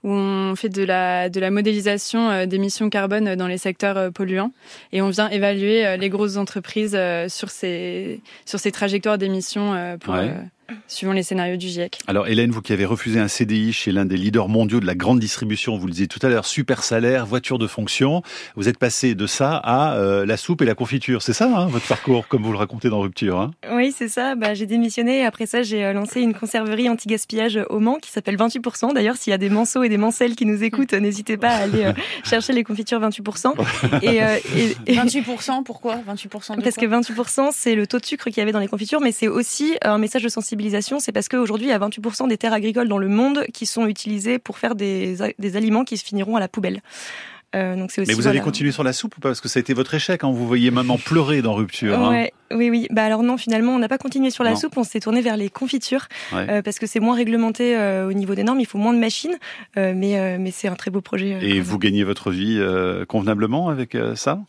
où 0.03 0.11
on 0.11 0.55
fait 0.55 0.69
de 0.69 0.83
la, 0.83 1.29
de 1.29 1.39
la 1.39 1.51
modélisation 1.51 2.45
d'émissions 2.45 2.89
carbone 2.89 3.35
dans 3.35 3.47
les 3.47 3.57
secteurs 3.57 3.97
euh, 3.97 4.11
polluants. 4.11 4.51
Et 4.91 5.01
on 5.01 5.09
vient 5.09 5.29
évaluer 5.29 5.85
euh, 5.85 5.97
les 5.97 6.09
grosses 6.09 6.37
entreprises 6.37 6.95
euh, 6.95 7.29
sur 7.29 7.49
ces, 7.49 8.21
sur 8.45 8.59
ces 8.59 8.71
trajectoires 8.71 9.17
d'émissions 9.17 9.97
pour 9.99 10.15
suivant 10.87 11.13
les 11.13 11.23
scénarios 11.23 11.57
du 11.57 11.67
GIEC. 11.67 11.99
Alors 12.07 12.27
Hélène, 12.27 12.51
vous 12.51 12.61
qui 12.61 12.73
avez 12.73 12.85
refusé 12.85 13.19
un 13.19 13.27
CDI 13.27 13.73
chez 13.73 13.91
l'un 13.91 14.05
des 14.05 14.17
leaders 14.17 14.47
mondiaux 14.47 14.79
de 14.79 14.85
la 14.85 14.95
grande 14.95 15.19
distribution, 15.19 15.77
vous 15.77 15.87
le 15.87 15.91
disiez 15.91 16.07
tout 16.07 16.19
à 16.21 16.29
l'heure, 16.29 16.45
super 16.45 16.83
salaire, 16.83 17.25
voiture 17.25 17.59
de 17.59 17.67
fonction, 17.67 18.21
vous 18.55 18.69
êtes 18.69 18.77
passé 18.77 19.15
de 19.15 19.27
ça 19.27 19.55
à 19.55 19.95
euh, 19.95 20.25
la 20.25 20.37
soupe 20.37 20.61
et 20.61 20.65
la 20.65 20.75
confiture. 20.75 21.21
C'est 21.21 21.33
ça 21.33 21.45
hein, 21.45 21.67
votre 21.67 21.87
parcours, 21.87 22.27
comme 22.27 22.43
vous 22.43 22.51
le 22.51 22.57
racontez 22.57 22.89
dans 22.89 22.99
Rupture 22.99 23.39
hein? 23.39 23.51
Oui, 23.71 23.93
c'est 23.95 24.07
ça. 24.07 24.35
Bah, 24.35 24.53
j'ai 24.53 24.65
démissionné 24.65 25.25
après 25.25 25.45
ça, 25.45 25.63
j'ai 25.63 25.83
euh, 25.83 25.93
lancé 25.93 26.21
une 26.21 26.33
conserverie 26.33 26.89
anti-gaspillage 26.89 27.59
au 27.69 27.79
Mans 27.79 27.97
qui 28.01 28.11
s'appelle 28.11 28.37
28%. 28.37 28.93
D'ailleurs, 28.93 29.15
s'il 29.15 29.31
y 29.31 29.33
a 29.33 29.37
des 29.37 29.49
manceaux 29.49 29.83
et 29.83 29.89
des 29.89 29.97
mancelles 29.97 30.35
qui 30.35 30.45
nous 30.45 30.63
écoutent, 30.63 30.93
n'hésitez 30.93 31.37
pas 31.37 31.49
à 31.49 31.63
aller 31.63 31.85
euh, 31.85 31.93
chercher 32.23 32.53
les 32.53 32.63
confitures 32.63 32.99
28%. 32.99 33.53
Et, 34.03 34.17
et, 34.87 34.95
28%, 34.95 35.63
pourquoi? 35.63 35.97
28% 36.07 36.61
Parce 36.61 36.75
que 36.75 36.85
28%, 36.85 37.49
c'est 37.51 37.75
le 37.75 37.87
taux 37.87 37.99
de 37.99 38.05
sucre 38.05 38.25
qu'il 38.25 38.37
y 38.37 38.41
avait 38.41 38.51
dans 38.51 38.59
les 38.59 38.67
confitures, 38.67 39.01
mais 39.01 39.11
c'est 39.11 39.27
aussi 39.27 39.75
un 39.81 39.97
message 39.97 40.23
de 40.23 40.29
sensibilité 40.29 40.60
c'est 40.99 41.11
parce 41.11 41.29
qu'aujourd'hui, 41.29 41.67
il 41.67 41.69
y 41.69 41.73
a 41.73 41.79
28% 41.79 42.27
des 42.27 42.37
terres 42.37 42.53
agricoles 42.53 42.87
dans 42.87 42.97
le 42.97 43.07
monde 43.07 43.45
qui 43.53 43.65
sont 43.65 43.87
utilisées 43.87 44.39
pour 44.39 44.57
faire 44.57 44.75
des, 44.75 45.17
des 45.37 45.55
aliments 45.55 45.83
qui 45.83 45.97
se 45.97 46.05
finiront 46.05 46.35
à 46.35 46.39
la 46.39 46.47
poubelle. 46.47 46.81
Euh, 47.55 47.75
donc 47.75 47.91
aussi, 47.97 48.03
Mais 48.07 48.13
vous 48.13 48.27
allez 48.27 48.39
continuer 48.39 48.71
sur 48.71 48.83
la 48.83 48.93
soupe 48.93 49.17
ou 49.17 49.21
pas? 49.21 49.29
Parce 49.29 49.41
que 49.41 49.49
ça 49.49 49.59
a 49.59 49.61
été 49.61 49.73
votre 49.73 49.93
échec. 49.93 50.23
Hein 50.23 50.31
vous 50.31 50.47
voyez 50.47 50.71
maman 50.71 50.97
pleurer 50.97 51.41
dans 51.41 51.53
Rupture. 51.53 51.99
Hein. 51.99 52.27
Oui, 52.55 52.69
oui. 52.69 52.87
Bah 52.91 53.03
alors 53.03 53.23
non, 53.23 53.37
finalement, 53.37 53.73
on 53.73 53.79
n'a 53.79 53.87
pas 53.87 53.97
continué 53.97 54.29
sur 54.29 54.43
la 54.43 54.55
soupe. 54.55 54.77
On 54.77 54.83
s'est 54.83 54.99
tourné 54.99 55.21
vers 55.21 55.37
les 55.37 55.49
confitures 55.49 56.07
euh, 56.33 56.61
parce 56.61 56.79
que 56.79 56.87
c'est 56.87 56.99
moins 56.99 57.15
réglementé 57.15 57.75
euh, 57.77 58.07
au 58.07 58.13
niveau 58.13 58.35
des 58.35 58.43
normes. 58.43 58.59
Il 58.59 58.65
faut 58.65 58.77
moins 58.77 58.93
de 58.93 58.99
machines, 58.99 59.37
euh, 59.77 59.93
mais 59.95 60.19
euh, 60.19 60.37
mais 60.39 60.51
c'est 60.51 60.67
un 60.67 60.75
très 60.75 60.91
beau 60.91 61.01
projet. 61.01 61.37
Et 61.41 61.59
vous 61.59 61.77
gagnez 61.77 62.03
votre 62.03 62.31
vie 62.31 62.59
convenablement 63.07 63.69
avec 63.69 63.97
ça? 64.15 64.39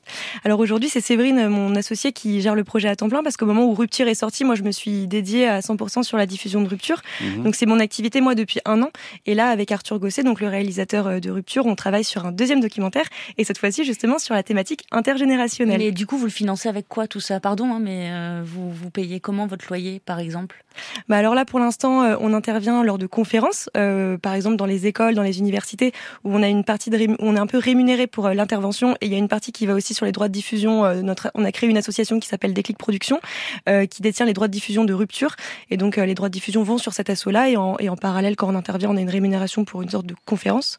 Alors 0.45 0.61
aujourd'hui, 0.61 0.89
c'est 0.89 1.01
Séverine, 1.01 1.49
mon 1.49 1.75
associé, 1.75 2.13
qui 2.13 2.41
gère 2.41 2.55
le 2.55 2.65
projet 2.65 2.89
à 2.89 2.97
temps 2.97 3.09
plein 3.09 3.23
parce 3.23 3.37
qu'au 3.37 3.47
moment 3.47 3.65
où 3.65 3.75
Rupture 3.75 4.09
est 4.09 4.15
sorti, 4.15 4.45
moi, 4.45 4.55
je 4.55 4.63
me 4.63 4.71
suis 4.71 5.07
dédiée 5.07 5.47
à 5.49 5.61
100% 5.61 6.03
sur 6.03 6.17
la 6.17 6.27
diffusion 6.27 6.63
de 6.63 6.69
Rupture. 6.69 7.03
Mhm. 7.21 7.45
Donc 7.45 7.55
c'est 7.55 7.67
mon 7.67 7.81
activité 7.81 8.21
moi 8.21 8.35
depuis 8.35 8.61
un 8.65 8.83
an. 8.83 8.91
Et 9.27 9.35
là, 9.35 9.49
avec 9.49 9.73
Arthur 9.73 9.99
Gosset, 9.99 10.23
donc 10.23 10.41
le 10.41 10.49
réalisateur 10.49 11.21
de 11.21 11.31
Rupture, 11.31 11.67
on 11.67 11.75
travaille 11.75 12.05
sur 12.05 12.27
un 12.27 12.33
deuxième 12.33 12.61
documentaire 12.61 13.07
et 13.39 13.45
cette 13.45 13.59
fois-ci 13.59 13.85
justement 13.85 14.19
sur 14.19 14.35
la 14.35 14.43
thématique 14.43 14.85
intergénérationnelle. 14.91 15.79
Mais 15.79 15.93
du 15.93 16.07
coup, 16.07 16.17
vous 16.17 16.27
le 16.27 16.31
financez 16.31 16.69
avec 16.69 16.89
quoi 16.89 17.07
tout 17.07 17.21
ça? 17.21 17.41
Pardon, 17.41 17.73
hein, 17.73 17.81
mais 17.81 17.92
euh, 18.11 18.43
vous, 18.45 18.71
vous 18.71 18.91
payez 18.91 19.21
comment 19.21 19.47
votre 19.47 19.67
loyer, 19.69 20.01
par 20.01 20.19
exemple? 20.19 20.65
Bah 21.09 21.19
alors 21.19 21.35
là, 21.35 21.45
pour 21.45 21.59
l'instant, 21.59 22.03
euh, 22.03 22.17
on 22.21 22.33
intervient 22.33 22.83
lors 22.83 22.97
de 22.97 23.07
conférences, 23.07 23.69
euh, 23.77 24.17
par 24.17 24.35
exemple 24.35 24.57
dans 24.57 24.67
les 24.67 24.87
écoles, 24.87 25.15
dans 25.15 25.23
les 25.23 25.39
universités, 25.39 25.93
où 26.25 26.35
on 26.35 26.43
a 26.43 26.49
une 26.49 26.65
partie 26.65 26.89
de 26.89 26.99
on 27.19 27.37
est 27.37 27.39
un 27.39 27.47
peu 27.47 27.59
rémunéré 27.59 28.07
pour 28.07 28.29
l'intervention, 28.29 28.95
et 29.01 29.07
il 29.07 29.13
y 29.13 29.15
a 29.15 29.19
une 29.19 29.29
partie 29.29 29.53
qui 29.53 29.67
va 29.67 29.75
aussi 29.75 29.93
sur 29.93 30.07
les 30.07 30.13
droits 30.13 30.29
de 30.29 30.33
diffusion. 30.33 31.03
notre, 31.03 31.31
on 31.35 31.45
a 31.45 31.53
créé 31.53 31.69
une 31.69 31.77
association 31.77 32.21
qui 32.21 32.29
s'appelle 32.29 32.55
Déclic 32.55 32.79
Production, 32.79 33.21
qui 33.67 34.03
détient 34.03 34.25
les 34.25 34.33
droits 34.33 34.49
de 34.49 34.53
diffusion 34.53 34.85
de 34.85 34.93
rupture, 34.95 35.35
et 35.71 35.77
donc 35.77 35.97
les 35.97 36.15
droits 36.15 36.29
de 36.29 36.33
diffusion 36.33 36.63
vont 36.63 36.79
sur 36.79 36.93
cet 36.93 37.11
asso-là, 37.11 37.51
et 37.51 37.57
en, 37.57 37.77
et 37.79 37.89
en 37.89 37.97
parallèle, 37.97 38.37
quand 38.37 38.49
on 38.49 38.55
intervient, 38.55 38.91
on 38.91 38.97
a 38.97 39.01
une 39.01 39.11
rémunération 39.11 39.65
pour 39.65 39.83
une 39.83 39.91
sorte 39.91 40.07
de 40.07 40.15
conférence. 40.25 40.79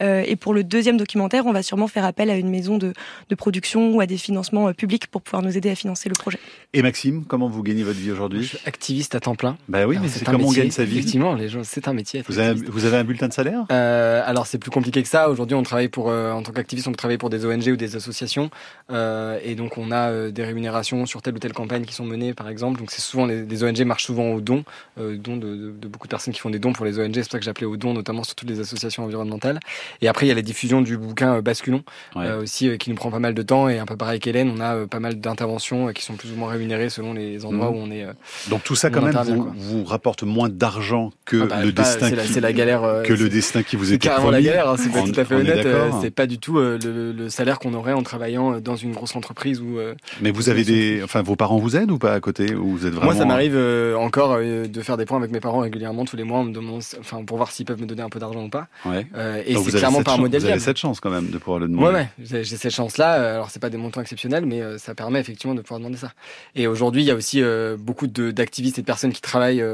et 0.00 0.36
pour 0.36 0.54
le 0.54 0.64
deuxième 0.64 0.96
documentaire, 0.96 1.46
on 1.46 1.52
va 1.52 1.62
sûrement 1.62 1.88
faire 1.88 2.04
appel 2.04 2.30
à 2.30 2.36
une 2.36 2.50
maison 2.50 2.78
de, 2.78 2.92
de 3.28 3.34
production 3.34 3.92
ou 3.92 4.00
à 4.00 4.06
des 4.06 4.16
financements 4.16 4.68
euh, 4.68 4.72
publics 4.72 5.06
pour 5.06 5.22
pouvoir 5.22 5.42
nous 5.42 5.56
aider 5.56 5.70
à 5.70 5.74
financer 5.74 6.08
le 6.08 6.14
projet. 6.14 6.38
Et 6.72 6.82
Maxime, 6.82 7.24
comment 7.24 7.48
vous 7.48 7.62
gagnez 7.62 7.84
votre 7.84 7.98
vie 7.98 8.10
aujourd'hui 8.10 8.42
Je 8.42 8.48
suis 8.48 8.58
activiste 8.66 9.14
à 9.14 9.20
temps 9.20 9.36
plein. 9.36 9.56
Bah 9.68 9.86
oui, 9.86 9.96
mais 10.00 10.08
c'est 10.08 10.24
comment 10.24 10.48
on 10.48 10.52
gagne 10.52 10.70
sa 10.70 10.84
vie 10.84 10.98
Effectivement, 10.98 11.34
les 11.34 11.48
gens, 11.48 11.60
c'est 11.62 11.86
un 11.86 11.92
métier. 11.92 12.22
Vous 12.26 12.38
avez, 12.38 12.54
vous 12.54 12.84
avez, 12.84 12.96
un 12.96 13.04
bulletin 13.04 13.28
de 13.28 13.32
salaire 13.32 13.64
euh, 13.70 14.22
Alors 14.24 14.46
c'est 14.46 14.58
plus 14.58 14.70
compliqué 14.70 15.02
que 15.02 15.08
ça. 15.08 15.30
Aujourd'hui, 15.30 15.56
on 15.56 15.62
travaille 15.62 15.88
pour, 15.88 16.10
euh, 16.10 16.32
en 16.32 16.42
tant 16.42 16.52
qu'activiste, 16.52 16.88
on 16.88 16.90
peut 16.90 16.96
travailler 16.96 17.18
pour 17.18 17.30
des 17.30 17.46
ONG 17.46 17.68
ou 17.68 17.76
des 17.76 17.96
associations, 17.96 18.50
euh, 18.90 19.38
et 19.44 19.54
donc 19.54 19.78
on 19.78 19.92
a 19.92 20.30
des 20.30 20.44
rémunérations 20.44 21.06
sur 21.06 21.22
telle 21.22 21.34
ou 21.34 21.38
telle 21.38 21.52
campagne 21.52 21.84
qui 21.84 21.94
sont 21.94 22.04
menées, 22.04 22.34
par 22.34 22.48
exemple. 22.48 22.80
Donc 22.80 22.90
c'est 22.90 23.00
souvent 23.00 23.26
les, 23.26 23.44
les, 23.44 23.64
ONG 23.64 23.80
marchent 23.84 24.04
souvent 24.04 24.32
au 24.32 24.40
don, 24.40 24.64
euh, 24.98 25.16
don 25.16 25.36
de, 25.36 25.56
de, 25.56 25.70
de, 25.70 25.88
beaucoup 25.88 26.06
de 26.06 26.10
personnes 26.10 26.34
qui 26.34 26.40
font 26.40 26.50
des 26.50 26.58
dons 26.58 26.72
pour 26.72 26.84
les 26.84 26.98
ONG. 26.98 27.14
C'est 27.14 27.22
pour 27.22 27.32
ça 27.32 27.38
que 27.38 27.44
j'appelais 27.44 27.66
au 27.66 27.76
don, 27.76 27.94
notamment 27.94 28.24
sur 28.24 28.34
toutes 28.34 28.48
les 28.48 28.60
associations 28.60 29.04
environnementales. 29.04 29.60
Et 30.00 30.08
après, 30.08 30.26
il 30.26 30.28
y 30.28 30.32
a 30.32 30.34
la 30.34 30.42
diffusion 30.42 30.82
du 30.82 30.96
bouquin 30.96 31.40
Basculon, 31.40 31.82
euh, 32.16 32.42
aussi 32.42 32.76
qui 32.78 32.90
nous 32.90 32.96
prend 32.96 33.10
pas 33.10 33.18
mal 33.18 33.34
de 33.34 33.42
temps 33.42 33.68
et 33.68 33.78
un 33.78 33.86
peu 33.86 33.96
pareil 33.96 34.20
qu'Hélène, 34.20 34.50
on 34.54 34.60
a 34.60 34.86
pas 34.86 35.00
mal 35.00 35.20
d'interventions 35.20 35.92
qui 35.92 36.02
sont 36.04 36.14
plus 36.14 36.32
ou 36.32 36.36
moins 36.36 36.43
rémunérées 36.46 36.88
selon 36.88 37.12
les 37.12 37.44
endroits 37.44 37.70
mmh. 37.70 37.74
où 37.74 37.78
on 37.78 37.90
est. 37.90 38.06
Donc 38.48 38.62
tout 38.64 38.74
ça 38.74 38.90
quand 38.90 39.02
même 39.02 39.14
vous, 39.14 39.52
vous, 39.56 39.84
rapporte 39.84 40.22
moins 40.22 40.48
d'argent 40.48 41.10
que 41.24 41.42
ah 41.42 41.46
bah, 41.46 41.62
le 41.62 41.72
destin 41.72 42.10
qui, 42.10 42.16
la, 42.34 42.40
la 42.40 42.52
galère 42.52 43.02
que 43.04 43.12
le 43.12 43.28
destin 43.28 43.62
qui 43.62 43.76
vous 43.76 43.92
est 43.92 43.98
carrément 43.98 44.30
la 44.30 44.42
galère, 44.42 44.68
hein, 44.68 44.76
c'est 44.78 44.92
pas 44.92 45.02
tout 45.02 45.18
à 45.18 45.24
fait 45.24 45.34
honnête. 45.34 45.66
c'est 46.00 46.10
pas 46.10 46.26
du 46.26 46.38
tout 46.38 46.58
le, 46.58 46.78
le, 46.78 47.28
salaire 47.28 47.58
qu'on 47.58 47.74
aurait 47.74 47.92
en 47.92 48.02
travaillant 48.02 48.60
dans 48.60 48.76
une 48.76 48.92
grosse 48.92 49.16
entreprise 49.16 49.60
ou. 49.60 49.78
Mais 50.20 50.30
vous 50.30 50.48
avez 50.48 50.64
des, 50.64 51.02
enfin 51.02 51.22
vos 51.22 51.36
parents 51.36 51.58
vous 51.58 51.76
aident 51.76 51.90
ou 51.90 51.98
pas 51.98 52.14
à 52.14 52.20
côté 52.20 52.54
ou 52.54 52.76
vous 52.76 52.86
êtes 52.86 52.92
vraiment. 52.92 53.12
Moi 53.12 53.14
ça 53.14 53.24
m'arrive 53.24 53.58
encore 53.96 54.38
de 54.38 54.80
faire 54.80 54.96
des 54.96 55.04
points 55.04 55.18
avec 55.18 55.30
mes 55.30 55.40
parents 55.40 55.60
régulièrement 55.60 56.04
tous 56.04 56.16
les 56.16 56.24
mois, 56.24 56.42
me 56.44 56.54
enfin 57.00 57.24
pour 57.24 57.36
voir 57.36 57.50
s'ils 57.50 57.66
peuvent 57.66 57.80
me 57.80 57.86
donner 57.86 58.02
un 58.02 58.08
peu 58.08 58.18
d'argent 58.18 58.44
ou 58.44 58.50
pas. 58.50 58.68
Ouais. 58.84 59.06
et 59.46 59.56
c'est 59.56 59.78
clairement 59.78 60.02
un 60.06 60.16
modèle. 60.18 60.40
Vous 60.40 60.48
avez 60.48 60.58
cette 60.60 60.78
chance 60.78 61.00
quand 61.00 61.10
même 61.10 61.30
de 61.30 61.38
pouvoir 61.38 61.58
le 61.58 61.68
demander. 61.68 61.86
Ouais, 61.86 62.08
ouais, 62.28 62.44
j'ai 62.44 62.56
cette 62.56 62.74
chance-là. 62.74 63.34
Alors, 63.34 63.50
c'est 63.50 63.60
pas 63.60 63.70
des 63.70 63.76
montants 63.76 64.00
exceptionnels, 64.00 64.46
mais 64.46 64.60
euh, 64.60 64.78
ça 64.78 64.94
permet 64.94 65.20
effectivement 65.20 65.54
de 65.54 65.62
pouvoir 65.62 65.80
demander 65.80 65.96
ça. 65.96 66.12
Et 66.54 66.66
aujourd'hui, 66.66 67.02
il 67.02 67.06
y 67.06 67.10
a 67.10 67.14
aussi 67.14 67.42
beaucoup 67.78 68.06
d'activistes 68.06 68.78
et 68.78 68.82
de 68.82 68.86
personnes 68.86 69.12
qui 69.12 69.20
travaillent 69.20 69.64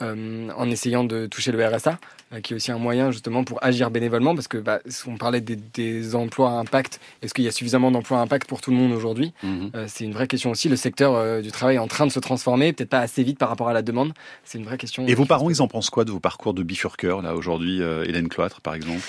en 0.00 0.70
essayant 0.70 1.04
de 1.04 1.26
toucher 1.26 1.52
le 1.52 1.66
RSA, 1.66 1.98
qui 2.42 2.52
est 2.52 2.56
aussi 2.56 2.70
un 2.70 2.78
moyen 2.78 3.10
justement 3.10 3.42
pour 3.44 3.62
agir 3.64 3.90
bénévolement, 3.90 4.34
parce 4.34 4.48
que 4.48 4.58
bah, 4.58 4.80
on 5.06 5.16
parlait 5.16 5.40
des, 5.40 5.56
des 5.56 6.14
emplois 6.14 6.50
à 6.50 6.54
impact. 6.54 7.00
Est-ce 7.22 7.34
qu'il 7.34 7.44
y 7.44 7.48
a 7.48 7.52
suffisamment 7.52 7.90
d'emplois 7.90 8.18
à 8.18 8.20
impact 8.22 8.48
pour 8.48 8.60
tout 8.60 8.70
le 8.70 8.76
monde 8.76 8.92
aujourd'hui? 8.92 9.32
Mhm. 9.42 9.72
C'est 9.88 10.04
une 10.04 10.12
vraie 10.12 10.28
question 10.28 10.50
aussi. 10.50 10.68
Le 10.68 10.76
secteur 10.76 11.42
du 11.42 11.50
travail 11.50 11.76
est 11.76 11.80
en 11.80 11.88
train 11.88 12.06
de 12.06 12.12
se 12.12 12.20
transformer, 12.20 12.72
peut-être 12.72 12.90
pas 12.90 13.00
assez 13.00 13.22
vite 13.22 13.38
par 13.38 13.48
rapport 13.48 13.68
à 13.68 13.72
la 13.72 13.82
demande. 13.82 14.12
C'est 14.44 14.58
une 14.58 14.64
vraie 14.64 14.78
question. 14.78 15.06
Et 15.06 15.14
vos 15.14 15.26
parents, 15.26 15.50
ils 15.50 15.62
en 15.62 15.68
pensent 15.68 15.90
quoi 15.90 16.04
de 16.04 16.10
vos 16.10 16.20
parcours 16.20 16.54
de 16.54 16.62
bifurqueur 16.62 17.22
là 17.22 17.34
aujourd'hui, 17.34 17.80
Hélène 17.80 18.28
Cloître 18.28 18.60
par 18.60 18.74
exemple? 18.74 19.02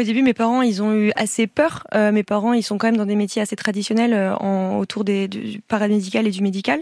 Au 0.00 0.02
début, 0.02 0.22
mes 0.22 0.34
parents, 0.34 0.62
ils 0.62 0.82
ont 0.82 0.94
eu 0.94 1.12
assez 1.16 1.46
peur. 1.46 1.84
Euh, 1.94 2.12
mes 2.12 2.22
parents, 2.22 2.52
ils 2.52 2.62
sont 2.62 2.78
quand 2.78 2.86
même 2.86 2.96
dans 2.96 3.06
des 3.06 3.16
métiers 3.16 3.42
assez 3.42 3.56
traditionnels 3.56 4.14
euh, 4.14 4.34
en, 4.36 4.78
autour 4.78 5.04
des, 5.04 5.28
du 5.28 5.60
paramédical 5.60 6.26
et 6.26 6.30
du 6.30 6.42
médical. 6.42 6.80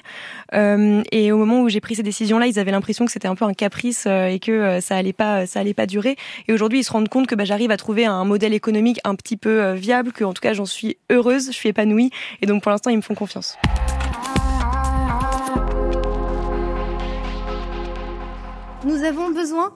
Euh, 0.54 1.02
et 1.10 1.32
au 1.32 1.38
moment 1.38 1.62
où 1.62 1.68
j'ai 1.68 1.80
pris 1.80 1.94
ces 1.96 2.02
décisions-là, 2.02 2.46
ils 2.46 2.58
avaient 2.58 2.70
l'impression 2.70 3.04
que 3.04 3.12
c'était 3.12 3.28
un 3.28 3.34
peu 3.34 3.44
un 3.44 3.54
caprice 3.54 4.04
euh, 4.06 4.26
et 4.26 4.38
que 4.38 4.52
euh, 4.52 4.80
ça 4.80 4.96
allait 4.96 5.12
pas, 5.12 5.46
ça 5.46 5.60
allait 5.60 5.74
pas 5.74 5.86
durer. 5.86 6.16
Et 6.48 6.52
aujourd'hui, 6.52 6.80
ils 6.80 6.84
se 6.84 6.92
rendent 6.92 7.08
compte 7.08 7.26
que 7.26 7.34
bah, 7.34 7.44
j'arrive 7.44 7.70
à 7.70 7.76
trouver 7.76 8.04
un 8.06 8.24
modèle 8.24 8.54
économique 8.54 9.00
un 9.04 9.14
petit 9.14 9.36
peu 9.36 9.72
viable, 9.72 10.12
que 10.12 10.24
en 10.24 10.32
tout 10.32 10.42
cas, 10.42 10.52
j'en 10.52 10.66
suis 10.66 10.96
heureuse, 11.10 11.46
je 11.46 11.52
suis 11.52 11.68
épanouie. 11.68 12.10
Et 12.42 12.46
donc, 12.46 12.62
pour 12.62 12.70
l'instant, 12.70 12.90
ils 12.90 12.96
me 12.96 13.02
font 13.02 13.14
confiance. 13.14 13.56
Nous 18.84 19.04
avons 19.04 19.30
besoin 19.30 19.72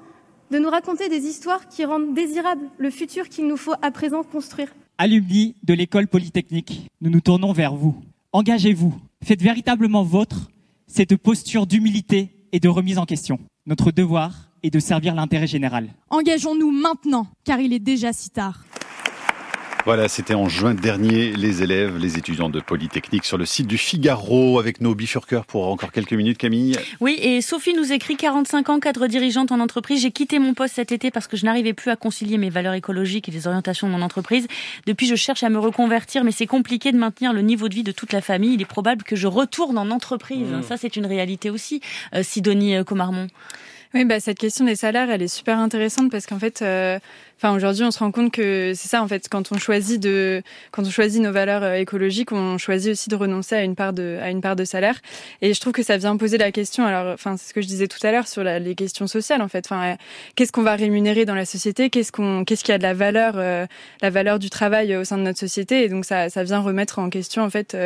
de 0.54 0.60
nous 0.60 0.70
raconter 0.70 1.08
des 1.08 1.26
histoires 1.26 1.66
qui 1.66 1.84
rendent 1.84 2.14
désirable 2.14 2.68
le 2.78 2.88
futur 2.88 3.28
qu'il 3.28 3.48
nous 3.48 3.56
faut 3.56 3.74
à 3.82 3.90
présent 3.90 4.22
construire. 4.22 4.72
Alumni 4.98 5.56
de 5.64 5.74
l'école 5.74 6.06
polytechnique, 6.06 6.88
nous 7.00 7.10
nous 7.10 7.20
tournons 7.20 7.52
vers 7.52 7.74
vous. 7.74 7.96
Engagez-vous, 8.30 8.94
faites 9.24 9.42
véritablement 9.42 10.04
vôtre 10.04 10.48
cette 10.86 11.16
posture 11.16 11.66
d'humilité 11.66 12.28
et 12.52 12.60
de 12.60 12.68
remise 12.68 12.98
en 12.98 13.04
question. 13.04 13.40
Notre 13.66 13.90
devoir 13.90 14.50
est 14.62 14.70
de 14.70 14.78
servir 14.78 15.16
l'intérêt 15.16 15.48
général. 15.48 15.88
Engageons-nous 16.10 16.70
maintenant, 16.70 17.26
car 17.42 17.58
il 17.58 17.72
est 17.72 17.80
déjà 17.80 18.12
si 18.12 18.30
tard. 18.30 18.64
Voilà, 19.84 20.08
c'était 20.08 20.32
en 20.32 20.48
juin 20.48 20.72
dernier, 20.72 21.32
les 21.32 21.62
élèves, 21.62 21.98
les 21.98 22.16
étudiants 22.16 22.48
de 22.48 22.58
Polytechnique 22.58 23.26
sur 23.26 23.36
le 23.36 23.44
site 23.44 23.66
du 23.66 23.76
Figaro 23.76 24.58
avec 24.58 24.80
nos 24.80 24.94
bifurqueurs 24.94 25.44
pour 25.44 25.68
encore 25.68 25.92
quelques 25.92 26.14
minutes, 26.14 26.38
Camille. 26.38 26.78
Oui, 27.00 27.18
et 27.20 27.42
Sophie 27.42 27.74
nous 27.74 27.92
écrit 27.92 28.16
45 28.16 28.70
ans, 28.70 28.80
cadre 28.80 29.06
dirigeante 29.08 29.52
en 29.52 29.60
entreprise. 29.60 30.00
J'ai 30.00 30.10
quitté 30.10 30.38
mon 30.38 30.54
poste 30.54 30.76
cet 30.76 30.90
été 30.90 31.10
parce 31.10 31.26
que 31.26 31.36
je 31.36 31.44
n'arrivais 31.44 31.74
plus 31.74 31.90
à 31.90 31.96
concilier 31.96 32.38
mes 32.38 32.48
valeurs 32.48 32.72
écologiques 32.72 33.28
et 33.28 33.32
les 33.32 33.46
orientations 33.46 33.86
de 33.86 33.92
mon 33.92 34.00
entreprise. 34.00 34.46
Depuis, 34.86 35.06
je 35.06 35.16
cherche 35.16 35.42
à 35.42 35.50
me 35.50 35.58
reconvertir, 35.58 36.24
mais 36.24 36.32
c'est 36.32 36.46
compliqué 36.46 36.90
de 36.90 36.96
maintenir 36.96 37.34
le 37.34 37.42
niveau 37.42 37.68
de 37.68 37.74
vie 37.74 37.82
de 37.82 37.92
toute 37.92 38.14
la 38.14 38.22
famille. 38.22 38.54
Il 38.54 38.62
est 38.62 38.66
probable 38.66 39.02
que 39.02 39.16
je 39.16 39.26
retourne 39.26 39.76
en 39.76 39.90
entreprise. 39.90 40.48
Mmh. 40.50 40.62
Ça, 40.62 40.78
c'est 40.78 40.96
une 40.96 41.04
réalité 41.04 41.50
aussi, 41.50 41.82
euh, 42.14 42.22
Sidonie 42.22 42.82
Comarmont. 42.86 43.26
Oui, 43.94 44.04
bah, 44.04 44.18
cette 44.18 44.40
question 44.40 44.64
des 44.64 44.74
salaires, 44.74 45.08
elle 45.08 45.22
est 45.22 45.28
super 45.28 45.56
intéressante 45.60 46.10
parce 46.10 46.26
qu'en 46.26 46.40
fait, 46.40 46.62
euh, 46.62 46.98
Enfin, 47.36 47.54
aujourd'hui, 47.54 47.84
on 47.84 47.90
se 47.90 47.98
rend 47.98 48.10
compte 48.12 48.32
que 48.32 48.72
c'est 48.74 48.88
ça, 48.88 49.02
en 49.02 49.08
fait, 49.08 49.28
quand 49.28 49.50
on 49.52 49.58
choisit 49.58 50.00
de, 50.00 50.42
quand 50.70 50.84
on 50.84 50.90
choisit 50.90 51.20
nos 51.20 51.32
valeurs 51.32 51.62
euh, 51.62 51.74
écologiques, 51.74 52.32
on 52.32 52.58
choisit 52.58 52.92
aussi 52.92 53.08
de 53.08 53.16
renoncer 53.16 53.56
à 53.56 53.64
une 53.64 53.74
part 53.74 53.92
de, 53.92 54.18
à 54.22 54.30
une 54.30 54.40
part 54.40 54.56
de 54.56 54.64
salaire. 54.64 55.00
Et 55.42 55.52
je 55.52 55.60
trouve 55.60 55.72
que 55.72 55.82
ça 55.82 55.96
vient 55.96 56.16
poser 56.16 56.38
la 56.38 56.52
question. 56.52 56.86
Alors, 56.86 57.12
enfin, 57.12 57.36
c'est 57.36 57.48
ce 57.48 57.54
que 57.54 57.60
je 57.60 57.66
disais 57.66 57.88
tout 57.88 57.98
à 58.06 58.12
l'heure 58.12 58.28
sur 58.28 58.44
les 58.44 58.74
questions 58.74 59.06
sociales, 59.06 59.42
en 59.42 59.48
fait. 59.48 59.66
Enfin, 59.66 59.84
euh, 59.84 59.94
qu'est-ce 60.36 60.52
qu'on 60.52 60.62
va 60.62 60.76
rémunérer 60.76 61.24
dans 61.24 61.34
la 61.34 61.44
société? 61.44 61.90
Qu'est-ce 61.90 62.12
qu'on, 62.12 62.44
qu'est-ce 62.44 62.62
qui 62.62 62.72
a 62.72 62.78
de 62.78 62.84
la 62.84 62.94
valeur, 62.94 63.34
euh, 63.36 63.66
la 64.00 64.10
valeur 64.10 64.38
du 64.38 64.48
travail 64.48 64.96
au 64.96 65.04
sein 65.04 65.18
de 65.18 65.22
notre 65.22 65.40
société? 65.40 65.84
Et 65.84 65.88
donc, 65.88 66.04
ça, 66.04 66.30
ça 66.30 66.44
vient 66.44 66.60
remettre 66.60 66.98
en 66.98 67.10
question, 67.10 67.42
en 67.42 67.50
fait, 67.50 67.76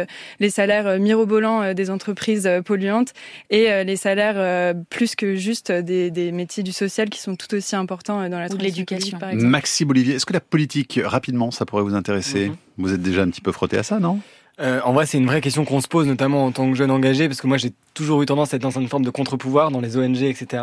les 0.40 0.50
salaires 0.50 0.98
mirobolants 0.98 1.72
des 1.72 1.90
entreprises 1.90 2.48
polluantes 2.64 3.12
et 3.50 3.84
les 3.84 3.96
salaires 3.96 4.74
plus 4.90 5.14
que 5.16 5.36
juste 5.36 5.72
des, 5.72 6.10
des 6.10 6.32
métiers 6.32 6.62
du 6.62 6.72
social 6.72 7.08
qui 7.08 7.20
sont 7.20 7.36
tout 7.36 7.54
aussi 7.54 7.76
importants 7.76 8.28
dans 8.28 8.38
la 8.38 8.48
l'éducation, 8.58 9.18
par 9.18 9.30
exemple. 9.30 9.37
Maxime 9.44 9.90
Olivier, 9.90 10.14
est-ce 10.14 10.26
que 10.26 10.32
la 10.32 10.40
politique, 10.40 11.00
rapidement, 11.04 11.50
ça 11.50 11.66
pourrait 11.66 11.82
vous 11.82 11.94
intéresser 11.94 12.48
mhm. 12.48 12.56
Vous 12.78 12.92
êtes 12.92 13.02
déjà 13.02 13.22
un 13.22 13.30
petit 13.30 13.40
peu 13.40 13.52
frotté 13.52 13.76
à 13.78 13.82
ça, 13.82 13.98
non? 13.98 14.20
Euh, 14.60 14.80
en 14.84 14.92
vrai, 14.92 15.06
c'est 15.06 15.18
une 15.18 15.26
vraie 15.26 15.40
question 15.40 15.64
qu'on 15.64 15.80
se 15.80 15.88
pose, 15.88 16.06
notamment 16.06 16.46
en 16.46 16.52
tant 16.52 16.68
que 16.70 16.76
jeune 16.76 16.90
engagé, 16.90 17.28
parce 17.28 17.40
que 17.40 17.46
moi, 17.46 17.56
j'ai 17.56 17.72
toujours 17.98 18.22
eu 18.22 18.26
tendance 18.26 18.54
à 18.54 18.56
être 18.56 18.62
dans 18.62 18.78
une 18.78 18.88
forme 18.88 19.04
de 19.04 19.10
contre-pouvoir 19.10 19.70
dans 19.70 19.80
les 19.80 19.96
ONG, 19.96 20.22
etc. 20.22 20.62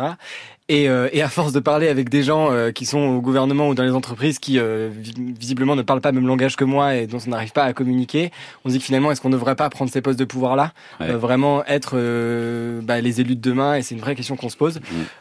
Et, 0.68 0.88
euh, 0.88 1.08
et 1.12 1.22
à 1.22 1.28
force 1.28 1.52
de 1.52 1.60
parler 1.60 1.86
avec 1.86 2.08
des 2.08 2.24
gens 2.24 2.50
euh, 2.50 2.72
qui 2.72 2.86
sont 2.86 2.98
au 2.98 3.20
gouvernement 3.20 3.68
ou 3.68 3.74
dans 3.74 3.84
les 3.84 3.92
entreprises 3.92 4.40
qui 4.40 4.58
euh, 4.58 4.90
visiblement 5.38 5.76
ne 5.76 5.82
parlent 5.82 6.00
pas 6.00 6.10
le 6.10 6.16
même 6.16 6.26
langage 6.26 6.56
que 6.56 6.64
moi 6.64 6.96
et 6.96 7.06
dont 7.06 7.18
on 7.24 7.30
n'arrive 7.30 7.52
pas 7.52 7.62
à 7.62 7.72
communiquer, 7.72 8.32
on 8.64 8.68
se 8.68 8.72
dit 8.72 8.80
que 8.80 8.84
finalement, 8.84 9.12
est-ce 9.12 9.20
qu'on 9.20 9.28
ne 9.28 9.34
devrait 9.34 9.54
pas 9.54 9.70
prendre 9.70 9.92
ces 9.92 10.00
postes 10.00 10.18
de 10.18 10.24
pouvoir-là, 10.24 10.72
vraiment 10.98 11.64
être 11.66 11.96
bah, 12.82 13.00
les 13.00 13.20
élus 13.20 13.36
de 13.36 13.40
demain 13.40 13.76
Et 13.76 13.82
c'est 13.82 13.94
une 13.94 14.00
vraie 14.00 14.16
question 14.16 14.36
qu'on 14.36 14.48
se 14.48 14.56
pose. 14.56 14.80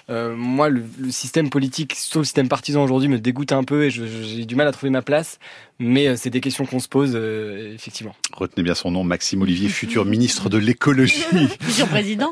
Moi, 0.10 0.70
le, 0.70 0.84
le, 0.98 1.12
système 1.12 1.50
politique, 1.50 1.94
surtout 1.94 2.20
le 2.20 2.26
système 2.26 2.48
partisan 2.48 2.84
aujourd'hui, 2.84 3.10
me 3.10 3.20
dégoûte 3.20 3.52
un 3.52 3.64
peu 3.64 3.84
et 3.86 3.90
j'ai 3.92 4.46
du 4.46 4.56
mal 4.56 4.68
à 4.68 4.72
trouver 4.72 4.90
ma 4.90 5.02
place. 5.02 5.38
Mais 5.78 6.16
c'est 6.16 6.30
des 6.30 6.40
questions 6.40 6.66
qu'on 6.66 6.80
se 6.80 6.88
pose, 6.88 7.16
effectivement. 7.16 8.16
Retenez 8.34 8.64
bien 8.64 8.76
son 8.76 8.92
nom, 8.92 9.04
Maxime 9.04 9.42
Olivier, 9.42 9.68
futur 9.68 10.06
ministre 10.06 10.50
de 10.50 10.58
l'écologie. 10.58 11.26
président. 12.06 12.32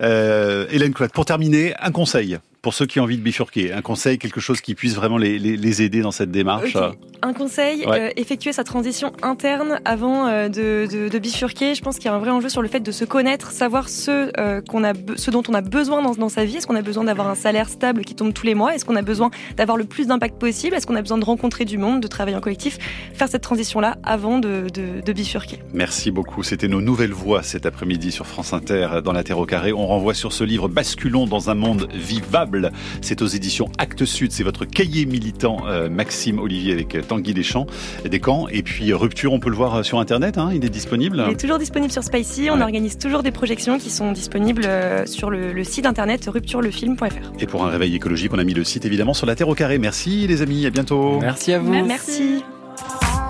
Hélène 0.70 0.92
Cloître, 0.92 1.14
pour 1.14 1.24
terminer, 1.24 1.74
un 1.80 1.90
conseil 1.90 2.38
pour 2.66 2.74
ceux 2.74 2.86
qui 2.86 2.98
ont 2.98 3.04
envie 3.04 3.16
de 3.16 3.22
bifurquer 3.22 3.72
Un 3.72 3.80
conseil, 3.80 4.18
quelque 4.18 4.40
chose 4.40 4.60
qui 4.60 4.74
puisse 4.74 4.96
vraiment 4.96 5.18
les, 5.18 5.38
les, 5.38 5.82
aider 5.82 6.00
dans 6.00 6.10
cette 6.10 6.32
démarche 6.32 6.76
Un 7.22 7.32
conseil, 7.32 7.84
euh, 7.86 8.10
effectuer 8.16 8.52
sa 8.52 8.64
transition 8.64 9.12
interne 9.22 9.78
avant 9.84 10.26
euh, 10.26 10.48
de, 10.48 11.08
de, 11.08 11.18
bifurquer. 11.20 11.76
Je 11.76 11.82
pense 11.82 11.94
qu'il 11.94 12.06
y 12.06 12.08
a 12.08 12.14
un 12.14 12.18
vrai 12.18 12.30
enjeu 12.30 12.48
sur 12.48 12.62
le 12.62 12.68
fait 12.68 12.80
de 12.80 12.90
se 12.90 13.04
connaître, 13.04 13.52
savoir 13.52 13.88
ce, 13.88 14.32
euh, 14.40 14.62
qu'on 14.62 14.82
a, 14.82 14.94
ce 15.14 15.30
dont 15.30 15.44
on 15.48 15.54
a 15.54 15.60
besoin 15.60 16.02
dans, 16.02 16.14
dans 16.14 16.28
sa 16.28 16.44
vie. 16.44 16.56
Est-ce 16.56 16.66
qu'on 16.66 16.74
a 16.74 16.82
besoin 16.82 17.04
d'avoir 17.04 17.28
un 17.28 17.36
salaire 17.36 17.68
stable 17.68 18.04
qui 18.04 18.16
tombe 18.16 18.34
tous 18.34 18.46
les 18.46 18.56
mois? 18.56 18.74
Est-ce 18.74 18.84
qu'on 18.84 18.96
a 18.96 19.02
besoin 19.02 19.30
d'avoir 19.56 19.76
le 19.76 19.84
plus 19.84 20.08
d'impact 20.08 20.36
possible? 20.36 20.74
Est-ce 20.74 20.88
qu'on 20.88 20.96
a 20.96 21.02
besoin 21.02 21.18
de 21.18 21.24
rencontrer 21.24 21.66
du 21.66 21.78
monde, 21.78 22.00
de 22.00 22.08
travailler 22.08 22.36
en 22.36 22.40
collectif? 22.40 22.78
Faire 23.14 23.28
cette 23.28 23.42
transition-là 23.42 23.96
avant 24.02 24.40
de, 24.40 24.66
de, 24.72 25.12
bifurquer. 25.12 25.60
Merci 25.72 26.10
beaucoup. 26.10 26.42
C'était 26.42 26.66
nos 26.66 26.80
nouvelles 26.80 27.12
voix 27.12 27.44
cet 27.44 27.64
après-midi 27.64 28.10
sur 28.10 28.26
France 28.26 28.52
Inter 28.52 28.88
dans 29.04 29.12
la 29.12 29.22
Terre 29.22 29.38
au 29.38 29.46
Carré. 29.46 29.72
On 29.72 29.86
renvoie 29.86 30.14
sur 30.14 30.32
ce 30.32 30.42
livre 30.42 30.66
Basculons 30.66 31.28
dans 31.28 31.48
un 31.48 31.54
monde 31.54 31.88
vivable 31.94 32.55
c'est 33.00 33.22
aux 33.22 33.26
éditions 33.26 33.68
Actes 33.78 34.04
Sud. 34.04 34.32
C'est 34.32 34.42
votre 34.42 34.64
cahier 34.64 35.06
militant, 35.06 35.58
euh, 35.66 35.88
Maxime 35.88 36.38
Olivier, 36.38 36.72
avec 36.72 36.94
euh, 36.94 37.02
Tanguy 37.02 37.34
Deschamps, 37.34 37.66
des 38.08 38.20
camps. 38.20 38.48
Et 38.48 38.62
puis 38.62 38.92
euh, 38.92 38.96
Rupture, 38.96 39.32
on 39.32 39.40
peut 39.40 39.50
le 39.50 39.56
voir 39.56 39.84
sur 39.84 39.98
Internet. 39.98 40.38
Hein, 40.38 40.50
il 40.54 40.64
est 40.64 40.70
disponible. 40.70 41.24
Il 41.26 41.32
est 41.32 41.40
toujours 41.40 41.58
disponible 41.58 41.92
sur 41.92 42.02
Spicy. 42.02 42.48
On 42.50 42.60
organise 42.60 42.98
toujours 42.98 43.22
des 43.22 43.30
projections 43.30 43.78
qui 43.78 43.90
sont 43.90 44.12
disponibles 44.12 44.68
sur 45.06 45.30
le, 45.30 45.64
site 45.64 45.86
internet 45.86 46.28
rupturelefilm.fr. 46.32 47.32
Et 47.40 47.46
pour 47.46 47.64
un 47.64 47.68
réveil 47.68 47.94
écologique, 47.94 48.32
on 48.32 48.38
a 48.38 48.44
mis 48.44 48.54
le 48.54 48.64
site 48.64 48.84
évidemment 48.84 49.14
sur 49.14 49.26
la 49.26 49.34
Terre 49.34 49.48
au 49.48 49.54
carré. 49.54 49.78
Merci 49.78 50.26
les 50.26 50.42
amis. 50.42 50.66
À 50.66 50.70
bientôt. 50.70 51.18
Merci 51.20 51.52
à 51.52 51.58
vous. 51.58 51.72
Merci. 51.72 52.42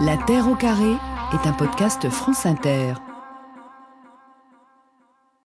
La 0.02 0.16
Terre 0.26 0.48
au 0.48 0.54
carré 0.54 0.92
est 1.32 1.48
un 1.48 1.52
podcast 1.52 2.08
France 2.10 2.46
Inter. 2.46 3.05